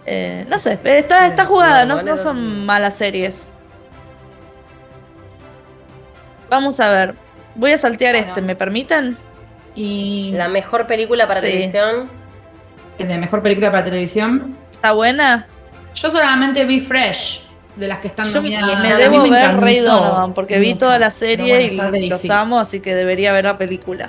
[0.04, 3.48] Eh, no sé, está, está jugada, no, no son malas series.
[6.48, 7.14] Vamos a ver.
[7.54, 8.26] Voy a saltear Bueno.
[8.28, 9.16] este, ¿me permiten?
[9.76, 11.46] Y La mejor película para Sí.
[11.46, 12.10] televisión.
[12.98, 14.56] el de mejor película para televisión.
[14.72, 15.46] ¿Está buena?
[15.94, 17.42] Yo solamente vi Fresh,
[17.76, 18.80] de las que están Yo me, nominadas.
[18.82, 22.28] me debo me ver encantó Ray Donovan porque vi toda la serie bueno, y los
[22.30, 24.08] amo, así que debería ver la película.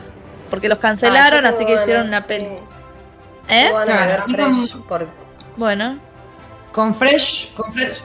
[0.49, 2.45] Porque los Ah, cancelaron, así que hicieron una peli.
[3.49, 3.65] ¿Eh?
[3.65, 5.07] De Claro, Fresh por-
[5.57, 5.99] Bueno.
[6.71, 8.03] Con Fresh, con Fresh.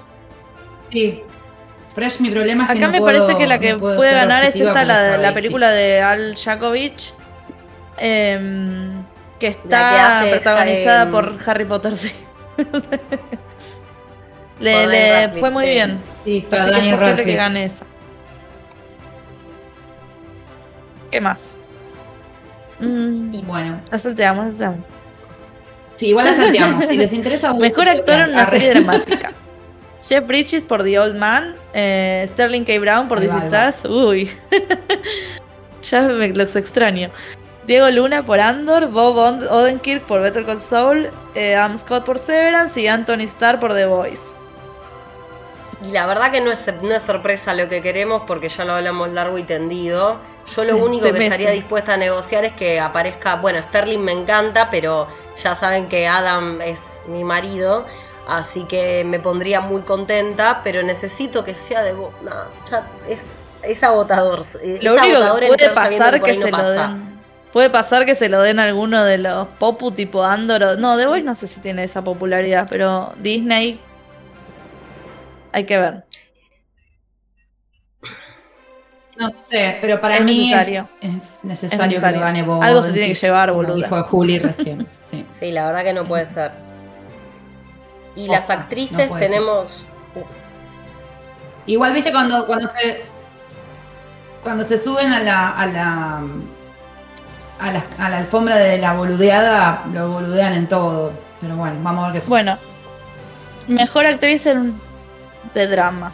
[0.90, 1.22] Sí.
[1.94, 4.44] Fresh, mi problema es que Acá no me puedo- parece que la que puede ganar
[4.44, 7.12] es esta, la, la película de Al Jakovich.
[7.98, 9.02] em,
[9.39, 12.12] que está que protagonizada Harry- por Harry Potter, sí.
[14.62, 15.70] le, fue muy sí.
[15.70, 16.01] bien.
[16.24, 17.86] Sí, está Así que es posible que gane esa.
[21.10, 21.56] ¿Qué más?
[22.80, 24.80] Mm, Y bueno, la salteamos, la salteamos.
[25.97, 26.84] sí, igual la salteamos.
[26.86, 29.32] Si les interesa, Mejor actor en una serie dramática.
[30.09, 32.78] Jeff Bridges por The Old Man, eh, Sterling K.
[32.80, 33.84] Brown por This Is.
[33.84, 33.84] Us.
[33.90, 34.30] Uy,
[35.82, 37.10] ya me los extraño.
[37.66, 42.18] Diego Luna por Andor, Bob Od- Odenkirk por Better Call Saul, eh, Adam Scott por
[42.18, 44.36] Severance y Anthony Starr por The Voice.
[45.82, 48.74] Y la verdad que no es, no es sorpresa lo que queremos porque ya lo
[48.74, 50.20] hablamos largo y tendido.
[50.46, 54.12] Yo lo Sí, único que estaría dispuesta a negociar es que aparezca, bueno, Sterling me
[54.12, 57.86] encanta, pero ya saben que Adam es mi marido,
[58.26, 61.94] así que me pondría muy contenta, pero necesito que sea de...
[61.94, 64.46] No, ya es, es agotador.
[64.62, 66.66] eh, Lo es único agotador que puede pasar que no se lo pasa.
[66.66, 67.22] den.
[67.50, 70.78] Puede pasar que se lo den a alguno de los Popu tipo Andor.
[70.78, 73.91] No, The Voice no sé si tiene esa popularidad, pero Disney.
[75.53, 76.05] Hay que ver.
[79.16, 80.89] No sé, pero para Es mí es- necesario.
[81.01, 82.19] Es, necesario Es necesario.
[82.19, 83.77] que gane Bob Algo se tiene que llevar, como boluda.
[83.77, 84.87] Dijo Juli recién.
[85.05, 85.27] Sí.
[85.33, 86.53] Sí, la verdad que no puede ser.
[88.16, 89.87] Y las actrices no tenemos...
[91.66, 93.03] Igual, viste, cuando, cuando se.
[94.43, 95.51] Cuando se suben a la.
[95.51, 96.20] a la.
[97.61, 101.12] a la, a la alfombra de la boludeada, lo boludean en todo.
[101.41, 102.29] Pero bueno, vamos a ver qué pasa.
[102.31, 102.59] Bueno,
[103.69, 104.74] mejor actriz en
[105.55, 106.12] de drama.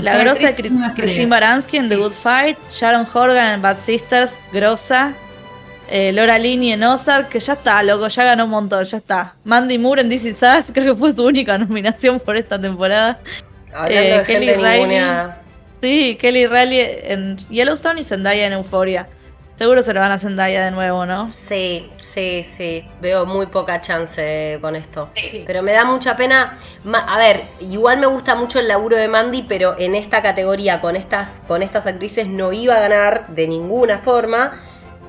[0.00, 0.54] La grosa de.
[0.54, 1.96] Christine Baranski en The.
[1.96, 5.14] Good Fight, Sharon Horgan en Bad Sisters, grosa.
[5.88, 9.34] Eh, Laura Linney en Ozark, que ya está, loco, ya ganó un montón, ya está.
[9.44, 13.18] Mandy Moore en This Is Us, creo que fue su única nominación por esta temporada.
[13.72, 15.28] Hablando Eh, de Kelly gente Riley.
[15.82, 19.06] Sí, Kelly Riley en Yellowstone y Zendaya en Euphoria.
[19.56, 21.30] Seguro se lo van a Zendaya de nuevo, ¿no?
[21.32, 22.84] Sí, sí, sí.
[23.00, 25.10] Veo muy poca chance con esto.
[25.14, 25.44] Sí.
[25.46, 26.58] Pero me da mucha pena.
[26.92, 30.96] A ver, igual me gusta mucho el laburo de Mandy, pero en esta categoría, con
[30.96, 34.60] estas, con estas actrices, no iba a ganar de ninguna forma.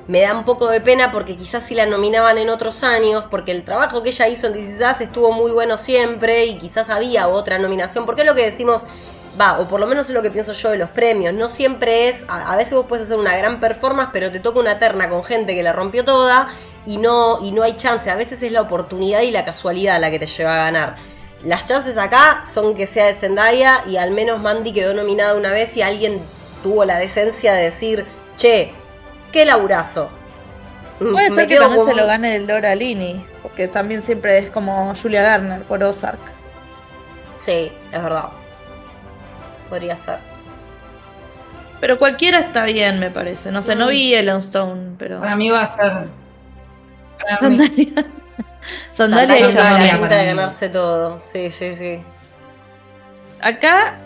[0.06, 3.50] Me da un poco de pena porque quizás si la nominaban en otros años, porque
[3.50, 6.90] el trabajo que ella hizo en This Is Us estuvo muy bueno siempre y quizás
[6.90, 8.06] había otra nominación.
[8.06, 8.86] Porque es lo que decimos,
[9.40, 11.34] va, o por lo menos es lo que pienso yo de los premios.
[11.34, 14.60] No siempre es, a, a veces vos puedes hacer una gran performance, pero te toca
[14.60, 16.48] una terna con gente que la rompió toda
[16.86, 18.10] y no, y no hay chance.
[18.10, 20.96] A veces es la oportunidad y la casualidad la que te lleva a ganar.
[21.44, 25.50] Las chances acá son que sea de Zendaya y al menos Mandy quedó nominada una
[25.50, 26.20] vez y alguien
[26.62, 28.06] tuvo la decencia de decir,
[28.36, 28.72] che,
[29.32, 30.08] qué laburazo.
[30.98, 34.94] Puede me ser que también se lo gane Laura Linney, porque también siempre es como
[34.94, 36.18] Julia Garner por Ozark.
[37.36, 38.30] Sí, es verdad.
[39.68, 40.18] Podría ser.
[41.80, 43.52] Pero cualquiera está bien, me parece.
[43.52, 45.20] No sé, no vi Yellowstone, pero.
[45.20, 45.92] Para mí va a ser.
[47.20, 48.06] Para mí, Sandalia.
[48.92, 51.20] Sandalia y Sandalia la para ganarse todo.
[51.20, 52.00] Sí, sí, sí.
[53.40, 53.98] Acá,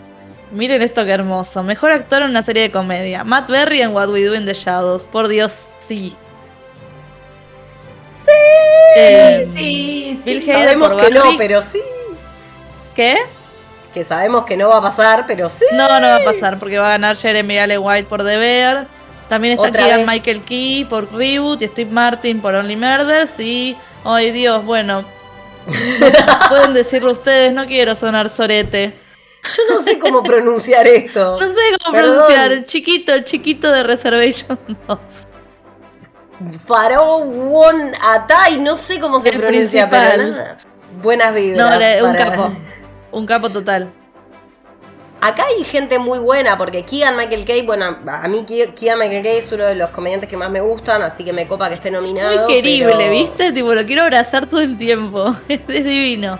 [0.51, 1.63] miren esto que hermoso.
[1.63, 3.23] Mejor actor en una serie de comedia.
[3.23, 5.05] Matt Berry en What We Do in the Shadows.
[5.05, 6.15] Por Dios, sí.
[8.97, 10.21] Eh, Sí, sí.
[10.25, 11.81] Bill Hader Sabemos por que no, pero sí.
[12.95, 13.17] ¿Qué?
[13.93, 15.65] Que sabemos que no va a pasar, pero sí.
[15.73, 18.87] No, no va a pasar porque va a ganar Jeremy Allen White por The Bear.
[19.27, 20.05] También está Keegan.
[20.05, 23.39] Michael Key por Reboot y Steve Martin por Only Murders.
[23.39, 25.03] Y, ay Dios, bueno.
[26.49, 28.97] Pueden decirlo ustedes, no quiero sonar sorete.
[29.43, 31.37] Yo no sé cómo pronunciar esto.
[31.39, 32.13] No sé cómo Perdón.
[32.15, 32.51] pronunciar.
[32.51, 34.57] El chiquito, el chiquito de Reservation
[34.87, 34.99] 2.
[36.67, 40.11] Paró Won Atai, no sé cómo se El pronuncia, principal.
[40.17, 40.57] pero nada.
[41.01, 41.71] Buenas vibras.
[41.73, 42.53] No, le- un para- capo.
[43.11, 43.91] Un capo total.
[45.23, 49.21] Acá hay gente muy buena, porque Keegan Michael Kay, bueno, a mí Ke- Keegan Michael
[49.21, 51.75] Kay es uno de los comediantes que más me gustan, así que me copa que
[51.75, 52.45] esté nominado.
[52.47, 53.51] Muy querible, pero ¿viste?
[53.51, 55.35] Tipo, lo quiero abrazar todo el tiempo.
[55.47, 56.39] Es, divino.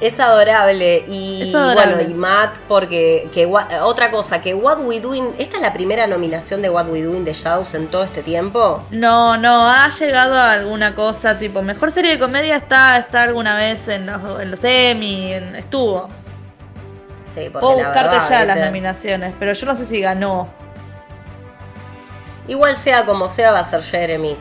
[0.00, 1.04] Es adorable.
[1.08, 1.94] Y Es adorable.
[1.96, 3.46] bueno, y Matt, porque que,
[3.82, 7.24] otra cosa, que What We Doing, ¿esta es la primera nominación de What We Doing
[7.24, 8.82] de Shadows en todo este tiempo?
[8.90, 13.56] No, no, ha llegado a alguna cosa, tipo, mejor serie de comedia está, está alguna
[13.56, 16.10] vez en los, en los Emmy, en- estuvo.
[17.34, 20.48] Sí, porque Puedo la buscarte verdad, ya las nominaciones, pero yo no sé si ganó.
[22.48, 24.36] Igual sea como sea, va a ser Jeremy.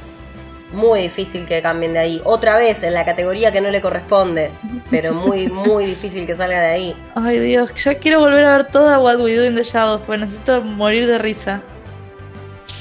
[0.76, 2.22] Muy difícil que cambien de ahí.
[2.26, 4.52] Otra vez en la categoría que no le corresponde.
[4.92, 6.96] Pero muy, muy difícil que salga de ahí.
[7.16, 10.20] Ay Dios, ya quiero volver a ver toda What We Do in the Shadows, pues
[10.20, 11.62] necesito morir de risa.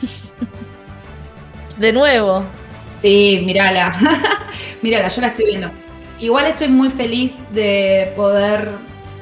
[1.79, 2.45] de nuevo.
[3.01, 3.95] Sí, mírala.
[4.83, 5.71] mírala, yo la estoy viendo.
[6.19, 8.71] Igual estoy muy feliz de poder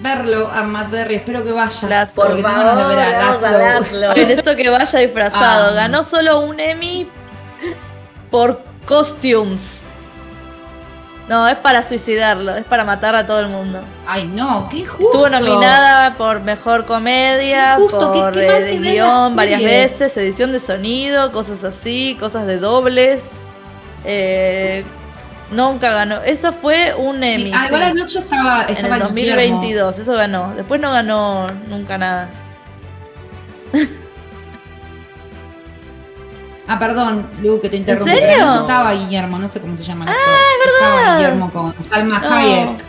[0.00, 1.16] verlo a Matt Berry.
[1.16, 1.88] Espero que vaya.
[1.88, 2.14] Laszlo.
[2.14, 3.98] Por favor, de ver a vamos a Laszlo.
[4.00, 4.14] Laszlo.
[4.14, 5.72] Necesito que vaya disfrazado.
[5.72, 5.74] Ah.
[5.74, 7.06] Ganó solo un Emmy
[8.32, 9.78] por costumes.
[11.28, 13.80] No, es para suicidarlo, es para matar a todo el mundo.
[14.08, 15.04] Ay, no, qué justo.
[15.04, 20.50] Estuvo nominada por mejor comedia, Qué justo, por qué- qué eh, guion varias veces, edición
[20.50, 23.30] de sonido, cosas así, cosas de dobles.
[24.04, 24.84] Eh,
[25.52, 26.16] nunca ganó.
[26.22, 27.52] Eso fue un Emmy.
[27.52, 28.98] Sí, anoche estaba, en el Guillermo.
[29.04, 30.52] 2022, eso ganó.
[30.56, 32.28] Después no ganó nunca nada.
[36.72, 38.10] Ah, perdón, Lu, que te interrumpí.
[38.10, 38.28] serio?
[38.30, 40.04] pero Anoche estaba Guillermo, no sé cómo se llama.
[40.06, 40.34] el actor.
[40.74, 42.18] Estaba Guillermo con Salma.
[42.18, 42.84] Hayek.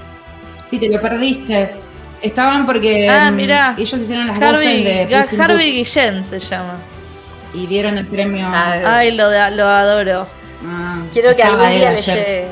[0.69, 1.75] Sí, te lo perdiste.
[2.21, 3.75] Estaban porque Ah, mm, mirá.
[3.77, 6.75] ellos hicieron las voces Harvey, de Ga- Puss Harvey Guillén se llama.
[7.53, 8.47] y dieron el premio.
[8.49, 10.25] Ah, Ay, lo, de- lo adoro.
[10.65, 12.47] Ah, Quiero que algún día le llegue.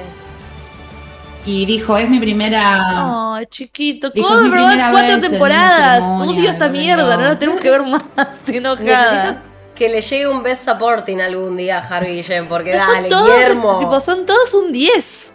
[1.46, 3.36] Y dijo, es mi primera.
[3.36, 4.12] Ay, chiquito.
[4.12, 6.04] Dijo, ¿Cómo "Es primera cuatro en temporadas?
[6.04, 8.02] Odio esta de mierda, no la Golden tenemos que ver más.
[8.36, 8.84] Estoy enojada.
[8.86, 9.51] Necesito
[9.82, 13.10] que le llegue un best supporting algún día a Harvey Guillén, porque Pero son dale,
[13.10, 13.80] todos, Guillermo.
[13.80, 15.34] tipo, son todos un 10.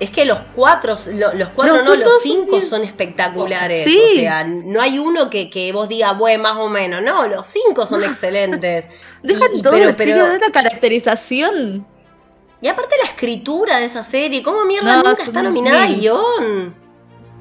[0.00, 3.84] Es que los cuatro, lo- los cuatro No, los cinco son espectaculares.
[3.84, 4.00] Sí.
[4.02, 7.02] O sea, no hay uno que, que vos digas, bueno, más o menos.
[7.02, 8.86] No, los cinco son excelentes.
[9.22, 11.86] Dejan Y- todo, pero- pero- de la caracterización.
[12.62, 15.86] Y aparte la escritura de esa serie, ¿cómo mierda No, nunca es está nominada a
[15.88, 16.00] mil.
[16.00, 16.64] guion?
[16.68, 16.72] No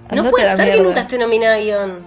[0.09, 1.99] Andate a puede ser que nunca esté nominada a guion.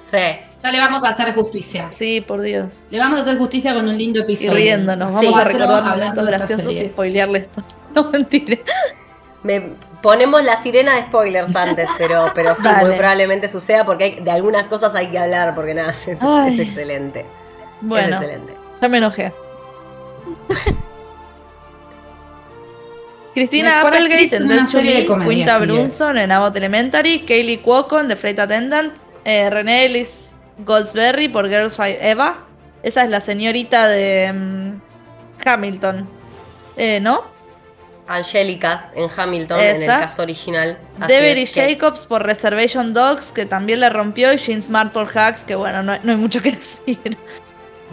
[0.00, 0.16] Sí.
[0.62, 1.88] Ya le vamos a hacer justicia.
[1.90, 2.84] Sí, por Dios.
[2.90, 4.52] Le vamos a hacer justicia con un lindo Y episodio.
[4.54, 5.10] riéndonos.
[5.18, 5.26] Sí.
[5.26, 6.90] Vamos a recordar hablando momentos graciosos y serie.
[6.90, 7.62] spoilearle esto.
[7.94, 8.56] No, mentira.
[9.42, 9.60] Me
[10.00, 12.88] ponemos la sirena de spoilers antes, pero, pero sí, Dale.
[12.88, 16.18] muy probablemente suceda porque hay- de algunas cosas hay que hablar, porque nada, es, es-
[16.22, 16.54] Ay.
[16.54, 17.20] es excelente.
[17.20, 17.26] Es
[17.82, 18.54] Bueno, excelente.
[18.80, 19.32] ya me enojé.
[23.34, 25.58] Cristina Applegate en Dead to serie Quinta.
[25.58, 28.92] Brunson en Abbott Elementary, Kaylee Cuoco en The Flight Attendant,
[29.24, 32.38] eh, Renee Ellis Goldsberry por Girls Five Eva.
[32.82, 34.80] Esa es la señorita de mm,
[35.48, 36.08] Hamilton.
[36.76, 37.24] Eh, ¿No?
[38.08, 40.76] Angélica en Hamilton, en el cast original.
[41.06, 45.44] Devery que- Jacobs por Reservation Dogs, que también la rompió, y Jean Smart por Hacks,
[45.44, 47.16] que bueno, no, no hay mucho que decir.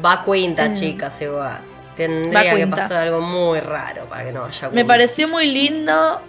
[0.04, 1.44] Va cuenta, Eh, chicas, igual.
[1.44, 1.62] va
[1.96, 2.76] Tendría que cuenta.
[2.78, 6.22] pasar algo muy raro para que no vaya Me pareció muy lindo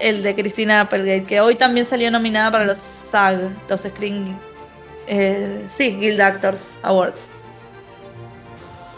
[0.00, 4.36] el de Cristina Applegate, que hoy también salió nominada para los SAG, los Screen.
[5.08, 7.30] Eh, sí, Guild Actors Awards.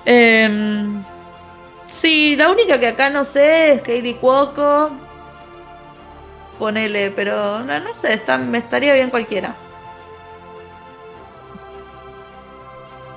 [0.05, 1.03] Em,
[1.87, 4.91] sí, la única que acá no sé es Kaylee Cuoco.
[6.59, 9.55] Ponele, pero no, no sé, está- me estaría bien cualquiera.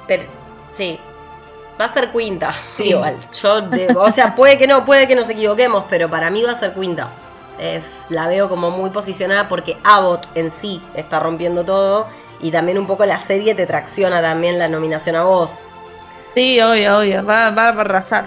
[0.08, 0.24] Pero,
[0.64, 1.00] sí.
[1.80, 2.52] Va a ser Quinta.
[2.78, 2.90] Sí.
[2.90, 3.18] Igual.
[3.42, 6.52] Yo, de- o sea, puede que no, puede que nos equivoquemos, pero para mí va
[6.52, 7.10] a ser Quinta.
[7.60, 12.08] Es, la veo como muy posicionada porque Abbott en sí está rompiendo todo.
[12.44, 15.62] Y también un poco la serie te tracciona también la nominación a vos.
[16.36, 18.26] Sí, obvio, obvio, va, va a arrasar.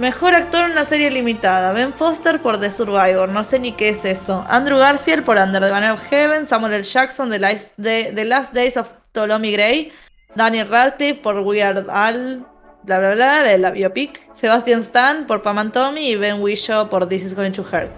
[0.00, 1.72] Mejor actor en una serie limitada.
[1.72, 4.44] Ben Foster por The Survivor, no sé ni qué es eso.
[4.48, 6.46] Andrew Garfield por Under the Banner of Heaven.
[6.46, 6.82] Samuel L.
[6.82, 7.38] Jackson de
[7.76, 9.92] The Last Days of Ptolemy Gray.
[10.34, 12.46] Daniel Radcliffe por Weird Al.
[12.82, 14.26] Bla bla bla, de la biopic.
[14.32, 16.12] Sebastian Stan por Pam and Tommy.
[16.12, 17.92] Y Ben Whishaw por This is Going to Hurt.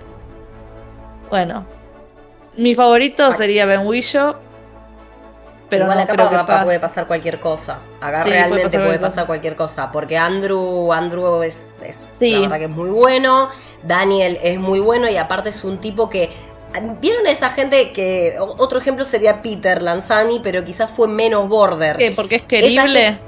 [1.31, 1.82] Bueno.
[2.57, 4.35] Mi favorito sería Ben Whishaw.
[5.70, 6.65] Pero Igual no acá creo que pa- pa- pase.
[6.65, 7.79] puede pasar cualquier cosa.
[8.01, 9.91] Acá Sí, puede realmente pasar puede pasar cualquier cosa.
[9.91, 12.33] Porque Andrew, Andrew es, es Sí.
[12.33, 13.49] la verdad que es muy bueno.
[13.83, 16.31] Daniel es muy bueno y aparte es un tipo que.
[17.01, 18.37] ¿Vieron a esa gente que.
[18.39, 21.97] Otro ejemplo sería Peter Lanzani, pero quizás fue menos border.
[21.97, 22.11] ¿Qué?
[22.11, 23.19] ¿Porque es querible?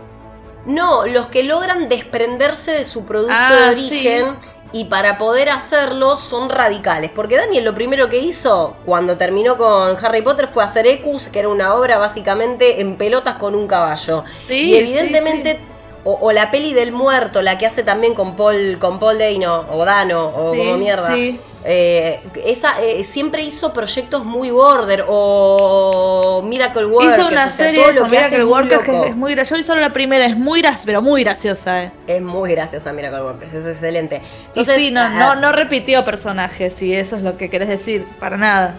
[0.67, 4.37] No, los que logran desprenderse de su producto Ah, de origen
[4.75, 7.13] y para poder hacerlo son radicales.
[7.15, 11.39] Porque Daniel lo primero que hizo cuando terminó con Harry Potter fue hacer Ecus, que
[11.39, 14.25] era una obra básicamente en pelotas con un caballo.
[14.49, 15.74] Sí, y evidentemente, sí,
[16.05, 19.65] O, o la peli del muerto, la que hace también con Paul, con Paul Dano,
[19.71, 21.15] o Dano, o Sí, como mierda.
[21.15, 21.41] sí.
[21.67, 27.19] Eh, esa eh, siempre hizo proyectos muy border o Miracle Workers.
[27.19, 29.57] Hizo una o sea, serie de Miracle Workers que es muy graciosa.
[29.57, 31.93] Yo vi solo la primera, es muy graciosa, pero muy graciosa, eh.
[32.07, 34.17] Es muy graciosa Miracle Workers, es excelente.
[34.17, 37.69] Y Entonces, sí, no, ah, no, no repitió personajes, si eso es lo que querés
[37.69, 38.75] decir, para nada.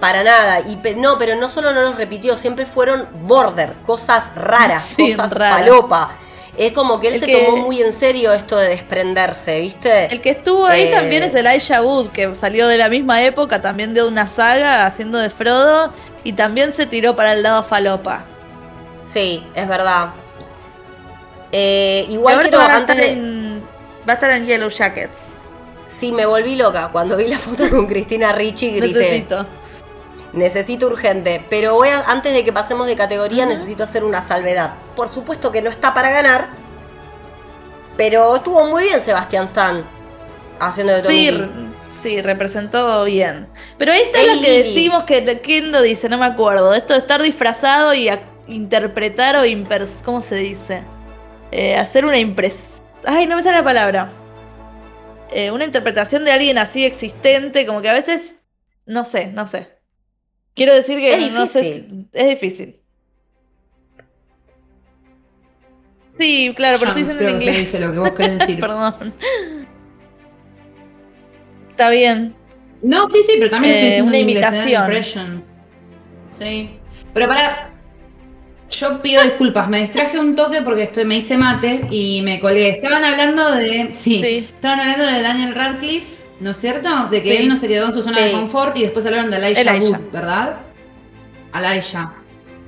[0.00, 0.60] Para nada.
[0.68, 5.10] Y pe- no, pero no solo no los repitió, siempre fueron border, cosas raras, Sí,
[5.14, 5.60] cosas raras.
[5.60, 6.10] falopa.
[6.58, 10.06] Es como que él El se que- tomó muy en serio esto de desprenderse, ¿viste?
[10.06, 13.60] El que estuvo ahí Eh, también es Elijah Wood, que salió de la misma época,
[13.60, 15.92] también de una saga, haciendo de Frodo,
[16.24, 18.24] y también se tiró para el lado falopa.
[19.02, 20.10] Sí, es verdad.
[21.52, 23.20] Eh, igual quiero, va, a antes estar de...
[23.20, 23.62] en,
[24.08, 25.18] va a estar en Yellow Jackets.
[25.86, 26.88] Sí, me volví loca.
[26.92, 28.98] Cuando vi la foto con Cristina Ricci grité.
[28.98, 29.46] Necesito.
[30.36, 31.42] Necesito urgente.
[31.50, 34.74] Pero voy a- antes de que pasemos de categoría, necesito hacer una salvedad.
[34.94, 36.48] Por supuesto que no está para ganar.
[37.96, 39.82] Pero estuvo muy bien Sebastián Stan
[40.60, 41.48] haciendo de Tommy Sí, re-
[42.02, 43.48] sí, representó bien.
[43.78, 46.08] Pero ahí está Ey, lo que decimos que ¿quién lo dice?
[46.08, 46.74] No me acuerdo.
[46.74, 48.10] Esto de estar disfrazado y
[48.46, 50.82] interpretar o impers ¿cómo se dice?
[51.50, 52.82] Eh, hacer una impres.
[53.06, 54.10] Ay, no me sale la palabra.
[55.32, 58.34] Eh, una interpretación de alguien así existente, como que a veces.
[58.84, 59.75] No sé, no sé.
[60.56, 61.62] Quiero decir que Es no sé.
[61.62, 61.88] difícil.
[62.12, 62.80] si- es difícil.
[66.18, 67.72] Sí, claro, pero Jump, estoy diciendo en inglés.
[67.72, 68.58] dice lo que vos querés decir.
[68.58, 69.14] Perdón.
[71.70, 72.34] Está bien.
[72.82, 74.48] No, sí, sí, pero también Eh, estoy diciendo una en inglés, ¿eh?
[74.48, 74.82] imitación.
[74.84, 75.54] Impressions.
[76.30, 76.70] Sí.
[77.12, 77.72] Pero para.
[78.70, 82.70] Yo pido disculpas, me distraje un toque porque estoy, me hice mate y me colgué.
[82.70, 83.90] Estaban hablando de.
[83.94, 84.48] Sí, Sí.
[84.52, 87.08] Estaban hablando de Daniel Radcliffe, ¿no es cierto?
[87.08, 87.36] De que Sí.
[87.36, 89.88] él no se quedó en su zona de confort y después hablaron de Elijah, Elijah.
[89.98, 90.56] Wood, ¿verdad?
[91.54, 92.12] Elijah.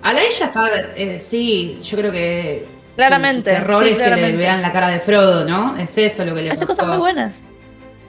[0.05, 0.67] Elijah está.
[0.97, 2.67] eh, sí, yo creo que.
[2.97, 5.77] Claramente, Su terror sí, es que le vean la cara de Frodo, ¿no?
[5.77, 6.75] Es eso lo que le Hace pasó.
[6.77, 7.43] cosas muy buenas.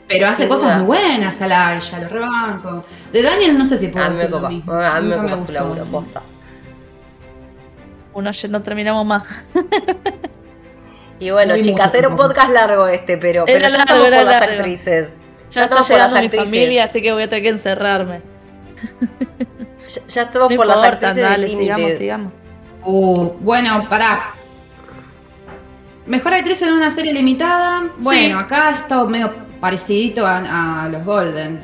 [0.07, 0.77] Pero hace Sin cosas duda.
[0.77, 2.85] muy buenas a Elijah, lo rebanco.
[3.13, 4.49] De Daniel no sé si puedo A mí me copa.
[4.49, 4.73] mismo.
[4.73, 6.21] A mí me su laburo, posta.
[8.13, 9.23] Uno no terminamos más.
[11.19, 13.93] Y bueno, No vi chicas, era un podcast largo este, pero, pero Era ya largo,
[14.05, 15.13] estamos era por las actrices.
[15.51, 16.45] Ya está por las llegando mi actrices.
[16.45, 18.21] familia, así que voy a tener que encerrarme.
[19.87, 22.33] Ya, ya estamos No por las actrices dale, sigamos, sigamos.
[22.85, 24.33] Uh, bueno, pará.
[26.05, 27.83] Mejor actriz en una serie limitada.
[27.99, 28.45] Bueno, Sí.
[28.45, 31.61] acá estado medio parecidito a, a los Golden,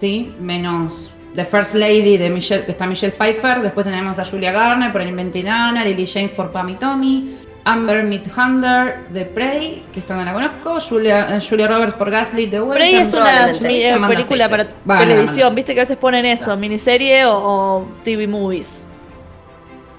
[0.00, 0.34] ¿sí?
[0.40, 3.60] Menos The First Lady de Michelle, que está Michelle Pfeiffer.
[3.62, 9.08] Después tenemos a Julia Garner por Inventinana, Lily James por Pam y Tommy, Amber Midhunder
[9.08, 12.78] de Prey, que esta no la conozco, Julia, eh, Julia Roberts por Gaslit de Welcome.
[12.78, 14.66] Prey es una eh, película para.
[14.88, 18.86] Va, televisión, viste que a veces ponen eso, miniserie o, o TV movies.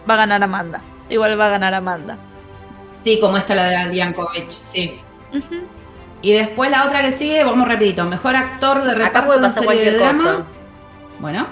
[0.09, 0.81] Va a ganar Amanda.
[1.09, 2.17] Igual va a ganar Amanda.
[3.03, 4.99] Sí, como esta la de Yankovic, sí.
[6.21, 9.97] Y después la otra que sigue, vamos rapidito, mejor actor de reparto en serie de
[9.97, 10.23] drama.
[10.23, 10.43] cosa.
[11.19, 11.47] Bueno,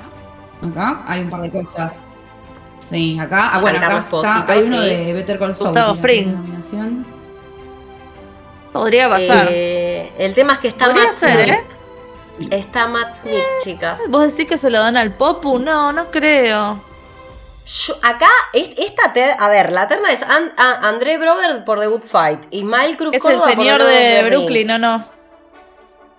[0.70, 2.10] acá hay un par de cosas.
[2.90, 4.88] Sí, acá, ah, bueno, acá está, hay uno sí.
[4.90, 5.70] de Better Call Saul.
[5.72, 6.36] Gustavo Fring.
[8.72, 9.48] Podría pasar.
[9.50, 11.54] Eh, el tema es que está Podría Matt ser, Smith.
[12.52, 12.58] ¿eh?
[12.58, 14.00] Está Matt Smith, chicas.
[14.10, 15.58] ¿Vos decís que se lo dan al Popu?
[15.60, 16.80] No, no creo.
[17.66, 21.80] Yo- acá, es- esta ter- a ver, la terna es An- a- André Broder por
[21.80, 24.76] The Good Fight, Ismael Cruz Es el Córdoba por señor de Brooklyn, Rings.
[24.76, 25.17] ¿o no?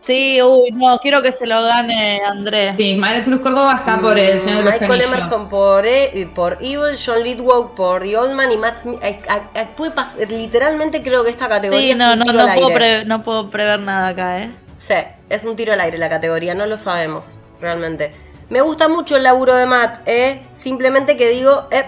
[0.01, 2.75] Sí, uy, no, quiero que se lo gane Andrés.
[2.77, 5.13] Sí, Ismael Cruz Córdoba está por el Señor de los Michael Anillos.
[5.13, 9.01] Emerson por, E- por Evil, John Lithgow por The Old Man y Matt Smith.
[9.03, 9.93] eh, a- a- puede
[10.29, 12.79] literalmente creo que esta categoría Sí, es no, un no, tiro no al puedo, aire.
[12.79, 14.51] pre- no puedo prever nada acá, ¿eh?
[14.77, 14.95] Sí,
[15.29, 18.13] es un tiro al aire la categoría, no lo sabemos, realmente.
[18.51, 20.43] Me gusta mucho el laburo de Matt, ¿eh?
[20.57, 21.85] Simplemente que digo, eh,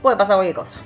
[0.00, 0.76] puede pasar cualquier cosa.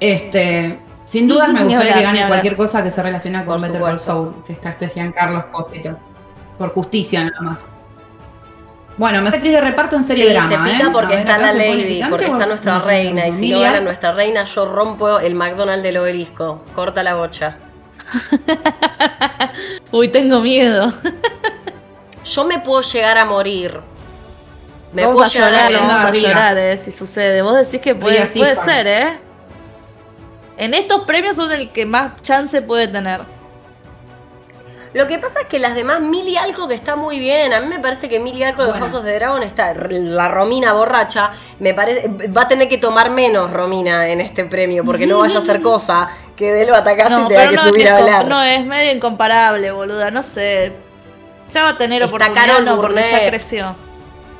[0.00, 3.68] Este, sin dudas me gustaría hablar, que gane cualquier cosa que se relacione con Por
[3.68, 3.98] Better Call.
[3.98, 5.98] Saul, que está este Giancarlo Esposito.
[6.58, 7.58] Por justicia nada más.
[8.98, 10.90] Bueno, mejor actriz de reparto en serie Sí, drama, se pica ¿eh?
[10.92, 14.42] porque ver, está la Lady, porque está nuestra reina, y si no gana nuestra reina,
[14.42, 16.64] yo rompo el McDonald's del obelisco.
[16.74, 17.56] Corta la bocha.
[19.92, 20.92] Uy, tengo miedo.
[22.24, 23.80] Yo me puedo llegar a morir.
[24.92, 27.42] Me vamos a llorar, vamos a llorar, eh, si sucede.
[27.42, 29.18] Vos decís que puede, puede ser, ¿eh?
[30.56, 33.20] En estos premios son el que más chance puede tener.
[34.94, 37.52] Lo que pasa es que las demás, Millie Alco que está muy bien.
[37.52, 38.86] A mí me parece que Millie Alco de Bueno.
[38.86, 39.74] House of the Dragon está.
[39.74, 42.08] La Romina borracha, me parece.
[42.36, 45.60] Va a tener que tomar menos Romina en este premio, porque no vaya a hacer
[45.60, 48.26] cosa que dé el batacazo y tenga que no, subir es a hablar.
[48.26, 50.10] no, es medio incomparable, boluda.
[50.10, 50.72] No sé.
[51.52, 53.87] Ya va a tener Está oportunidad, no, porque ya creció.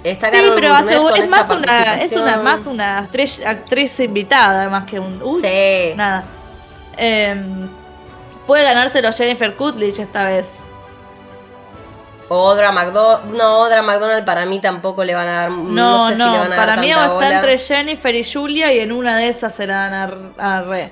[0.05, 4.85] Está Sí, pero hace- es más una, es una más una actriz, actriz invitada más
[4.85, 5.21] que un.
[5.23, 5.95] Uy, Sí.
[5.97, 6.25] nada.
[6.97, 7.69] Em,
[8.47, 10.59] puede ganárselo Jennifer Coolidge esta vez.
[12.31, 13.35] Odra McDonald.
[13.35, 15.51] No, Odra McDonald para mí tampoco le van a dar.
[15.51, 17.35] No, No, sé no, si le van a para dar mí tanta está bola.
[17.37, 20.91] entre Jennifer y Julia y en una de esas se la dan a, a Re.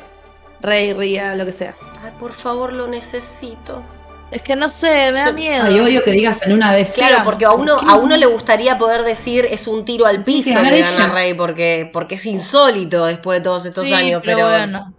[0.63, 1.75] Rey, Ría, lo que sea.
[2.03, 3.83] Ay, por favor, lo necesito.
[4.31, 5.65] Es que no sé, me da miedo.
[5.67, 6.97] Ay, odio que digas en una de esas.
[6.97, 10.05] Claro, porque a uno, ¿Por qué a uno le gustaría poder decir es un tiro
[10.05, 11.07] al piso que gana ella.
[11.09, 14.93] Rey, porque, porque es insólito después de todos estos Sí, años, pero, bueno,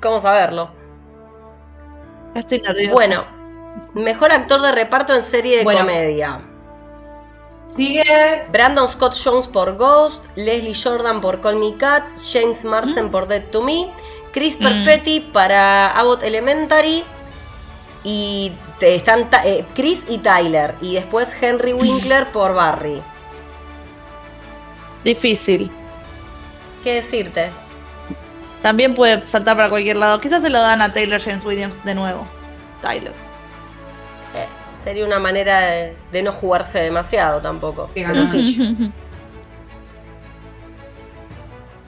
[0.00, 0.70] ¿cómo saberlo?
[2.34, 2.90] estoy nerviosa.
[2.92, 3.24] Bueno,
[3.92, 5.80] mejor actor de reparto en serie de Bueno.
[5.80, 6.40] comedia.
[7.68, 8.02] Sigue.
[8.50, 13.44] Brandon Scott Jones por Ghost, Leslie Jordan por Call Me Cat, James Marsden por Dead
[13.50, 13.88] to Me,
[14.32, 14.62] Chris Mm.
[14.62, 17.04] Perfetti para Abbott Elementary
[18.04, 23.00] y te- están Ta- eh, Chris y Tyler y después Henry Winkler por Barry.
[25.04, 25.70] Difícil.
[26.84, 27.50] ¿Qué decirte?
[28.62, 30.20] También puede saltar para cualquier lado.
[30.20, 32.26] Quizás se lo dan a Taylor James Williams de nuevo.
[32.80, 33.12] Tyler.
[34.34, 34.46] Eh,
[34.82, 37.90] sería una manera de, de no jugarse demasiado tampoco.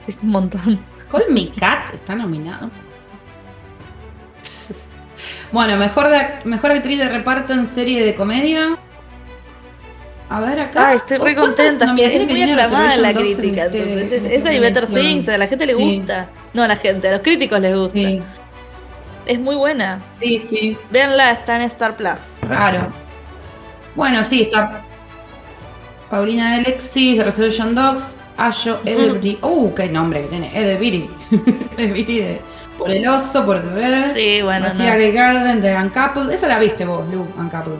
[0.07, 0.79] Es un montón.
[1.09, 2.69] Call Me Cat está nominado.
[5.55, 8.75] Bueno, mejor, de- mejor actriz de reparto en serie de comedia.
[10.29, 10.89] A ver acá.
[10.89, 11.45] Ay, estoy re ¿Cuántas
[11.77, 11.85] contenta.
[11.85, 13.65] Es que es muy aclamada la crítica.
[13.67, 14.87] este- entonces, esa y Better?
[14.87, 15.97] Things, a la gente le Sí.
[15.97, 16.27] gusta.
[16.53, 17.97] No a la gente, a los críticos les gusta.
[17.97, 18.21] Sí,
[19.27, 20.01] Es muy buena.
[20.11, 20.77] sí, sí.
[20.91, 22.19] Véanla, está en Star Plus.
[22.41, 22.87] Raro.
[23.95, 24.81] Bueno, sí, está
[26.09, 29.39] Paulina Alexis de Resolution Dogs, Ayo Edebri.
[29.41, 31.09] Uh, qué nombre que tiene, Edebiri.
[31.77, 32.41] Edebiri de
[32.77, 34.13] Por el oso, por ver.
[34.13, 34.97] Sí, bueno, Marcia no.
[34.99, 36.29] Gay Garden de Uncoupled.
[36.31, 37.79] Esa la viste vos, Lu, Uncoupled.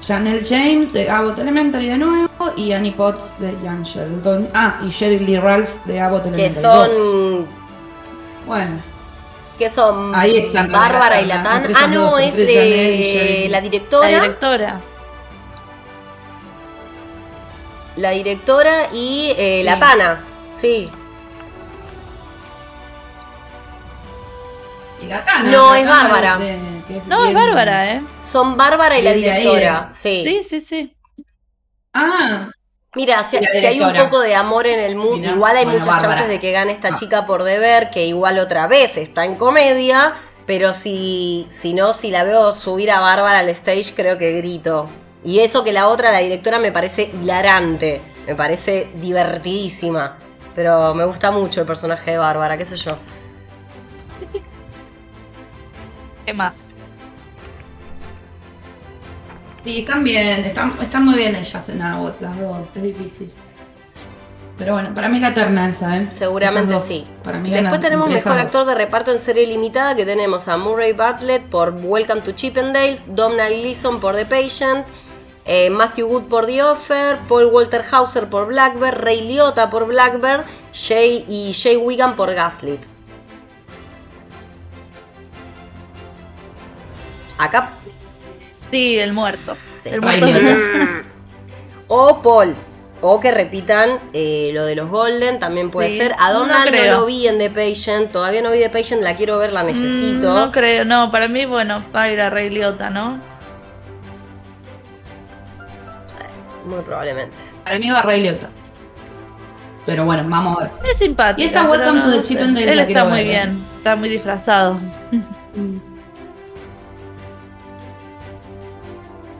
[0.00, 2.28] Chanel James de Abbott Elementary de nuevo.
[2.56, 4.48] Y Annie Potts de Young Sheldon.
[4.54, 6.62] Ah, y Sheryl Lee Ralph de Abbott Que Elementary.
[6.62, 6.92] dos.
[6.92, 7.46] son.
[8.46, 8.76] Bueno,
[9.58, 11.72] Que son Ahí están, Bárbara y la- la- Latán.
[11.76, 12.46] Ah, no, dos, es Janelle
[13.42, 14.08] de la La directora.
[14.08, 14.80] directora.
[17.96, 19.64] La directora y eh, Sí.
[19.64, 20.20] Latana.
[20.52, 20.88] Sí.
[25.02, 25.50] Y la Tana.
[25.50, 26.38] No, la es Tana Bárbara.
[26.38, 28.02] de- que es No, es Bárbara, ¿eh?
[28.24, 29.86] Son Bárbara y la ahí, directora.
[29.88, 29.92] eh.
[29.92, 30.20] Sí.
[30.22, 30.96] Sí, sí, sí.
[31.92, 32.50] Ah,
[32.94, 36.14] Mira, si, hay un poco de amor en el mundo, igual hay bueno, muchas Bárbara.
[36.14, 36.94] chances de que gane esta Ah.
[36.94, 40.14] chica por deber, que igual otra vez está en comedia,
[40.46, 44.88] pero si, si no, si la veo subir a Bárbara al stage, creo que grito.
[45.24, 50.16] Y eso que la otra, la directora, me parece hilarante, me parece divertidísima.
[50.54, 52.96] Pero me gusta mucho el personaje de Bárbara, qué sé yo.
[56.28, 56.74] ¿Qué más?
[59.64, 63.32] Sí, están bien, están, están muy bien ellas en Abbott, las dos, es difícil.
[64.58, 66.06] Pero bueno, para mí es la terna esa, ¿eh?
[66.10, 66.84] Seguramente dos.
[66.84, 67.06] sí.
[67.24, 70.92] Para mí Después tenemos mejor actor de reparto en serie limitada que tenemos a Murray
[70.92, 74.84] Bartlett por Welcome to Chippendales, Domhnall Gleeson por The Patient,
[75.46, 80.44] eh, Matthew Wood por The Offer, Paul Walter Hauser por Blackbird, Ray Liotta por Blackbird,
[80.74, 82.97] Jay y Jay Wigan por Gaslit.
[87.38, 87.70] Acá
[88.70, 89.54] Sí, el muerto.
[89.54, 89.88] Sí.
[89.88, 91.02] El muerto de-
[91.88, 92.54] o Paul.
[93.00, 96.14] O que repitan eh, lo de los Golden, también puede Sí, ser.
[96.18, 99.14] A no Donald no, lo vi en The Patient, todavía no vi The Patient, la
[99.14, 100.32] quiero ver, la necesito.
[100.32, 103.20] Mm, No creo, no, para mí, bueno, va a ir a Rey Liotta, ¿no?
[106.66, 107.36] Muy probablemente.
[107.64, 108.48] Para mí va Ray Liotta.
[109.86, 110.70] Pero bueno, vamos a ver.
[110.92, 111.40] Es simpático.
[111.40, 113.28] Y esta Welcome to the Chippendales Él la está quiero muy ver, ¿eh?
[113.30, 114.78] bien, está muy disfrazado.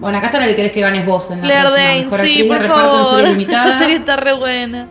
[0.01, 2.21] Bueno, acá está la que querés que ganes vos en la Claire próxima Danes, mejor
[2.25, 3.21] sí, por favor.
[3.25, 4.89] serie La serie está re buena.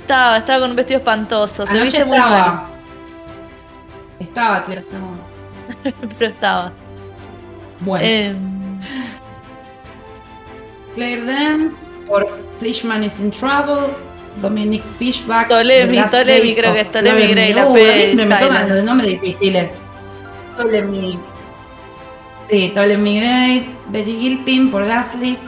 [0.00, 1.66] Estaba, estaba con un vestido espantoso.
[1.66, 2.68] Se Anoche viste muy mal, estaba.
[4.18, 5.06] Estaba, Claire, estaba.
[6.18, 6.72] pero estaba.
[7.80, 8.34] Bueno, Eh,
[10.94, 11.76] Claire Dance
[12.06, 12.26] por
[12.58, 13.94] Fleischman is in Trouble.
[14.42, 15.48] Dominic Fishback.
[15.48, 17.54] Tolemi, Tolemi, creo que es Tolemi Gray, May.
[17.54, 19.70] la fe siempre me de tocan los nombres difíciles.
[20.56, 21.18] Tolemi.
[22.50, 23.74] Sí, Tolemi Gray.
[23.90, 25.38] Betty Gilpin por Gaslit.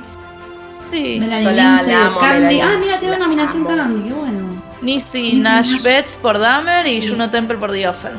[0.91, 1.17] sí.
[1.21, 2.41] Melanie Yo la- Lindsay la de amo, Candy.
[2.57, 2.63] Melanie.
[2.63, 3.77] Ah, mira, tiene La una nominación amo.
[3.77, 4.63] Candy, qué bueno.
[4.83, 5.83] Nisi Nisi Nash Nash.
[5.83, 7.09] Betts por Dahmer y Sí.
[7.09, 8.13] Juno Temple por The Offer.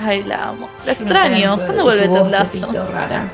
[0.00, 0.68] Ay, la amo.
[0.86, 1.50] La extraño.
[1.56, 2.72] Temple ¿Cuándo vuelve Ted Lasso?
[2.92, 3.28] rara.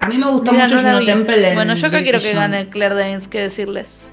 [0.00, 1.04] A mí me gustó Mira, mucho no Juno.
[1.06, 4.10] Temple en Bueno, yo acá quiero que gane Claire Danes, qué decirles.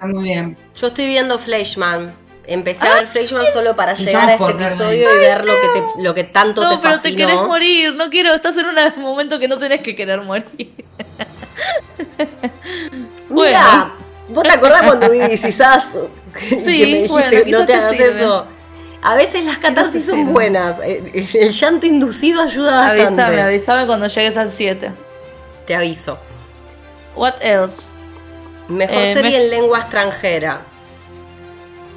[0.00, 0.56] Está muy bien.
[0.74, 2.14] Yo estoy viendo Fleischman.
[2.46, 6.02] Empecé a ver Fleischman solo para llegar a ese episodio y ver lo que, te-
[6.02, 7.16] lo que tanto No, te pero te fascinó.
[7.16, 7.94] querés morir.
[7.94, 8.32] No quiero.
[8.34, 10.46] Estás en un momento que no tenés que querer morir.
[13.28, 13.92] Mira,
[14.28, 15.40] ¿vos te acordás cuando Us?
[15.40, 15.52] Que
[16.40, 18.08] Sí, me dijiste, bueno, no te hagas sirve.
[18.08, 18.46] eso.
[19.02, 20.32] A veces las catarsis son sirve.
[20.32, 20.78] buenas.
[20.80, 23.02] El, el llanto inducido ayuda bastante.
[23.22, 24.90] Avísame, avísame cuando llegues al 7.
[25.66, 26.18] Te aviso.
[27.14, 27.82] What else?
[28.70, 30.60] Mejor Eh, serie me- en lengua extranjera.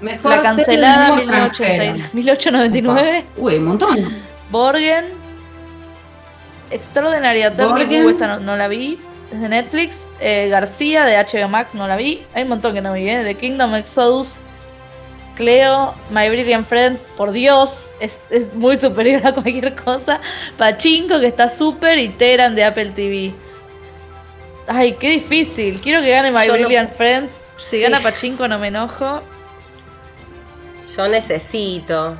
[0.02, 1.84] Mejor La cancelada serie de lengua extranjera.
[1.94, 3.20] 1980 1899.
[3.20, 3.41] Opa.
[3.41, 4.14] Uy, un montón.
[4.50, 5.06] Borgen.
[6.72, 8.10] Extraordinaria Borgen.
[8.10, 8.98] esta no, no la vi.
[9.32, 10.08] Es de Netflix.
[10.20, 12.24] Eh, García de HBO Max, no la vi.
[12.34, 13.22] Hay un montón que no vi, ¿eh?
[13.24, 14.36] The Kingdom Exodus.
[15.36, 20.22] Cleo, My Brilliant Friend, por Dios, es, es muy superior a cualquier cosa.
[20.60, 23.34] Pachinko, que está súper, y Teran de Apple TV.
[24.68, 25.80] Ay, qué difícil.
[25.81, 27.30] Quiero que gane My Yo no- Brilliant Friend.
[27.56, 27.81] Si Sí.
[27.81, 29.22] gana Pachinko no me enojo.
[30.95, 32.15] Yo necesito.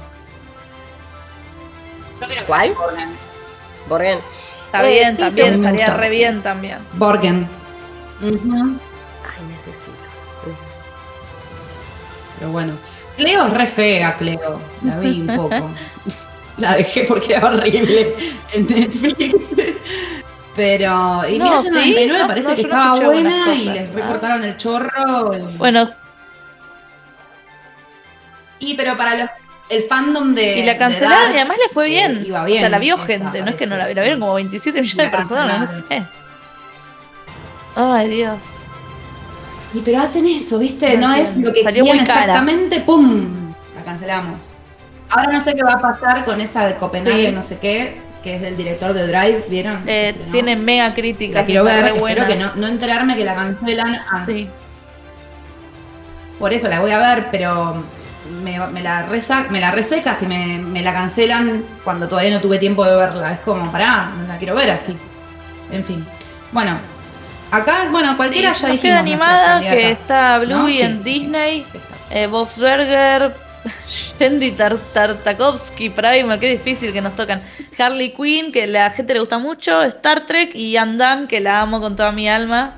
[2.22, 2.74] Yo creo que ¿Cuál?
[2.74, 3.10] Borgen.
[3.90, 4.20] Borgen.
[4.66, 6.78] Está Eh, bien, sí, también, sí, me estaría re bien también.
[6.94, 7.48] Borgen.
[8.22, 8.30] Ay,
[9.50, 9.92] necesito.
[12.40, 12.74] Pero bueno.
[13.18, 14.60] Cleo es re fea, Cleo.
[14.84, 15.70] La vi un poco.
[16.58, 18.14] La dejé porque era horrible
[18.54, 19.36] en Netflix.
[20.56, 21.24] Pero.
[21.28, 23.94] Y No, mira, sí, 99 no, parece no, que estaba buena y les ¿ah?
[23.96, 25.36] recortaron el chorro.
[25.36, 25.90] y- Bueno,
[28.60, 29.30] Y pero para los.
[29.70, 30.60] El fandom de.
[30.60, 32.24] y la cancelaron Dark, y además le fue eh, bien.
[32.28, 34.82] iba O sea, la vio esa, gente, no es que no la, vieron como 27
[34.82, 35.88] millones de personas, no cancelaron.
[35.90, 36.08] sé.
[37.76, 38.40] Ay, Dios.
[39.74, 40.96] Y pero hacen eso, ¿viste?
[40.98, 42.20] No No, es lo que Salió querían muy cara.
[42.22, 43.54] exactamente, ¡pum!
[43.76, 44.54] La cancelamos.
[45.10, 47.32] Ahora no sé qué va a pasar con esa de Copenhague, Sí.
[47.32, 49.84] no sé qué, que es del director de Drive, ¿vieron?
[49.86, 51.42] Eh, tiene mega críticas.
[51.42, 53.96] La quiero ver, espero que no, no enterarme que la cancelan.
[54.12, 54.48] Ah, Sí.
[56.40, 57.84] Por eso la voy a ver, pero
[58.44, 62.42] me, me la, resa, me la reseca si me, me la cancelan cuando todavía no
[62.42, 63.34] tuve tiempo de verla.
[63.34, 64.96] Es como, pará, no la quiero ver así.
[65.72, 66.06] En fin.
[66.52, 66.78] Bueno,
[67.52, 69.00] acá, bueno, cualquiera Sí, ya dijimos.
[69.00, 70.86] animada que está Bluey ¿No?
[70.86, 71.04] en Sí.
[71.04, 71.66] Disney,
[72.10, 73.34] eh, Bob's Burger,
[73.88, 77.42] Shendy Tar- Tartakovsky, Primer, qué difícil que nos tocan.
[77.78, 81.80] Harley Quinn, que la gente le gusta mucho, Star Trek y Andan, que la amo
[81.80, 82.78] con toda mi alma,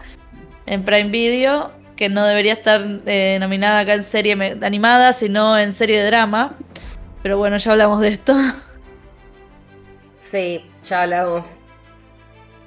[0.66, 5.74] en Prime Video, que no debería estar eh, nominada acá en serie animada, sino en
[5.74, 6.54] serie de drama.
[7.24, 8.36] Pero bueno, ya hablamos de esto.
[10.20, 11.58] Sí, ya hablamos.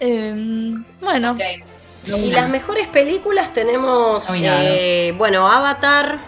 [0.00, 1.36] Em, bueno.
[2.06, 6.20] Y las mejores películas tenemos, eh, bueno, Avatar,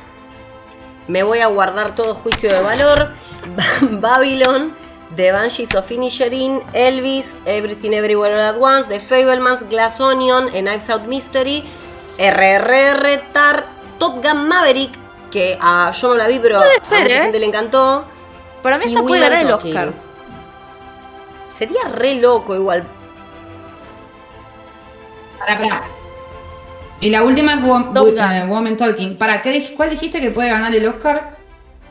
[1.11, 3.11] me voy a guardar todo juicio de valor,
[3.91, 4.75] Babylon,
[5.17, 10.63] The Banshees of Inisherin, Elvis, Everything Everywhere All At Once, The Fablemans, Glass Onion, A
[10.63, 11.65] Knives Out Mystery,
[12.17, 13.67] RRR, Tar,
[13.99, 14.93] Top Gun Maverick,
[15.33, 17.23] que a yo no la vi, pero Puede a ser, mucha ¿eh?
[17.23, 18.05] gente le encantó.
[18.63, 19.51] para mí esta puede ganar el.
[19.51, 19.93] Oscar.
[21.51, 22.85] Sería re loco igual.
[25.39, 25.83] Pará, pará.
[27.01, 28.19] Y la última es Wo- Top Wo- Gun.
[28.33, 29.17] eh, Woman Talking.
[29.17, 31.37] ¿Para qué, ¿Cuál dijiste que puede ganar el Oscar?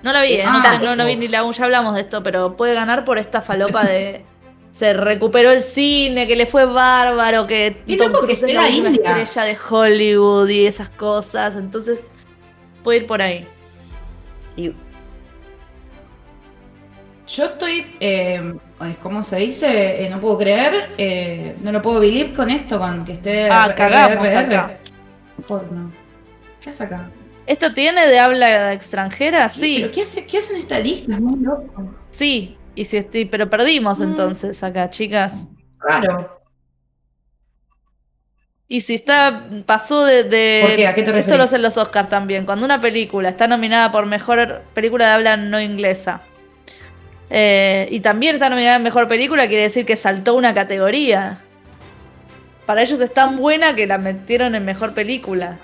[0.03, 0.43] No la vi, ¿eh?
[0.45, 3.41] Ah, no, no vi ni la ya hablamos de esto, pero puede ganar por esta
[3.41, 4.23] falopa de
[4.71, 8.91] se recuperó el cine, que le fue bárbaro, que Tom que es la India.
[9.17, 12.03] estrella de Hollywood y esas cosas, entonces
[12.83, 13.45] puede ir por ahí.
[14.55, 14.73] Y
[17.27, 18.53] Yo estoy, eh,
[19.01, 20.03] ¿cómo se dice?
[20.05, 23.73] Eh, no puedo creer, eh, no lo puedo believe con esto, con que esté Ah,
[23.75, 24.77] cagamos acá.
[26.61, 27.09] ¿Qué hace acá?
[27.47, 29.49] ¿Esto tiene de habla extranjera?
[29.49, 31.13] Sí, ¿Pero qué, hace, qué hacen esta lista?
[31.15, 31.95] Es muy loco.
[32.11, 32.55] sí.
[32.75, 34.03] Y si estoy, pero perdimos Mm.
[34.03, 35.47] entonces acá, chicas.
[35.79, 36.39] Raro.
[38.67, 40.23] Y si está, pasó de...
[40.23, 40.87] de- ¿Por qué?
[40.87, 42.45] ¿A qué te Esto lo hacen los Oscars también.
[42.45, 46.21] Cuando una película está nominada por mejor película de habla no inglesa
[47.31, 51.41] eh, y también está nominada en mejor película, quiere decir que saltó una categoría.
[52.69, 55.57] Para ellos es tan buena que la metieron en mejor película.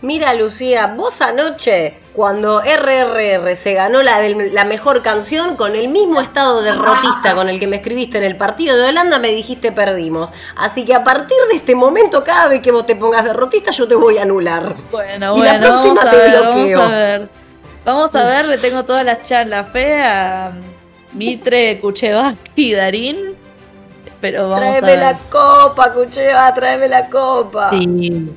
[0.00, 5.86] Mira, Lucía, vos anoche, cuando RRR se ganó la, del- la mejor canción, con el
[5.86, 9.70] mismo estado derrotista con el que me escribiste en el partido de Holanda, me dijiste
[9.70, 10.32] perdimos.
[10.56, 13.86] Así que a partir de este momento, cada vez que vos te pongas derrotista, yo
[13.86, 14.74] te voy a anular.
[14.90, 16.78] Bueno, Y la próxima vamos a te ver, bloqueo.
[16.80, 17.28] vamos a ver.
[17.84, 20.50] Vamos a ver, le tengo todas las charlas fe a
[21.12, 23.36] Mitre, Kuchevaski Darín.
[24.22, 24.98] Pero vamos a Tráeme ver.
[25.00, 27.70] la copa, Cucheva, tráeme la copa.
[27.72, 28.30] Sí.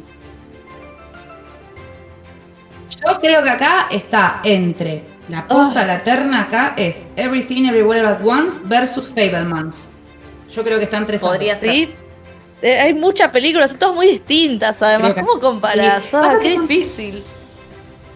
[3.05, 5.85] Yo creo que acá está entre la posta, Ah.
[5.85, 9.87] la terna acá es Everything Everywhere at Once versus Fablemans.
[10.51, 11.61] Yo creo que está entre esas Podría dos.
[11.63, 11.71] ser.
[11.71, 11.95] Sí.
[12.61, 15.13] Eh, hay muchas películas, son todas muy distintas además.
[15.13, 16.03] ¿Cómo comparás?
[16.03, 16.09] Sí.
[16.13, 17.23] Ah, qué son- difícil.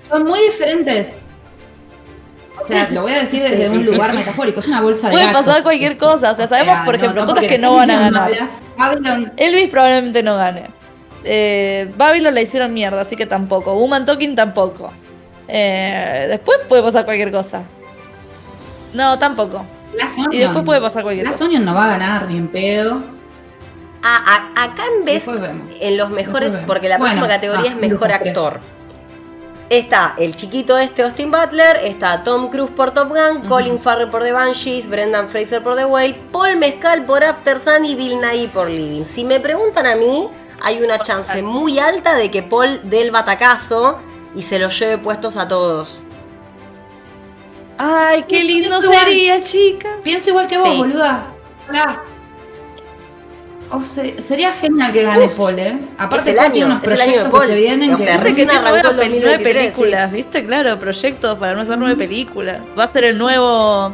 [0.09, 1.11] Son muy diferentes.
[2.61, 4.17] O sea, lo voy a decir desde sí, un sí, lugar sí.
[4.17, 4.59] metafórico.
[4.59, 5.45] Es una bolsa de Puede gatos.
[5.45, 8.31] pasar cualquier cosa, o sea, sabemos, por ejemplo, cosas que no van a ganar.
[8.77, 10.63] Babylon, Elvis probablemente no gane.
[11.23, 13.73] Eh, Babylon la hicieron mierda, así que tampoco.
[13.73, 14.91] Woman Talking tampoco.
[15.47, 17.63] Eh, después puede pasar cualquier cosa.
[18.93, 19.65] No, tampoco.
[19.93, 20.33] Onion.
[20.33, 21.45] Y después puede pasar cualquier Glass cosa.
[21.45, 23.01] Onion no va a ganar ni en pedo.
[24.01, 25.73] Ah, a- acá en vez, Después vemos.
[25.81, 28.59] en los mejores, porque la Bueno, próxima categoría ah, es mejor actor.
[29.69, 33.47] Está el chiquito este Austin Butler, está Tom Cruise por Top Gun.
[33.47, 37.85] Colin Farrell por The Banshees, Brendan Fraser por The Whale, Paul Mescal por After Sun
[37.85, 39.03] y Bill Nighy por Living.
[39.05, 40.27] Si me preguntan a mí,
[40.61, 43.99] hay una chance muy alta de que Paul dé el batacazo
[44.35, 45.99] y se los lleve puestos a todos.
[47.77, 48.97] Ay, qué lindo igual.
[48.99, 49.97] sería, chica.
[50.03, 50.77] Pienso igual que vos, Sí.
[50.77, 51.27] boluda.
[51.69, 52.01] Hola.
[53.71, 55.77] O se- sería genial que gane Paul, ¿eh?
[55.97, 57.41] Aparte, el año, unos es el año de proyectos Paul.
[57.47, 57.93] que se vienen.
[57.93, 59.43] O sea, que recién arrancó el nueve 2023,
[59.73, 60.45] películas, ¿viste?
[60.45, 62.61] Claro, proyectos para no hacer nueve películas.
[62.77, 63.91] Va a ser el nuevo.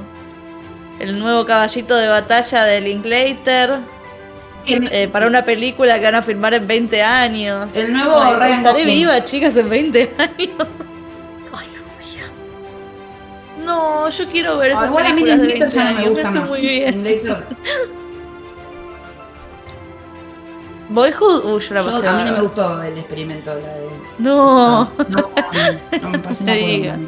[0.99, 3.71] El nuevo caballito de batalla de Linklater.
[4.65, 7.67] el, eh, para una película que van a filmar en 20 años.
[7.75, 8.97] el nuevo Ay, Ryan estaré Gosling.
[8.97, 10.67] viva, chicas, en 20 años.
[11.53, 12.23] Ay, Lucía.
[13.63, 16.09] No, yo quiero ver Ah, esas películas de Linklater 20 ya no me años.
[16.11, 16.49] gusta más.
[16.49, 17.03] muy bien.
[20.89, 23.53] Boyhood, uy, yo la Yo- a mí no me gustó el experimento.
[23.53, 23.89] La de,
[24.19, 24.83] No.
[24.85, 25.29] no, no,
[26.01, 26.99] no me parece una digas.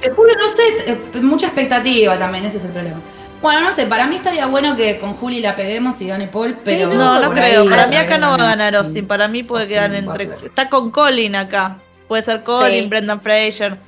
[0.00, 2.98] Te juro, no sé, eh, mucha expectativa también, ese es el problema.
[3.40, 6.56] Bueno, no sé, para mí estaría bueno que con Juli la peguemos y gane Paul,
[6.64, 6.92] pero.
[6.92, 7.62] No, no creo.
[7.62, 9.06] ahí Para mí acá no va a gana ganar Austin.
[9.06, 10.30] Para mí puede Austin quedar entre.
[10.44, 11.78] Está con Colin acá.
[12.06, 12.88] Puede ser Colin, Sí.
[12.88, 13.78] Brendan Fraser.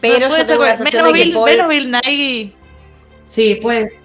[0.00, 0.70] Pero puede yo tengo la
[1.02, 1.50] menos Bill, Paul...
[1.50, 2.54] menos Bill Nighy.
[3.24, 3.58] Sí.
[3.60, 3.99] Puede-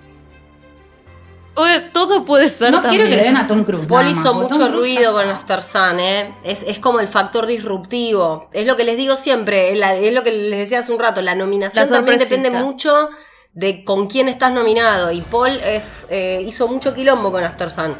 [1.94, 2.72] Todo puede ser.
[2.72, 3.88] No quiero que le den a Tom Cruise.
[3.88, 6.36] Paul hizo mucho Tom ruido ya- con After Sun, ¿eh?
[6.44, 8.49] Es, es como el factor disruptivo.
[8.52, 10.99] Es lo que les digo siempre, es, la- es lo que les decía hace un
[10.99, 11.22] rato.
[11.22, 13.10] La nominación La también depende mucho
[13.53, 15.11] de con quién estás nominado.
[15.11, 17.95] Y Paul es, eh, hizo mucho quilombo con After Sun.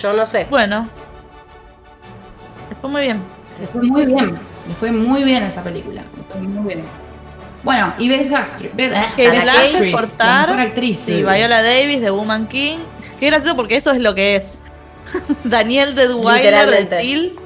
[0.00, 0.46] Yo no sé.
[0.48, 0.88] Bueno.
[2.70, 3.22] Le fue muy bien.
[3.60, 4.38] Le fue muy bien.
[4.68, 6.02] Le fue muy bien esa película.
[6.16, 6.86] Le fue muy bien.
[7.62, 8.70] Bueno, y Beth Astrid.
[8.74, 10.46] Beth Que Ana Blanchett Actriz, por La Tar.
[10.48, 10.96] mejor actriz.
[10.98, 11.14] Sí.
[11.22, 12.78] Viola Davis de Woman King.
[13.18, 14.62] Qué gracioso porque eso es lo que es.
[15.44, 16.98] Daniel Deadweiler de Literalmente.
[16.98, 17.36] Till.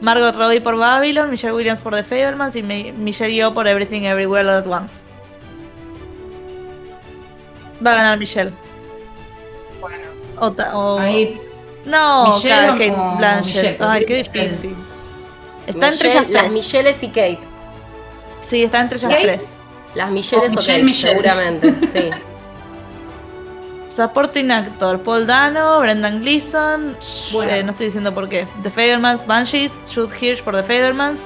[0.00, 4.02] Margot Robbie por Babylon, Michelle Williams por The Fablemans y Mi- Michelle Yeoh por Everything
[4.02, 5.04] Everywhere All at Once.
[7.84, 8.52] Va a ganar Michelle.
[9.80, 9.96] Bueno,
[10.38, 11.40] O, ta- o- ahí
[11.84, 13.54] No, Michelle claro, Kate Blanchett.
[13.54, 14.42] Michelle, Ay, qué Michelle.
[14.48, 14.76] difícil.
[15.66, 16.52] Está entre ellas Las tres.
[16.52, 17.38] Michelles y Kate.
[18.46, 19.56] Sí, está entre ellas tres.
[19.94, 22.10] Las Michelles O o, Michelle, seguramente, sí.
[23.88, 26.96] Supporting actor, Paul Dano, Brendan Gleeson,
[27.32, 27.52] Bueno.
[27.52, 28.46] eh, no estoy diciendo por qué.
[28.62, 31.20] The Fadermans, Banshees, Jude Hirsch por The Fadermans,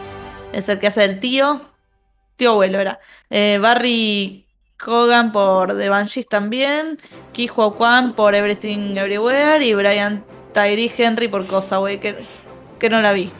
[0.52, 1.62] es el que hace el tío,
[2.36, 3.00] tío abuelo era.
[3.30, 4.44] Eh, Barry
[4.78, 7.00] Cogan por The Banshees también,
[7.32, 10.22] Ki Hua Kwan por Everything Everywhere y Brian
[10.52, 12.16] Tyree Henry por Cosaway, que,
[12.78, 13.32] que no la vi.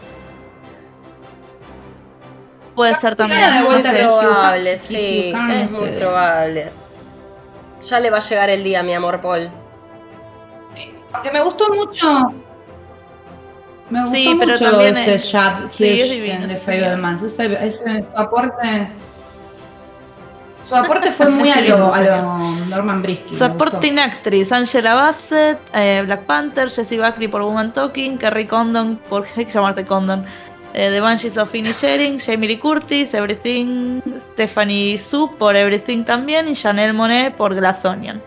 [2.79, 3.41] Puede ser también.
[3.41, 6.71] Es probable, sí, es este- muy probable.
[7.83, 9.51] Ya le va a llegar el día, mi amor Paul.
[10.77, 12.33] Sí, Aunque me gustó mucho.
[13.91, 16.61] Me gustó Sí, pero mucho también este es- Chad sí, es divino en The ese
[16.61, 16.85] señor.
[16.85, 17.23] Fablemans.
[17.25, 18.89] Ese, ese- su aporte.
[20.63, 23.33] Su aporte fue muy a lo, a lo Norman Brisky.
[23.33, 29.01] me Supporting Actress, Angela Bassett, eh, Black Panther, Jessie Buckley por Woman Talking, Kerry Condon
[29.09, 30.25] por hay que llamarse Condon,
[30.79, 34.01] eh, The Banshees of Inisherin, Jamie Lee Curtis, Everything,
[34.33, 38.23] Stephanie Su por Everything también y Janelle Monet por Glass Onion.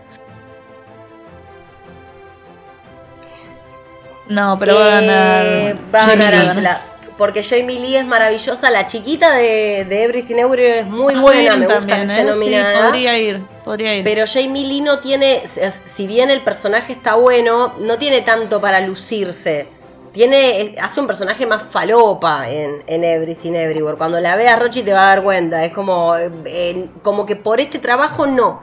[4.28, 5.46] No, pero va a ganar.
[5.46, 6.80] Eh, va a ganar.
[7.16, 8.70] Porque Jamie Lee es maravillosa.
[8.70, 11.40] La chiquita de, de Everything Everywhere es muy, Muy buena.
[11.40, 12.34] bien me gusta también, esté ¿eh?
[12.34, 14.04] Sí, podría ir, podría ir.
[14.04, 15.42] Pero Jamie Lee no tiene,
[15.86, 19.68] si bien el personaje está bueno, no tiene tanto para lucirse.
[20.12, 23.96] Tiene, hace un personaje más falopa en, en Everything Everywhere.
[23.96, 25.64] Cuando la veas, Rochi te va a dar cuenta.
[25.64, 28.62] Es como, eh, como que por este trabajo no.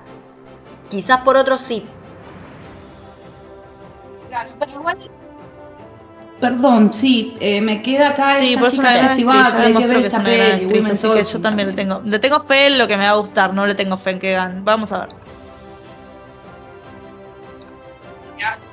[0.90, 1.86] Quizás por otro sí.
[4.30, 4.98] Claro, pero igual.
[6.40, 9.88] Perdón, sí, eh, me queda acá Sí, esta por eso chica ya Buckley, hay que
[9.88, 12.02] ver que es esta peli, actriz, así que yo también le tengo.
[12.06, 14.20] Le tengo fe en lo que me va a gustar, no le tengo fe en
[14.20, 14.62] que gane.
[14.64, 15.10] Vamos a ver.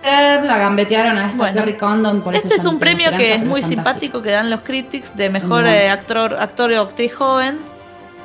[0.07, 1.59] La gambetearon a esta Bueno.
[1.61, 3.69] Kerry Condon, por Este es un premio que es muy fantástico.
[3.69, 7.59] simpático que dan los critics de mejor eh, actor, actor o actriz joven.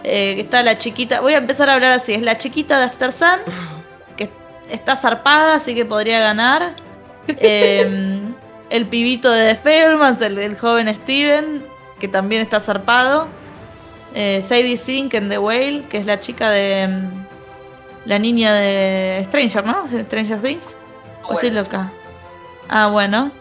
[0.04, 1.22] Eh, está la chiquita.
[1.22, 2.14] Voy a empezar a hablar así.
[2.14, 3.40] Es la chiquita de After Sun.
[4.16, 4.30] Que
[4.70, 6.76] está zarpada, así que podría ganar.
[7.28, 8.20] Eh,
[8.72, 11.64] el pibito de The Fablemans, el, el joven Steven,
[12.00, 13.28] que también está zarpado.
[14.16, 16.88] Eh, Sadie Sink en The Whale, que es la chica de.
[16.88, 17.26] mm,
[18.06, 19.88] la niña de Stranger, ¿no?
[19.88, 20.76] Stranger Things.
[21.28, 21.92] ¿O estoy loca?
[22.70, 23.32] Ah, bueno.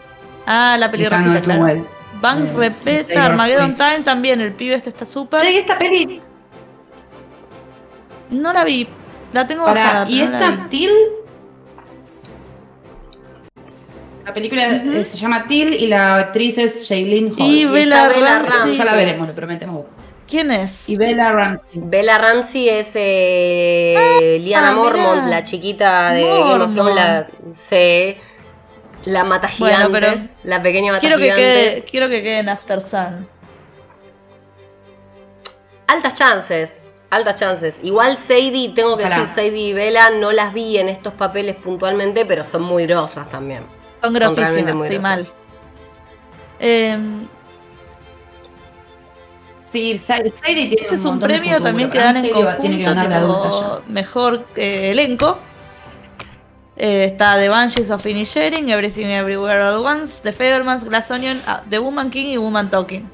[0.45, 1.63] Ah, la Y Noel claro.
[1.63, 1.85] Well.
[2.21, 2.51] Banks
[2.85, 3.77] Eh, Armageddon Swift.
[3.77, 5.39] Time también, el pibe este está súper.
[5.39, 6.21] Sí, esta peli.
[8.29, 8.87] No la vi,
[9.33, 10.69] la tengo Pará, bajada, y pero no la esta.
[10.69, 10.91] Till.
[14.25, 17.41] La película se llama Till y la actriz es Shailene Hall.
[17.41, 18.51] Y Bella Bella Ramsey.
[18.59, 18.77] Ramsey.
[18.77, 19.85] Ya la veremos, lo prometemos.
[20.31, 20.87] ¿Quién es?
[20.89, 21.65] Y Bella Ramsey.
[21.73, 28.15] Bella Ramsey es eh, Liana Ah, Mormont, la chiquita de Game of Thrones, la, sí,
[29.03, 31.45] la mata Bueno, gigantes, la pequeña mata Quiero que, gigantes.
[31.45, 33.27] quede, quiero que quede en After Sun.
[35.87, 37.75] Altas chances, altas chances.
[37.83, 39.19] Igual Sadie, tengo que Ojalá.
[39.19, 43.29] decir, Sadie y Bella no las vi en estos papeles puntualmente, pero son muy grosas
[43.29, 43.65] también.
[44.01, 45.01] Son grosísimas, muy sí, grosas.
[45.01, 45.27] mal.
[46.59, 46.97] Eh,
[49.71, 51.63] Sí, Sa- Sadie tiene este un es un de premio futuro.
[51.63, 53.91] también que dan en tiene que conjunto, ganar de tipo, adulta ya.
[53.93, 55.37] mejor eh, elenco.
[56.77, 61.41] Eh, está The Banshees of Inisherin, Everything Everywhere All at Once, The Fablemans, Glass Onion,
[61.45, 63.07] ah, The Woman King y Woman Talking.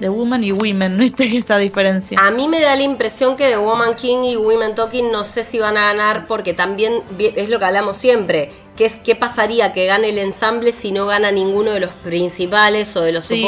[0.00, 2.18] The Woman y Women, ¿viste esta diferencia?
[2.20, 5.44] A mí me da la impresión que The Woman King y Women Talking no sé
[5.44, 9.72] si van a ganar porque también es lo que hablamos siempre, que es qué pasaría
[9.72, 13.42] que gane el ensamble si no gana ninguno de los principales o de los Sí.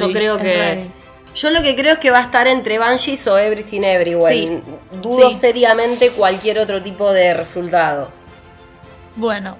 [0.00, 0.90] Yo creo es que rari.
[1.38, 4.34] Yo lo que creo es que va a estar entre Banshees o Everything Everywhere.
[4.34, 4.60] Sí,
[5.02, 5.36] Dudo sí.
[5.36, 8.10] seriamente cualquier otro tipo de resultado.
[9.16, 9.56] Bueno.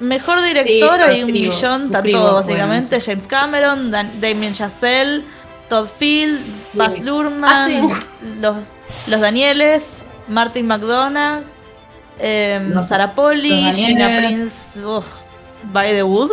[0.00, 3.00] Mejor director Sí, hay un millón, está todo básicamente.
[3.00, 5.24] James Cameron, Dan- Damien Chazelle,
[5.68, 6.40] Todd Field,
[6.72, 8.04] Baz Ah, Luhrmann, estoy-
[8.40, 8.56] los,
[9.08, 11.42] los Danieles, Martin McDonagh,
[12.20, 14.06] eh, Sarah Polly, los Gina.
[14.18, 15.04] Prince, ugh,
[15.64, 16.32] By the Wood.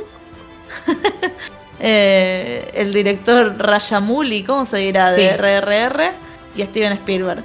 [1.79, 5.11] Eh, el director Rajamuli, ¿cómo se dirá?
[5.11, 5.37] De Sí.
[5.37, 6.11] RRR
[6.55, 7.43] y Steven Spielberg.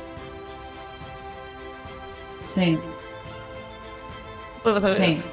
[2.53, 2.79] Sí,
[4.63, 5.13] Puede pasar sí.
[5.19, 5.27] eso.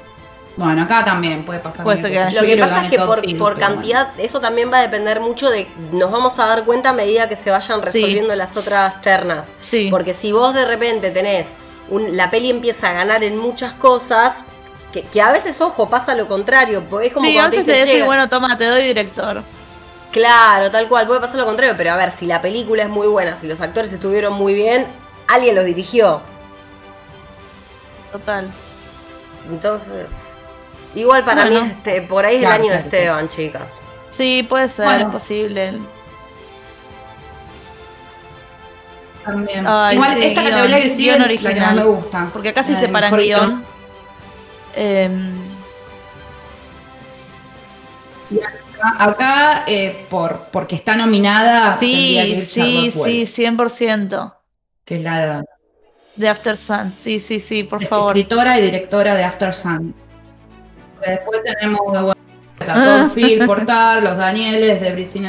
[0.56, 1.84] Bueno, acá también puede pasar.
[1.84, 2.34] Puede ser que.
[2.34, 2.98] Lo Yo que pasa es que
[3.36, 5.68] por, cantidad, eso también va a depender mucho de.
[5.92, 7.84] Nos vamos a dar cuenta a medida que se vayan Sí.
[7.86, 9.54] resolviendo las otras ternas.
[9.60, 9.88] Sí.
[9.90, 11.54] Porque si vos de repente tenés.
[11.90, 14.44] un- la peli empieza a ganar en muchas cosas.
[14.92, 16.82] Que, que a veces, ojo, pasa lo contrario.
[16.88, 19.42] Porque es como Sí, cuando dicen, decir, "Che, bueno, toma, te doy director.
[20.10, 21.74] Claro, tal cual, puede pasar lo contrario.
[21.76, 24.86] Pero a ver, si la película es muy buena, si los actores estuvieron muy bien,
[25.28, 26.22] alguien los dirigió.
[28.12, 28.48] Total.
[29.50, 30.32] Entonces,
[30.94, 31.62] igual para Bueno.
[31.62, 33.80] mí este, por ahí es Claro, el año de claro, Esteban, chicas.
[34.08, 35.06] Sí, puede ser, Bueno.
[35.06, 35.78] es posible.
[39.24, 39.66] También.
[39.66, 41.76] Ay, Igual sí, esta guion, categoría que sigue guion es la que original.
[41.76, 42.30] me gusta.
[42.32, 43.64] Porque acá sí de separan mejor guion.
[44.80, 45.32] Em,
[48.80, 51.72] Acá, acá, eh, por, porque está nominada.
[51.72, 54.34] sí, sí, Charlotte sí, Wells, 100%.
[54.84, 55.44] Que es la
[56.14, 58.16] De After Sun, sí, sí, sí, por favor.
[58.16, 59.94] escritora y directora de After Sun.
[61.04, 62.14] Después tenemos vuelta
[62.60, 63.04] Ah.
[63.06, 65.22] Todd Field, Portal, Los Danieles, de Britney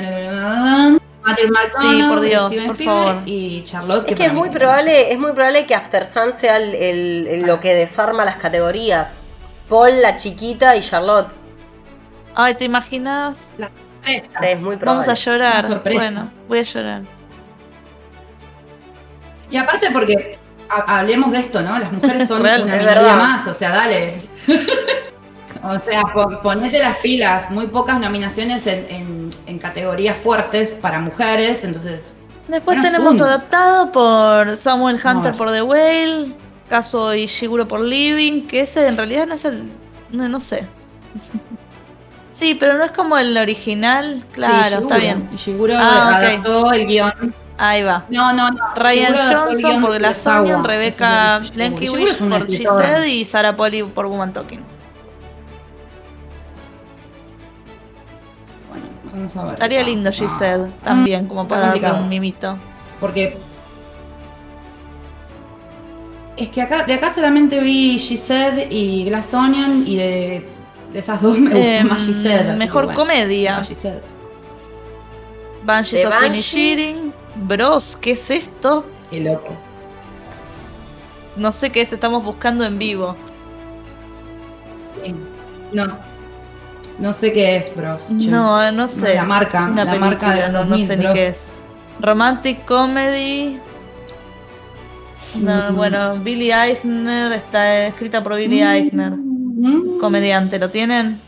[1.24, 3.22] Matthew McConaughey, Sí, por Dios, Steven por Spielberg favor.
[3.28, 4.10] y Charlotte.
[4.12, 7.42] Es que es muy probable, es muy probable que After Sun sea el, el- el-
[7.44, 9.16] lo que desarma las categorías.
[9.70, 11.28] Paul, la chiquita y Charlotte.
[12.36, 13.40] Ay, ¿te imaginas?
[13.58, 13.70] mucho.
[14.04, 14.40] Sorpresa.
[14.40, 15.06] Sí, es muy probable.
[15.06, 15.66] Vamos a llorar.
[15.84, 17.02] Bueno, voy a llorar.
[19.52, 20.32] Y aparte porque
[20.70, 21.78] ha- hablemos de esto, ¿no?
[21.80, 24.18] Las mujeres son Real, una minoría más, o sea, dale.
[25.64, 31.00] o sea, pon- ponete las pilas, muy pocas nominaciones en, en- en categorías fuertes para
[31.00, 32.12] mujeres, entonces
[32.48, 33.28] Después tenemos Zoom.
[33.28, 35.38] adaptado por Samuel Hunter No.
[35.38, 36.34] por The Whale,
[36.70, 39.72] Kazuo Ishiguro por Living, que ese en realidad no es el.
[40.12, 40.66] No, no sé.
[42.32, 44.24] Sí, pero no es como el original.
[44.32, 45.30] Claro, sí, está bien.
[45.36, 47.36] Ishiguro Ah, adaptó el guion.
[47.58, 48.06] Ahí va.
[48.10, 48.58] No, no, no.
[48.78, 50.26] Ryan Ishiguro Johnson por Glass.
[50.26, 52.66] Onion, Rebecca Blankiewicz por She.
[52.66, 54.62] Said y Sarah Polly por Woman Talking.
[58.70, 59.54] Bueno, vamos a ver.
[59.56, 60.24] Estaría lindo pasa.
[60.24, 62.58] She Said también, como está para un mimito.
[63.02, 63.38] Porque.
[66.40, 70.50] Es que acá, de acá solamente vi She Said y Glass Onion y de,
[70.94, 72.50] de esas dos me gusta Em, más She Said.
[72.50, 73.62] así que mejor bueno, comedia.
[73.64, 74.00] She Said.
[75.66, 76.24] Banshees The of.
[76.24, 77.14] Inisherin.
[77.36, 78.86] Bros, ¿qué es esto?
[79.10, 79.54] Qué loco.
[81.36, 83.16] No sé qué es, estamos buscando en vivo.
[85.04, 85.16] Sí.
[85.74, 86.00] No.
[86.98, 88.12] No sé qué es, bros.
[88.12, 89.16] No, no sé.
[89.16, 91.14] la marca, Una la película, marca de los no, no 2000, sé ni bros.
[91.14, 91.52] qué es.
[92.00, 93.60] Romantic comedy.
[95.36, 95.76] No, Mm.
[95.76, 99.12] bueno, Billy Eichner está escrita por Billy Eichner.
[99.12, 100.00] Mm.
[100.00, 101.20] Comediante, ¿lo tienen?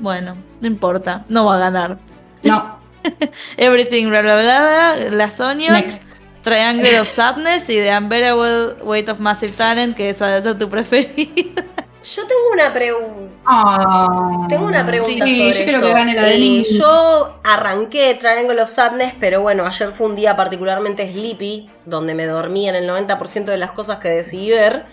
[0.00, 1.98] Bueno, no importa, no va a ganar.
[2.42, 2.78] No,
[3.56, 6.02] Everything, bla bla bla, Las Onion, next.
[6.42, 10.68] Triangle of Sadness y The Unbearable Weight of Massive Talent, que esa debe ser tu
[10.68, 11.64] preferida.
[12.02, 13.32] Yo tengo una pregunta.
[13.44, 14.46] Ah.
[14.48, 15.86] Tengo una pregunta Sí, sobre yo creo esto.
[15.86, 20.16] que gane la de Eh, yo arranqué Triangle of Sadness, pero bueno, ayer fue un
[20.16, 24.84] día particularmente sleepy, donde me dormí en el 90% de las cosas que decidí ver.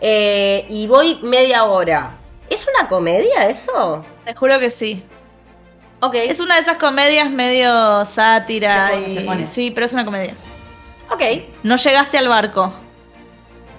[0.00, 2.10] Eh, y voy media hora.
[2.50, 4.04] ¿Es una comedia eso?
[4.24, 5.04] Te juro que sí.
[6.00, 6.14] Ok.
[6.16, 9.20] Es una de esas comedias medio sátira se y.
[9.20, 9.46] pone.
[9.46, 10.34] Sí, pero es una comedia.
[11.10, 11.22] Ok.
[11.62, 12.72] No llegaste al barco.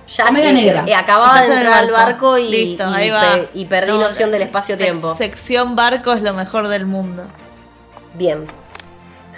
[0.07, 0.83] Ya Comedia eh, negra.
[0.87, 2.27] eh, acababa Estás de en el entrar al barco.
[2.31, 3.39] barco y, Listo, y ahí pe- va.
[3.53, 5.15] y perdí No, noción del sec- espacio-tiempo.
[5.15, 7.23] sección barco es lo mejor del mundo.
[8.13, 8.45] Bien.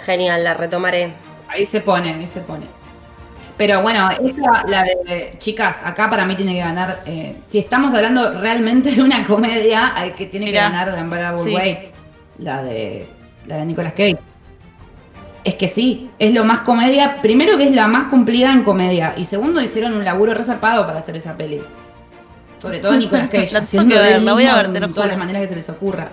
[0.04, 1.14] Genial, la retomaré.
[1.48, 2.66] Ahí se pone, ahí se pone.
[3.56, 7.00] Pero bueno, esta, la de chicas, acá para mí tiene que ganar.
[7.06, 10.66] eh, si estamos hablando realmente de una comedia, hay que tiene Mirá.
[10.66, 11.54] que ganar de Unbearable Sí.
[11.54, 11.78] Weight,
[12.38, 13.08] la de
[13.46, 14.18] la de Nicolas Cage.
[15.44, 17.20] Es que sí, es lo más comedia.
[17.22, 19.14] Primero que es la más cumplida en comedia.
[19.16, 21.60] Y segundo, hicieron un laburo resarpado para hacer esa peli.
[22.58, 24.68] Sobre todo Nicolas Cage, La tengo haciendo que de ver, él la voy a ver,
[24.68, 25.06] lo todas juro.
[25.06, 26.08] las maneras que se les ocurra.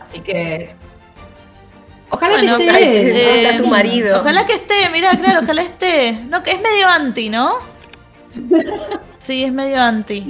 [0.00, 0.74] Así que.
[2.10, 3.42] Ojalá Bueno, que esté.
[3.48, 4.20] está tu marido.
[4.20, 6.12] Ojalá que esté, mira, claro, ojalá esté.
[6.28, 7.54] No, que es medio anti, ¿no?
[9.18, 10.20] Sí, es medio anti.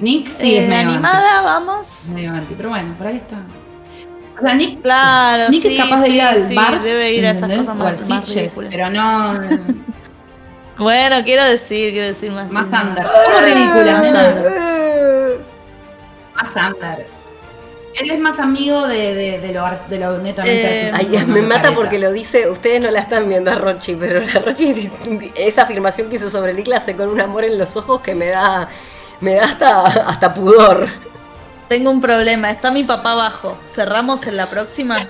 [0.00, 2.04] Nick sí Eh, es medio animada, vamos.
[2.12, 3.36] medio anti, pero bueno, por ahí está.
[4.36, 7.12] O sea, Nick, Claro, Nick sí, es capaz de sí, ir al sí, bar, debe
[7.12, 9.34] ir a esas cosas o más, más Sitges, pero no
[10.78, 12.50] Bueno, quiero decir, quiero decir más.
[12.50, 13.04] más under.
[13.04, 15.38] Como ridícula, Más under.
[16.34, 17.06] Más under.
[17.94, 21.26] Él es más amigo de, de, de lo, ar- de lo netamente Eh, artístico, Ay,
[21.26, 21.74] me mata careta.
[21.76, 24.90] porque lo dice, ustedes no la están viendo a Rochi, pero la Rochi,
[25.36, 28.16] esa afirmación que hizo sobre Nick la hace con un amor en los ojos que
[28.16, 28.68] me da,
[29.20, 30.88] me da hasta, hasta pudor.
[31.68, 33.56] Tengo un problema, está mi papá abajo.
[33.68, 35.08] ¿Cerramos en la próxima?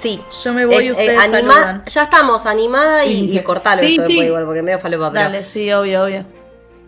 [0.00, 0.20] Sí.
[0.42, 1.84] Yo me voy y Es, eh, ustedes anima- saludan.
[1.86, 3.38] ya estamos, animada y, Sí.
[3.38, 4.08] y cortalo Sí, esto sí.
[4.14, 5.12] después igual, porque medio falopa.
[5.12, 6.24] pero- Dale, sí, obvio, obvio.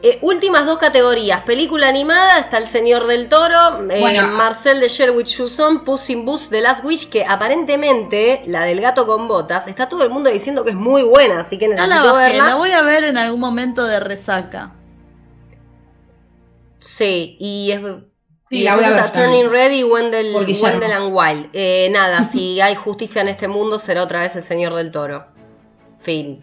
[0.02, 1.42] Eh, últimas dos categorías.
[1.42, 4.28] Película animada, está El Señor del Toro, eh, Bueno.
[4.28, 9.06] Marcel de Sherwood Chuson, Puss in Boots The Last Wish, que aparentemente, la del gato
[9.06, 11.86] con botas, está todo el mundo diciendo que es muy buena, así que Ya la
[11.86, 12.46] necesito bajé, verla.
[12.48, 14.72] la voy a ver en algún momento de resaca.
[16.80, 17.80] Sí, y es...
[18.50, 19.50] Sí, y la voy a ver Turning.
[19.50, 20.34] Red y Wendell.
[20.34, 21.50] Wendell and Wild.
[21.52, 25.26] Eh, nada, si hay justicia en este mundo, será otra vez el Señor del Toro.
[25.98, 26.42] Fin.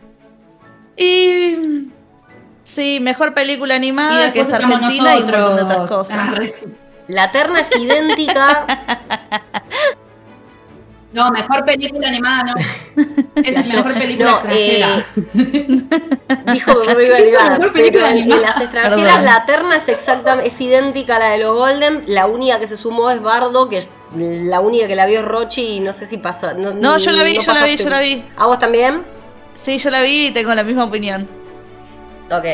[0.98, 1.92] Y
[2.64, 6.18] Sí, mejor película animada que es Argentina y un montón de otras cosas.
[6.18, 6.42] Ah,
[7.08, 8.66] La terna es idéntica.
[11.14, 12.54] No, mejor película animada no.
[13.44, 15.06] Es mejor película No, extranjera.
[16.54, 17.58] Dijo mejor película animada.
[17.58, 19.26] Mejor Pero película en, las extranjeras Perdón.
[19.26, 22.04] la terna es exactamente, es idéntica a la de los Golden.
[22.08, 25.26] La única que se sumó es Bardo, que es la única que la vio es
[25.26, 26.54] Rochi y no sé si pasa.
[26.54, 28.26] No, No, yo la vi, no yo la vi, pasaste- yo la vi.
[28.38, 29.04] ¿A vos también?
[29.56, 31.28] Sí, yo la vi y tengo la misma opinión.
[32.32, 32.46] Ok.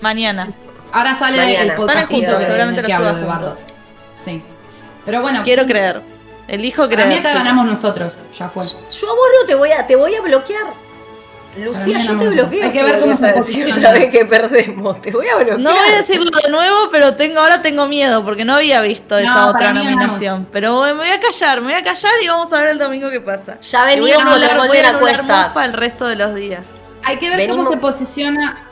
[0.00, 0.48] Mañana.
[0.92, 1.62] Ahora sale Mañana.
[1.72, 3.58] el podcast juntos, seguramente que lo hablo suba de Bardo.
[4.18, 4.42] Sí.
[5.06, 6.02] Pero bueno, Quiero creer.
[6.48, 7.08] Elijo para creer.
[7.08, 8.18] mí acá ganamos nosotros.
[8.38, 8.62] Ya fue.
[8.64, 10.64] Yo a vos no te voy a, te voy a bloquear.
[11.58, 12.64] Lucía, Para yo te bloqueo.
[12.64, 13.76] Hay que si ver cómo a se decir posiciona.
[13.76, 15.00] otra vez que perdemos.
[15.00, 15.58] Te voy a bloquear.
[15.58, 19.16] No voy a decirlo de nuevo, pero tengo ahora tengo miedo porque no había visto
[19.16, 20.46] esa para otra nominación.
[20.52, 23.08] Pero me voy a callar, me voy a callar y vamos a ver el domingo
[23.10, 23.58] qué pasa.
[23.62, 25.48] Ya venimos a con a a anular cuestas.
[25.48, 26.66] Mufa el resto de los días.
[27.04, 28.65] Hay que ver Venimos- cómo se posiciona.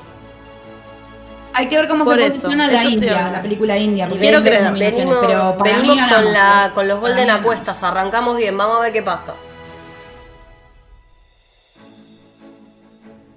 [1.56, 4.06] Hay que ver cómo Por se eso, posiciona eso la India, la película India.
[4.06, 6.24] porque quiero creer, Venimos, pero para mí venimos ganamos.
[6.24, 7.44] con, la, con los Golden mí a ganamos.
[7.46, 7.82] cuestas.
[7.82, 8.56] Arrancamos bien.
[8.58, 9.34] Vamos a ver qué pasa.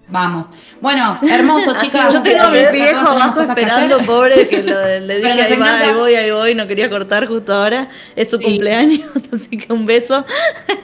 [0.10, 0.48] Vamos.
[0.80, 2.14] Bueno, hermoso, chicas.
[2.14, 5.58] yo Yo tengo a mi viejo abajo que esperando, pobre, que lo- le dije ahí
[5.60, 7.90] va, ahí voy, ahí voy, no quería cortar justo ahora.
[8.16, 8.46] Es su Sí.
[8.46, 9.02] cumpleaños,
[9.34, 10.26] así que un beso.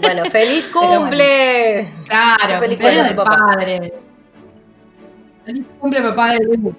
[0.02, 1.00] Bueno, feliz bueno.
[1.02, 1.94] cumple.
[2.06, 3.38] Claro, Feliz cumpleaños del papá.
[3.56, 3.94] padre.
[5.46, 6.76] Feliz cumple, papá de Lu.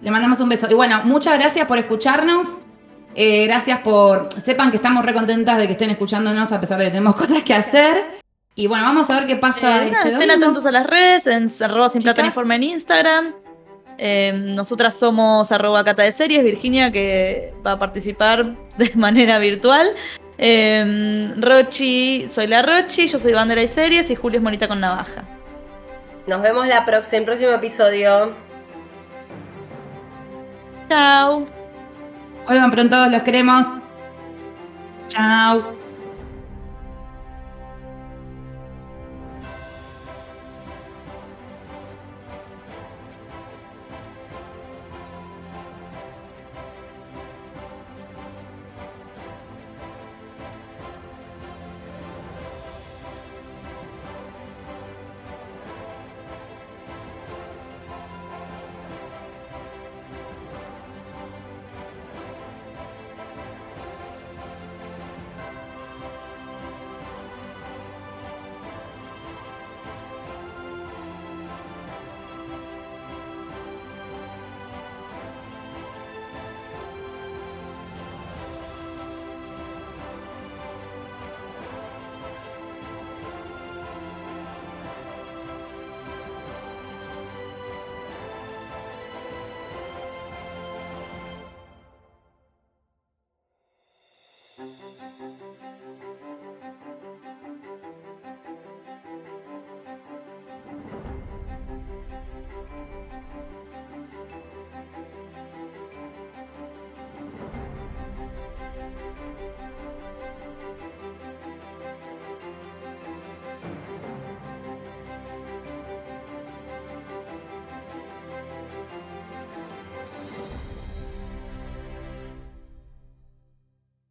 [0.00, 0.68] Le mandamos un beso.
[0.70, 2.60] Y bueno, muchas gracias por escucharnos.
[3.14, 4.28] Eh, gracias por.
[4.44, 7.42] Sepan que estamos re contentas de que estén escuchándonos a pesar de que tenemos cosas
[7.42, 8.18] que hacer.
[8.54, 10.34] Y bueno, vamos a ver qué pasa Eh, este estén domingo.
[10.34, 13.34] atentos a las redes, en arroba sin plata forma en Instagram.
[13.98, 19.90] Eh, nosotras somos arroba cata de series, Virginia que va a participar de manera virtual.
[20.38, 24.80] Eh, Rochi, soy la Rochi, yo soy bandera y series y Julio es monita con
[24.80, 25.24] navaja.
[26.28, 28.47] Nos vemos la próxima, en el próximo episodio.
[30.88, 31.46] Chao.
[32.46, 33.66] Vuelvan pronto, los queremos.
[35.08, 35.77] Chao.